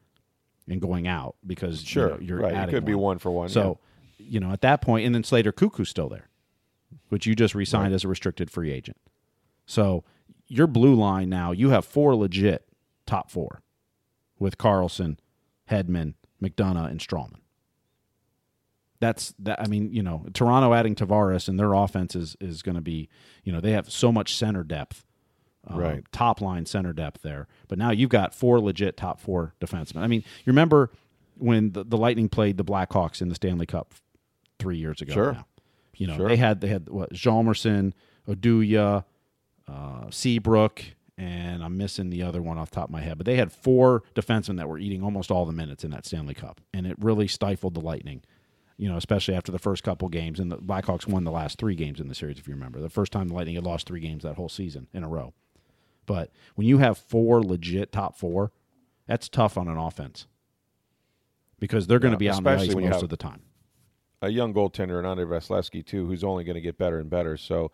and 0.67 0.81
going 0.81 1.07
out 1.07 1.35
because 1.45 1.81
Sure, 1.83 2.19
you 2.21 2.35
are 2.35 2.39
right. 2.39 2.67
It 2.67 2.71
could 2.71 2.85
be 2.85 2.95
one 2.95 3.19
for 3.19 3.31
one, 3.31 3.49
So, 3.49 3.79
you 4.17 4.39
know, 4.39 4.51
at 4.51 4.61
that 4.61 4.81
point, 4.81 5.05
and 5.05 5.13
then 5.13 5.23
Slater 5.23 5.51
Koekkoek's 5.51 5.89
still 5.89 6.09
there, 6.09 6.29
which 7.09 7.25
you 7.25 7.35
just 7.35 7.55
re-signed 7.55 7.93
as 7.93 8.03
a 8.03 8.07
restricted 8.07 8.49
free 8.49 8.71
agent. 8.71 8.97
So 9.65 10.03
your 10.47 10.67
blue 10.67 10.95
line 10.95 11.29
now, 11.29 11.51
you 11.51 11.69
have 11.69 11.85
four 11.85 12.15
legit 12.15 12.67
top 13.05 13.29
four 13.31 13.61
with 14.41 14.57
Karlsson, 14.57 15.17
Hedman, 15.69 16.15
McDonagh, 16.43 16.89
and 16.89 16.99
Stralman. 16.99 17.39
That's 18.99 19.33
that. 19.39 19.59
I 19.61 19.67
mean, 19.67 19.91
you 19.91 20.03
know, 20.03 20.25
Toronto 20.33 20.73
adding 20.73 20.95
Tavares 20.95 21.47
and 21.47 21.59
their 21.59 21.73
offense 21.73 22.15
is 22.15 22.35
is 22.39 22.61
going 22.61 22.75
to 22.75 22.81
be, 22.81 23.09
you 23.43 23.51
know, 23.51 23.59
they 23.59 23.71
have 23.71 23.89
so 23.91 24.11
much 24.11 24.35
center 24.35 24.63
depth, 24.63 25.05
um, 25.67 25.79
Right. 25.79 26.03
Top 26.11 26.39
line 26.41 26.65
center 26.65 26.93
depth 26.93 27.21
there. 27.23 27.47
But 27.67 27.77
now 27.79 27.91
you've 27.91 28.09
got 28.11 28.35
four 28.35 28.59
legit 28.59 28.97
top 28.97 29.19
four 29.19 29.53
defensemen. 29.59 30.01
I 30.01 30.07
mean, 30.07 30.21
you 30.39 30.51
remember 30.51 30.91
when 31.37 31.71
the, 31.71 31.83
the 31.83 31.97
Lightning 31.97 32.29
played 32.29 32.57
the 32.57 32.63
Blackhawks 32.65 33.21
in 33.21 33.29
the 33.29 33.35
Stanley 33.35 33.65
Cup 33.65 33.93
three 34.59 34.77
years 34.77 35.01
ago? 35.01 35.13
Sure. 35.13 35.33
now? 35.33 35.45
You 35.95 36.07
know, 36.07 36.17
Sure. 36.17 36.29
they 36.29 36.37
had 36.37 36.61
they 36.61 36.67
had 36.67 36.87
what 36.89 37.11
Hjalmarsson, 37.13 37.93
Oduya, 38.27 39.05
uh, 39.67 40.09
Seabrook, 40.11 40.83
and 41.17 41.63
I'm 41.63 41.77
missing 41.77 42.09
the 42.09 42.23
other 42.23 42.41
one 42.41 42.57
off 42.57 42.69
the 42.71 42.75
top 42.75 42.85
of 42.85 42.91
my 42.91 43.01
head. 43.01 43.17
But 43.17 43.25
they 43.25 43.35
had 43.35 43.51
four 43.51 44.03
defensemen 44.15 44.57
that 44.57 44.69
were 44.69 44.79
eating 44.79 45.03
almost 45.03 45.31
all 45.31 45.45
the 45.45 45.51
minutes 45.51 45.83
in 45.83 45.91
that 45.91 46.05
Stanley 46.05 46.33
Cup, 46.33 46.61
and 46.73 46.87
it 46.87 46.97
really 46.99 47.27
stifled 47.27 47.73
the 47.73 47.81
Lightning. 47.81 48.21
You 48.77 48.89
know, 48.89 48.97
especially 48.97 49.35
after 49.35 49.51
the 49.51 49.59
first 49.59 49.83
couple 49.83 50.09
games, 50.09 50.39
and 50.39 50.51
the 50.51 50.57
Blackhawks 50.57 51.05
won 51.05 51.23
the 51.23 51.31
last 51.31 51.59
three 51.59 51.75
games 51.75 51.99
in 51.99 52.07
the 52.07 52.15
series, 52.15 52.39
if 52.39 52.47
you 52.47 52.55
remember. 52.55 52.79
The 52.79 52.89
first 52.89 53.11
time 53.11 53.27
the 53.27 53.35
Lightning 53.35 53.53
had 53.55 53.63
lost 53.63 53.85
three 53.87 53.99
games 53.99 54.23
that 54.23 54.37
whole 54.37 54.49
season 54.49 54.87
in 54.91 55.03
a 55.03 55.07
row. 55.07 55.33
But 56.07 56.31
when 56.55 56.65
you 56.65 56.79
have 56.79 56.97
four 56.97 57.43
legit 57.43 57.91
top 57.91 58.17
four, 58.17 58.51
that's 59.05 59.29
tough 59.29 59.55
on 59.55 59.67
an 59.67 59.77
offense 59.77 60.25
because 61.59 61.85
they're 61.85 61.99
going 61.99 62.13
to 62.13 62.17
be 62.17 62.27
on 62.29 62.43
the 62.43 62.49
ice 62.49 62.73
most 62.75 63.03
of 63.03 63.09
the 63.09 63.17
time. 63.17 63.41
a 64.23 64.29
young 64.29 64.53
goaltender 64.53 64.97
and 64.97 65.05
Andrei 65.07 65.25
Vasilevskiy 65.25 65.85
too, 65.85 66.07
who's 66.07 66.23
only 66.23 66.43
going 66.43 66.55
to 66.55 66.61
get 66.61 66.77
better 66.77 66.99
and 66.99 67.09
better. 67.09 67.37
So 67.37 67.71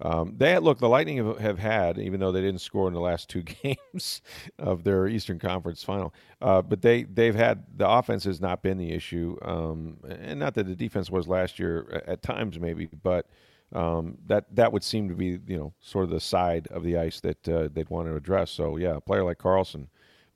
um, 0.00 0.34
they 0.36 0.58
look 0.58 0.78
the 0.78 0.88
Lightning 0.88 1.18
have, 1.18 1.38
have 1.38 1.58
had, 1.58 1.98
even 1.98 2.20
though 2.20 2.32
they 2.32 2.40
didn't 2.40 2.60
score 2.60 2.88
in 2.88 2.94
the 2.94 3.00
last 3.00 3.28
two 3.28 3.42
games 3.62 4.22
of 4.58 4.84
their 4.84 5.06
Eastern 5.06 5.38
Conference 5.38 5.82
final, 5.82 6.14
uh, 6.40 6.62
but 6.62 6.82
they 6.82 7.04
they've 7.04 7.34
had 7.34 7.64
the 7.76 7.88
offense 7.88 8.24
has 8.24 8.40
not 8.40 8.62
been 8.62 8.78
the 8.78 8.92
issue, 8.92 9.36
um, 9.42 9.98
and 10.08 10.40
not 10.40 10.54
that 10.54 10.66
the 10.66 10.76
defense 10.76 11.10
was 11.10 11.28
last 11.28 11.58
year 11.58 12.02
at 12.06 12.22
times 12.22 12.58
maybe, 12.58 12.88
but. 13.02 13.26
Um, 13.72 14.18
that 14.26 14.46
that 14.56 14.72
would 14.72 14.82
seem 14.82 15.08
to 15.10 15.14
be 15.14 15.38
you 15.46 15.56
know 15.56 15.72
sort 15.78 16.02
of 16.02 16.10
the 16.10 16.18
side 16.18 16.66
of 16.72 16.82
the 16.82 16.98
ice 16.98 17.20
that 17.20 17.48
uh, 17.48 17.68
they'd 17.72 17.88
want 17.88 18.08
to 18.08 18.16
address. 18.16 18.50
So 18.50 18.78
yeah, 18.78 18.96
a 18.96 19.00
player 19.00 19.22
like 19.22 19.38
Karlsson 19.38 19.86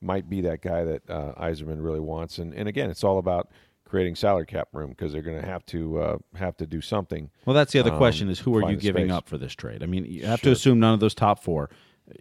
might 0.01 0.29
be 0.31 0.41
that 0.43 0.63
guy 0.63 0.85
that 0.85 1.11
uh, 1.11 1.33
Yzerman 1.41 1.83
really 1.83 1.99
wants. 1.99 2.39
And 2.39 2.55
and 2.55 2.69
again, 2.69 2.91
it's 2.91 3.03
all 3.03 3.19
about 3.19 3.51
creating 3.85 4.17
salary 4.17 4.47
cap 4.47 4.69
room 4.73 4.91
because 4.91 5.13
they're 5.13 5.23
going 5.23 5.41
to 5.41 5.47
have 5.47 5.65
to 5.67 5.99
uh, 5.99 6.19
have 6.37 6.57
to 6.57 6.67
do 6.67 6.81
something. 6.81 7.31
Well, 7.45 7.55
that's 7.55 7.73
the 7.73 7.79
other 7.79 7.93
um, 7.93 7.99
question: 7.99 8.29
is 8.29 8.41
who 8.41 8.57
are 8.57 8.71
you 8.71 8.77
giving 8.77 9.07
space. 9.07 9.17
up 9.17 9.29
for 9.29 9.39
this 9.39 9.55
trade? 9.55 9.83
I 9.83 9.87
mean, 9.87 10.05
you 10.05 10.27
have 10.27 10.41
to 10.43 10.51
assume 10.51 10.81
none 10.81 10.95
of 10.95 11.01
those 11.01 11.15
top 11.15 11.43
four. 11.43 11.71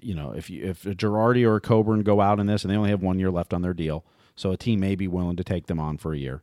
You 0.02 0.15
know, 0.15 0.32
if 0.32 0.49
you, 0.49 0.63
if 0.63 0.86
a 0.86 0.95
Girardi 0.95 1.45
or 1.45 1.58
a 1.58 1.62
Coburn 1.62 2.04
go 2.04 2.21
out 2.21 2.39
in 2.39 2.47
this, 2.47 2.63
and 2.63 2.71
they 2.71 2.78
only 2.78 2.89
have 2.89 3.02
one 3.02 3.19
year 3.19 3.32
left 3.32 3.54
on 3.54 3.62
their 3.62 3.73
deal, 3.73 4.06
so 4.36 4.52
a 4.52 4.58
team 4.58 4.80
may 4.80 4.95
be 4.95 5.08
willing 5.08 5.36
to 5.36 5.43
take 5.43 5.67
them 5.67 5.80
on 5.80 5.97
for 5.97 6.13
a 6.13 6.17
year. 6.17 6.41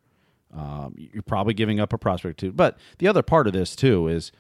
Um, 0.52 0.94
you're 0.96 1.22
probably 1.22 1.54
giving 1.54 1.80
up 1.80 1.92
a 1.92 1.98
prospect 1.98 2.40
too. 2.40 2.52
But 2.52 2.78
the 2.98 3.08
other 3.08 3.22
part 3.22 3.46
of 3.46 3.52
this 3.52 3.76
too 3.76 4.08
is, 4.08 4.32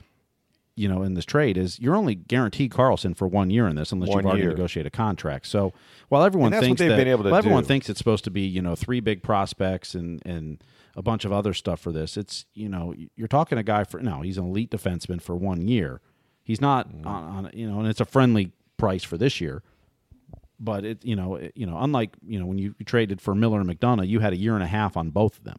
you 0.76 0.88
know, 0.88 1.02
in 1.02 1.14
this 1.14 1.24
trade 1.24 1.58
is 1.58 1.78
you're 1.78 1.94
only 1.96 2.14
guaranteed 2.14 2.72
Karlsson 2.72 3.16
for 3.16 3.28
one 3.28 3.50
year 3.50 3.66
in 3.68 3.76
this, 3.76 3.92
unless 3.92 4.08
One 4.08 4.18
you've 4.18 4.26
already 4.26 4.42
year. 4.42 4.50
negotiated 4.50 4.92
a 4.92 4.96
contract. 4.96 5.46
So 5.46 5.72
while 6.08 6.22
everyone 6.22 6.52
And 6.52 6.54
that's 6.54 6.62
what 6.62 6.78
thinks 6.78 6.80
that, 6.88 6.96
been 6.96 7.08
able 7.08 7.24
to 7.24 7.30
while 7.30 7.38
everyone 7.38 7.62
do. 7.64 7.68
thinks 7.68 7.88
it's 7.90 7.98
supposed 7.98 8.24
to 8.24 8.30
be, 8.30 8.42
you 8.42 8.62
know, 8.62 8.74
three 8.74 9.00
big 9.00 9.22
prospects 9.22 9.94
and 9.94 10.22
and 10.24 10.62
a 10.96 11.02
bunch 11.02 11.24
of 11.24 11.32
other 11.32 11.52
stuff 11.54 11.80
for 11.80 11.92
this. 11.92 12.16
It's 12.16 12.46
you 12.54 12.68
know, 12.68 12.94
you're 13.16 13.28
talking 13.28 13.58
a 13.58 13.62
guy 13.62 13.84
for 13.84 14.00
no, 14.00 14.22
he's 14.22 14.38
an 14.38 14.46
elite 14.46 14.70
defenseman 14.70 15.20
for 15.20 15.36
one 15.36 15.68
year. 15.68 16.00
He's 16.42 16.60
not 16.60 16.88
Mm-hmm. 16.88 17.06
on, 17.06 17.46
on 17.46 17.50
you 17.54 17.70
know, 17.70 17.78
and 17.80 17.88
it's 17.88 18.00
a 18.00 18.04
friendly 18.04 18.52
price 18.76 19.04
for 19.04 19.16
this 19.18 19.40
year. 19.40 19.62
But 20.58 20.84
it 20.84 21.04
you 21.04 21.16
know 21.16 21.36
it, 21.36 21.52
you 21.54 21.66
know 21.66 21.78
unlike 21.78 22.16
you 22.26 22.38
know 22.38 22.46
when 22.46 22.58
you, 22.58 22.74
you 22.78 22.84
traded 22.84 23.20
for 23.20 23.34
Miller 23.34 23.60
and 23.60 23.68
McDonagh, 23.68 24.08
you 24.08 24.20
had 24.20 24.32
a 24.32 24.36
year 24.36 24.54
and 24.54 24.62
a 24.62 24.66
half 24.66 24.96
on 24.96 25.10
both 25.10 25.38
of 25.38 25.44
them 25.44 25.58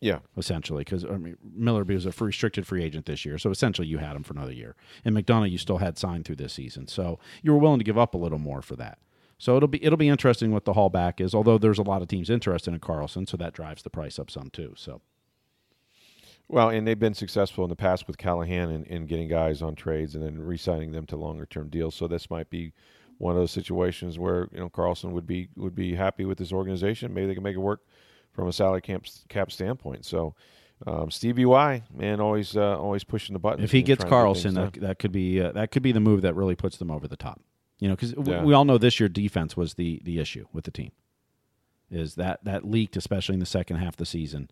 Yeah, 0.00 0.20
essentially 0.36 0.82
because 0.82 1.04
I 1.04 1.18
mean, 1.18 1.36
Miller 1.54 1.84
was 1.84 2.06
a 2.06 2.12
free, 2.12 2.28
restricted 2.28 2.66
free 2.66 2.82
agent 2.82 3.04
this 3.04 3.24
year, 3.26 3.36
so 3.36 3.50
essentially 3.50 3.86
you 3.86 3.98
had 3.98 4.16
him 4.16 4.22
for 4.22 4.32
another 4.32 4.52
year. 4.52 4.74
And 5.04 5.14
McDonagh 5.14 5.50
you 5.50 5.58
still 5.58 5.78
had 5.78 5.98
signed 5.98 6.24
through 6.24 6.36
this 6.36 6.54
season, 6.54 6.86
so 6.86 7.18
you 7.42 7.52
were 7.52 7.58
willing 7.58 7.80
to 7.80 7.84
give 7.84 7.98
up 7.98 8.14
a 8.14 8.18
little 8.18 8.38
more 8.38 8.62
for 8.62 8.76
that. 8.76 8.98
So 9.36 9.56
it'll 9.56 9.68
be 9.68 9.82
it'll 9.84 9.98
be 9.98 10.08
interesting 10.08 10.52
what 10.52 10.64
the 10.64 10.72
haul 10.72 10.88
back 10.88 11.20
is. 11.20 11.34
Although 11.34 11.58
there's 11.58 11.78
a 11.78 11.82
lot 11.82 12.00
of 12.00 12.08
teams 12.08 12.30
interested 12.30 12.72
in 12.72 12.80
Karlsson, 12.80 13.28
so 13.28 13.36
that 13.36 13.52
drives 13.52 13.82
the 13.82 13.90
price 13.90 14.18
up 14.18 14.30
some 14.30 14.48
too. 14.50 14.72
So 14.76 15.02
well, 16.48 16.70
and 16.70 16.86
they've 16.86 16.98
been 16.98 17.14
successful 17.14 17.64
in 17.64 17.70
the 17.70 17.76
past 17.76 18.06
with 18.06 18.18
Callahan 18.18 18.70
in, 18.70 18.84
in 18.84 19.06
getting 19.06 19.28
guys 19.28 19.62
on 19.62 19.76
trades 19.76 20.14
and 20.14 20.24
then 20.24 20.38
re-signing 20.40 20.92
them 20.92 21.06
to 21.06 21.16
longer 21.16 21.46
term 21.46 21.68
deals. 21.68 21.94
So 21.94 22.08
this 22.08 22.28
might 22.28 22.50
be 22.50 22.72
one 23.18 23.36
of 23.36 23.40
those 23.40 23.52
situations 23.52 24.18
where 24.18 24.48
you 24.52 24.60
know 24.60 24.70
Karlsson 24.70 25.12
would 25.12 25.26
be 25.26 25.48
would 25.56 25.74
be 25.74 25.94
happy 25.94 26.24
with 26.24 26.38
this 26.38 26.52
organization. 26.52 27.12
Maybe 27.12 27.26
they 27.26 27.34
can 27.34 27.42
make 27.42 27.56
it 27.56 27.60
work 27.60 27.82
from 28.40 28.48
a 28.48 28.52
salary 28.52 28.80
cap 28.80 29.04
cap 29.28 29.52
standpoint. 29.52 30.04
So. 30.04 30.34
Um, 30.86 31.10
Stevie 31.10 31.44
Y, 31.44 31.82
man, 31.94 32.22
always 32.22 32.56
uh, 32.56 32.78
always 32.78 33.04
pushing 33.04 33.34
the 33.34 33.38
button. 33.38 33.62
if 33.62 33.70
he 33.70 33.82
gets 33.82 34.02
Karlsson, 34.02 34.54
that, 34.54 34.80
that 34.80 34.98
could 34.98 35.12
be 35.12 35.38
uh, 35.38 35.52
that 35.52 35.70
could 35.72 35.82
be 35.82 35.92
the 35.92 36.00
move 36.00 36.22
that 36.22 36.34
really 36.34 36.54
puts 36.54 36.78
them 36.78 36.90
over 36.90 37.06
the 37.06 37.18
top. 37.18 37.38
You 37.80 37.88
know, 37.88 37.94
because 37.96 38.14
Yeah. 38.26 38.42
we 38.42 38.54
all 38.54 38.64
know 38.64 38.78
this 38.78 38.98
year 38.98 39.10
defense 39.10 39.58
was 39.58 39.74
the 39.74 40.00
the 40.04 40.18
issue 40.18 40.46
with 40.54 40.64
the 40.64 40.70
team. 40.70 40.92
Is 41.90 42.14
that 42.14 42.42
that 42.44 42.64
leaked, 42.64 42.96
especially 42.96 43.34
in 43.34 43.40
the 43.40 43.44
second 43.46 43.76
half 43.76 43.88
of 43.92 43.96
the 43.98 44.06
season. 44.06 44.48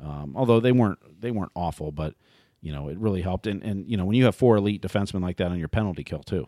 Um, 0.00 0.34
although 0.36 0.60
they 0.60 0.70
weren't 0.70 1.00
they 1.20 1.32
weren't 1.32 1.50
awful, 1.56 1.90
but 1.90 2.14
you 2.60 2.70
know 2.70 2.88
it 2.88 2.96
really 2.96 3.22
helped. 3.22 3.48
And 3.48 3.60
and 3.64 3.84
you 3.90 3.96
know 3.96 4.04
when 4.04 4.14
you 4.14 4.26
have 4.26 4.36
four 4.36 4.54
elite 4.54 4.80
defensemen 4.80 5.22
like 5.22 5.38
that 5.38 5.50
on 5.50 5.58
your 5.58 5.66
penalty 5.66 6.04
kill 6.04 6.22
too, 6.22 6.46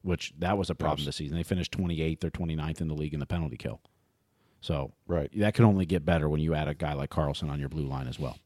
which 0.00 0.32
that 0.38 0.56
was 0.56 0.70
a 0.70 0.74
problem 0.74 1.04
this 1.04 1.16
season. 1.16 1.36
They 1.36 1.42
finished 1.42 1.72
28th 1.76 2.24
or 2.24 2.30
29th 2.30 2.80
in 2.80 2.88
the 2.88 2.94
league 2.94 3.12
in 3.12 3.20
the 3.20 3.26
penalty 3.26 3.58
kill. 3.58 3.82
So 4.60 4.92
Right. 5.06 5.30
that 5.38 5.54
can 5.54 5.64
only 5.64 5.86
get 5.86 6.04
better 6.04 6.28
when 6.28 6.40
you 6.40 6.54
add 6.54 6.68
a 6.68 6.74
guy 6.74 6.92
like 6.92 7.10
Karlsson 7.10 7.50
on 7.50 7.58
your 7.58 7.68
blue 7.68 7.86
line 7.86 8.06
as 8.08 8.18
well. 8.18 8.38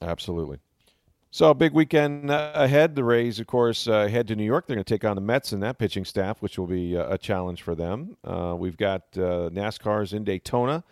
Absolutely. 0.00 0.58
So, 1.30 1.54
big 1.54 1.72
weekend 1.72 2.30
uh, 2.30 2.52
ahead. 2.54 2.94
The 2.94 3.04
Rays, 3.04 3.40
of 3.40 3.46
course, 3.46 3.88
uh, 3.88 4.06
head 4.06 4.28
to 4.28 4.36
New 4.36 4.44
York. 4.44 4.66
They're 4.66 4.76
going 4.76 4.84
to 4.84 4.94
take 4.94 5.02
on 5.04 5.16
the 5.16 5.22
Mets 5.22 5.52
and 5.52 5.62
that 5.62 5.78
pitching 5.78 6.04
staff, 6.04 6.42
which 6.42 6.58
will 6.58 6.66
be 6.66 6.94
uh, 6.94 7.08
a 7.08 7.16
challenge 7.16 7.62
for 7.62 7.74
them. 7.74 8.18
Uh, 8.22 8.54
we've 8.58 8.76
got 8.76 9.02
uh, 9.16 9.48
NASCAR's 9.50 10.12
in 10.12 10.24
Daytona 10.24 10.84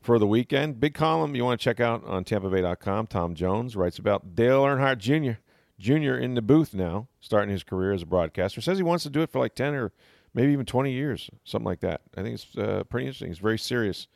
for 0.00 0.20
the 0.20 0.26
weekend. 0.26 0.78
Big 0.78 0.94
column 0.94 1.34
you 1.34 1.44
want 1.44 1.60
to 1.60 1.64
check 1.64 1.80
out 1.80 2.04
on 2.04 2.24
TampaBay.com. 2.24 3.08
Tom 3.08 3.34
Jones 3.34 3.74
writes 3.74 3.98
about 3.98 4.36
Dale 4.36 4.62
Earnhardt 4.62 4.98
Jr. 4.98 5.40
Jr. 5.80 6.14
in 6.14 6.34
the 6.34 6.42
booth 6.42 6.74
now, 6.74 7.08
starting 7.20 7.50
his 7.50 7.64
career 7.64 7.92
as 7.92 8.02
a 8.02 8.06
broadcaster. 8.06 8.60
Says 8.60 8.78
he 8.78 8.84
wants 8.84 9.02
to 9.02 9.10
do 9.10 9.22
it 9.22 9.30
for 9.30 9.40
like 9.40 9.56
10 9.56 9.74
or 9.74 9.90
maybe 10.38 10.52
even 10.52 10.64
20 10.64 10.92
years, 10.92 11.28
something 11.42 11.66
like 11.66 11.80
that. 11.80 12.00
I 12.16 12.22
think 12.22 12.36
it's 12.36 12.56
uh, 12.56 12.84
pretty 12.88 13.08
interesting. 13.08 13.26
He's 13.26 13.40
very 13.40 13.58
serious 13.58 14.06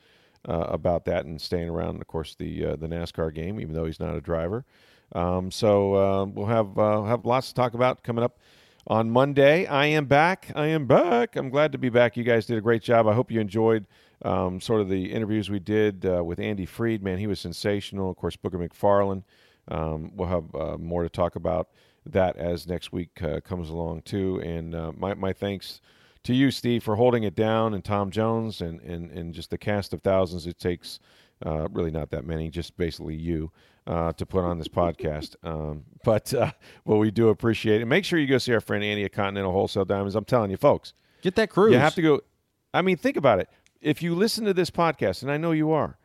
uh, 0.47 0.67
about 0.69 1.03
that 1.05 1.25
and 1.25 1.39
staying 1.39 1.67
around, 1.67 1.99
of 1.99 2.07
course, 2.07 2.35
the 2.35 2.65
uh, 2.65 2.75
the 2.77 2.87
NASCAR 2.87 3.33
game, 3.33 3.59
even 3.59 3.73
though 3.73 3.83
he's 3.83 3.99
not 3.99 4.15
a 4.15 4.21
driver. 4.21 4.63
Um, 5.13 5.51
so 5.51 5.95
uh, 5.95 6.25
we'll 6.25 6.45
have 6.45 6.77
uh, 6.77 7.03
have 7.03 7.25
lots 7.25 7.49
to 7.49 7.53
talk 7.53 7.73
about 7.73 8.03
coming 8.03 8.23
up 8.23 8.39
on 8.87 9.09
Monday. 9.09 9.65
I 9.65 9.87
am 9.87 10.05
back. 10.05 10.49
I 10.55 10.67
am 10.67 10.85
back. 10.87 11.35
I'm 11.35 11.49
glad 11.49 11.73
to 11.73 11.77
be 11.77 11.89
back. 11.89 12.15
You 12.15 12.23
guys 12.23 12.45
did 12.45 12.57
a 12.57 12.61
great 12.61 12.83
job. 12.83 13.05
I 13.05 13.13
hope 13.13 13.29
you 13.29 13.41
enjoyed 13.41 13.85
um, 14.23 14.61
sort 14.61 14.79
of 14.79 14.87
the 14.87 15.11
interviews 15.11 15.49
we 15.49 15.59
did 15.59 16.05
uh, 16.05 16.23
with 16.23 16.39
Andy 16.39 16.65
Freed. 16.65 17.03
Man, 17.03 17.17
he 17.17 17.27
was 17.27 17.41
sensational. 17.41 18.09
Of 18.09 18.15
course, 18.15 18.37
Booger 18.37 18.65
McFarland. 18.65 19.23
Um, 19.67 20.11
we'll 20.15 20.29
have 20.29 20.55
uh, 20.55 20.77
more 20.77 21.03
to 21.03 21.09
talk 21.09 21.35
about 21.35 21.67
that 22.05 22.37
as 22.37 22.65
next 22.65 22.93
week 22.93 23.21
comes 23.43 23.69
along 23.69 24.03
too. 24.03 24.41
And 24.41 24.97
my 24.97 25.15
my 25.15 25.33
thanks 25.33 25.81
to 26.23 26.33
you, 26.33 26.51
Steve, 26.51 26.83
for 26.83 26.95
holding 26.95 27.23
it 27.23 27.35
down, 27.35 27.73
and 27.73 27.83
Tom 27.83 28.11
Jones, 28.11 28.61
and 28.61 28.79
and, 28.81 29.11
and 29.11 29.33
just 29.33 29.49
the 29.49 29.57
cast 29.57 29.93
of 29.93 30.01
thousands 30.01 30.47
it 30.47 30.57
takes. 30.59 30.99
Uh, 31.45 31.67
really, 31.73 31.91
not 31.91 32.09
that 32.11 32.25
many, 32.25 32.49
just 32.49 32.77
basically 32.77 33.15
you 33.15 33.51
uh, 33.85 34.13
to 34.13 34.25
put 34.25 34.43
on 34.45 34.57
this 34.57 34.67
podcast. 34.69 35.35
Um, 35.43 35.83
but 36.05 36.33
uh, 36.33 36.51
well, 36.85 36.99
we 36.99 37.11
do 37.11 37.29
appreciate 37.29 37.81
it. 37.81 37.85
Make 37.85 38.05
sure 38.05 38.17
you 38.17 38.27
go 38.27 38.37
see 38.37 38.53
our 38.53 38.61
friend 38.61 38.83
Andy 38.83 39.03
at 39.03 39.11
Continental 39.11 39.51
Wholesale 39.51 39.83
Diamonds. 39.85 40.15
I'm 40.15 40.23
telling 40.25 40.51
you, 40.51 40.57
folks, 40.57 40.93
Get 41.21 41.35
that 41.35 41.49
cruise. 41.49 41.73
you 41.73 41.79
have 41.79 41.95
to 41.95 42.01
go. 42.01 42.21
I 42.73 42.81
mean, 42.81 42.95
think 42.97 43.17
about 43.17 43.39
it. 43.39 43.49
If 43.81 44.01
you 44.01 44.15
listen 44.15 44.45
to 44.45 44.53
this 44.53 44.69
podcast, 44.71 45.21
and 45.23 45.31
I 45.31 45.35
know 45.37 45.51
you 45.51 45.71
are, 45.71 45.97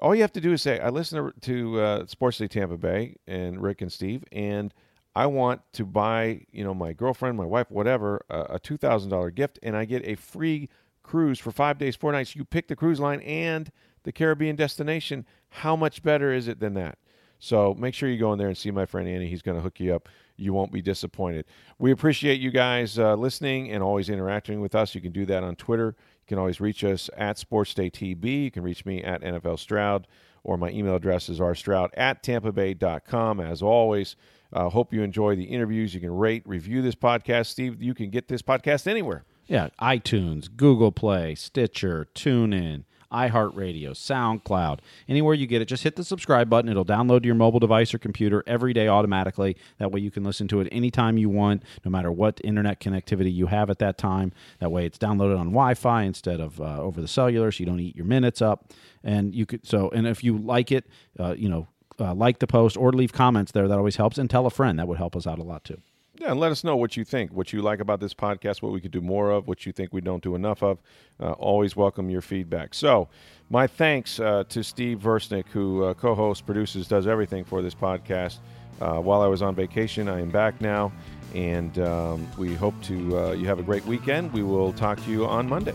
all 0.00 0.14
you 0.14 0.20
have 0.20 0.32
to 0.34 0.40
do 0.40 0.52
is 0.52 0.62
say, 0.62 0.78
"I 0.78 0.90
listen 0.90 1.32
to, 1.40 1.40
to 1.40 1.80
uh, 1.80 2.06
Sports 2.06 2.38
Day 2.38 2.46
Tampa 2.46 2.76
Bay 2.78 3.16
and 3.26 3.60
Rick 3.60 3.82
and 3.82 3.92
Steve, 3.92 4.22
and 4.30 4.72
I 5.16 5.26
want 5.26 5.62
to 5.72 5.86
buy, 5.86 6.42
you 6.52 6.62
know, 6.62 6.74
my 6.74 6.92
girlfriend, 6.92 7.38
my 7.38 7.46
wife, 7.46 7.70
whatever, 7.70 8.24
a, 8.28 8.56
a 8.56 8.58
two 8.58 8.76
thousand 8.76 9.10
dollar 9.10 9.30
gift, 9.30 9.58
and 9.62 9.76
I 9.76 9.84
get 9.84 10.06
a 10.06 10.14
free 10.14 10.68
cruise 11.02 11.38
for 11.38 11.50
five 11.50 11.78
days, 11.78 11.96
four 11.96 12.12
nights. 12.12 12.36
You 12.36 12.44
pick 12.44 12.68
the 12.68 12.76
cruise 12.76 13.00
line 13.00 13.20
and 13.22 13.70
the 14.02 14.12
Caribbean 14.12 14.56
destination. 14.56 15.24
How 15.48 15.74
much 15.74 16.02
better 16.02 16.32
is 16.32 16.48
it 16.48 16.60
than 16.60 16.74
that? 16.74 16.98
So 17.38 17.74
make 17.74 17.94
sure 17.94 18.08
you 18.08 18.18
go 18.18 18.32
in 18.32 18.38
there 18.38 18.48
and 18.48 18.56
see 18.56 18.70
my 18.70 18.86
friend 18.86 19.08
Andy. 19.08 19.28
He's 19.28 19.42
going 19.42 19.56
to 19.56 19.62
hook 19.62 19.80
you 19.80 19.94
up 19.94 20.08
you 20.36 20.52
won't 20.52 20.72
be 20.72 20.82
disappointed. 20.82 21.46
We 21.78 21.90
appreciate 21.90 22.40
you 22.40 22.50
guys 22.50 22.98
uh, 22.98 23.14
listening 23.14 23.70
and 23.70 23.82
always 23.82 24.08
interacting 24.08 24.60
with 24.60 24.74
us. 24.74 24.94
You 24.94 25.00
can 25.00 25.12
do 25.12 25.26
that 25.26 25.42
on 25.42 25.56
Twitter. 25.56 25.96
You 25.96 26.26
can 26.28 26.38
always 26.38 26.60
reach 26.60 26.84
us 26.84 27.08
at 27.16 27.36
SportsDayTB. 27.36 28.44
You 28.44 28.50
can 28.50 28.62
reach 28.62 28.84
me 28.84 29.02
at 29.02 29.22
NFL 29.22 29.58
Stroud, 29.58 30.06
or 30.46 30.56
my 30.56 30.70
email 30.70 30.94
address 30.94 31.28
is 31.28 31.40
rstroud 31.40 31.88
at 31.96 32.22
tampabay.com. 32.22 33.40
As 33.40 33.62
always, 33.62 34.14
uh, 34.52 34.68
hope 34.68 34.94
you 34.94 35.02
enjoy 35.02 35.34
the 35.34 35.44
interviews. 35.44 35.92
You 35.92 36.00
can 36.00 36.16
rate, 36.16 36.44
review 36.46 36.82
this 36.82 36.94
podcast. 36.94 37.46
Steve, 37.46 37.82
you 37.82 37.94
can 37.94 38.10
get 38.10 38.28
this 38.28 38.42
podcast 38.42 38.86
anywhere. 38.86 39.24
Yeah, 39.48 39.68
iTunes, 39.80 40.48
Google 40.56 40.92
Play, 40.92 41.34
Stitcher, 41.34 42.06
TuneIn, 42.14 42.84
iHeartRadio, 43.12 43.90
SoundCloud, 43.90 44.80
anywhere 45.08 45.34
you 45.34 45.46
get 45.46 45.62
it, 45.62 45.66
just 45.66 45.82
hit 45.82 45.96
the 45.96 46.04
subscribe 46.04 46.48
button. 46.48 46.70
It'll 46.70 46.84
download 46.84 47.22
to 47.22 47.26
your 47.26 47.34
mobile 47.34 47.60
device 47.60 47.94
or 47.94 47.98
computer 47.98 48.42
every 48.46 48.72
day 48.72 48.88
automatically. 48.88 49.56
That 49.78 49.92
way 49.92 50.00
you 50.00 50.10
can 50.10 50.24
listen 50.24 50.48
to 50.48 50.60
it 50.60 50.68
anytime 50.72 51.18
you 51.18 51.28
want, 51.28 51.62
no 51.84 51.90
matter 51.90 52.10
what 52.10 52.40
internet 52.44 52.80
connectivity 52.80 53.32
you 53.32 53.46
have 53.46 53.70
at 53.70 53.78
that 53.78 53.98
time. 53.98 54.32
That 54.58 54.70
way 54.70 54.86
it's 54.86 54.98
downloaded 54.98 55.38
on 55.38 55.46
Wi-Fi 55.46 56.02
instead 56.02 56.40
of 56.40 56.60
uh, 56.60 56.80
over 56.80 57.00
the 57.00 57.08
cellular, 57.08 57.50
so 57.52 57.60
you 57.60 57.66
don't 57.66 57.80
eat 57.80 57.96
your 57.96 58.06
minutes 58.06 58.42
up. 58.42 58.72
And 59.06 59.34
you 59.34 59.46
could 59.46 59.66
so, 59.66 59.88
and 59.90 60.06
if 60.06 60.22
you 60.22 60.36
like 60.36 60.70
it, 60.70 60.84
uh, 61.18 61.34
you 61.38 61.48
know, 61.48 61.68
uh, 61.98 62.14
like 62.14 62.40
the 62.40 62.46
post 62.46 62.76
or 62.76 62.92
leave 62.92 63.12
comments 63.12 63.52
there. 63.52 63.68
That 63.68 63.78
always 63.78 63.96
helps, 63.96 64.18
and 64.18 64.28
tell 64.28 64.46
a 64.46 64.50
friend. 64.50 64.78
That 64.78 64.88
would 64.88 64.98
help 64.98 65.16
us 65.16 65.26
out 65.26 65.38
a 65.38 65.42
lot 65.42 65.64
too. 65.64 65.80
Yeah, 66.18 66.30
and 66.30 66.40
let 66.40 66.50
us 66.50 66.64
know 66.64 66.76
what 66.76 66.96
you 66.96 67.04
think, 67.04 67.30
what 67.32 67.52
you 67.52 67.60
like 67.60 67.80
about 67.80 68.00
this 68.00 68.14
podcast, 68.14 68.62
what 68.62 68.72
we 68.72 68.80
could 68.80 68.90
do 68.90 69.02
more 69.02 69.30
of, 69.30 69.46
what 69.46 69.66
you 69.66 69.72
think 69.72 69.92
we 69.92 70.00
don't 70.00 70.22
do 70.22 70.34
enough 70.34 70.62
of. 70.62 70.78
Uh, 71.20 71.32
always 71.32 71.76
welcome 71.76 72.08
your 72.08 72.22
feedback. 72.22 72.72
So, 72.72 73.08
my 73.50 73.66
thanks 73.66 74.18
uh, 74.18 74.44
to 74.48 74.64
Steve 74.64 74.98
Versnick, 74.98 75.46
who 75.48 75.84
uh, 75.84 75.94
co 75.94 76.14
hosts, 76.14 76.40
produces, 76.40 76.88
does 76.88 77.06
everything 77.06 77.44
for 77.44 77.60
this 77.62 77.74
podcast. 77.74 78.38
Uh, 78.80 78.98
while 78.98 79.22
I 79.22 79.26
was 79.26 79.40
on 79.40 79.54
vacation, 79.54 80.08
I 80.08 80.20
am 80.20 80.30
back 80.30 80.60
now, 80.60 80.92
and 81.34 81.78
um, 81.78 82.26
we 82.36 82.54
hope 82.54 82.74
to 82.84 83.18
uh, 83.18 83.32
you 83.32 83.46
have 83.46 83.58
a 83.58 83.62
great 83.62 83.84
weekend. 83.86 84.32
We 84.32 84.42
will 84.42 84.72
talk 84.72 85.02
to 85.04 85.10
you 85.10 85.26
on 85.26 85.48
Monday. 85.48 85.74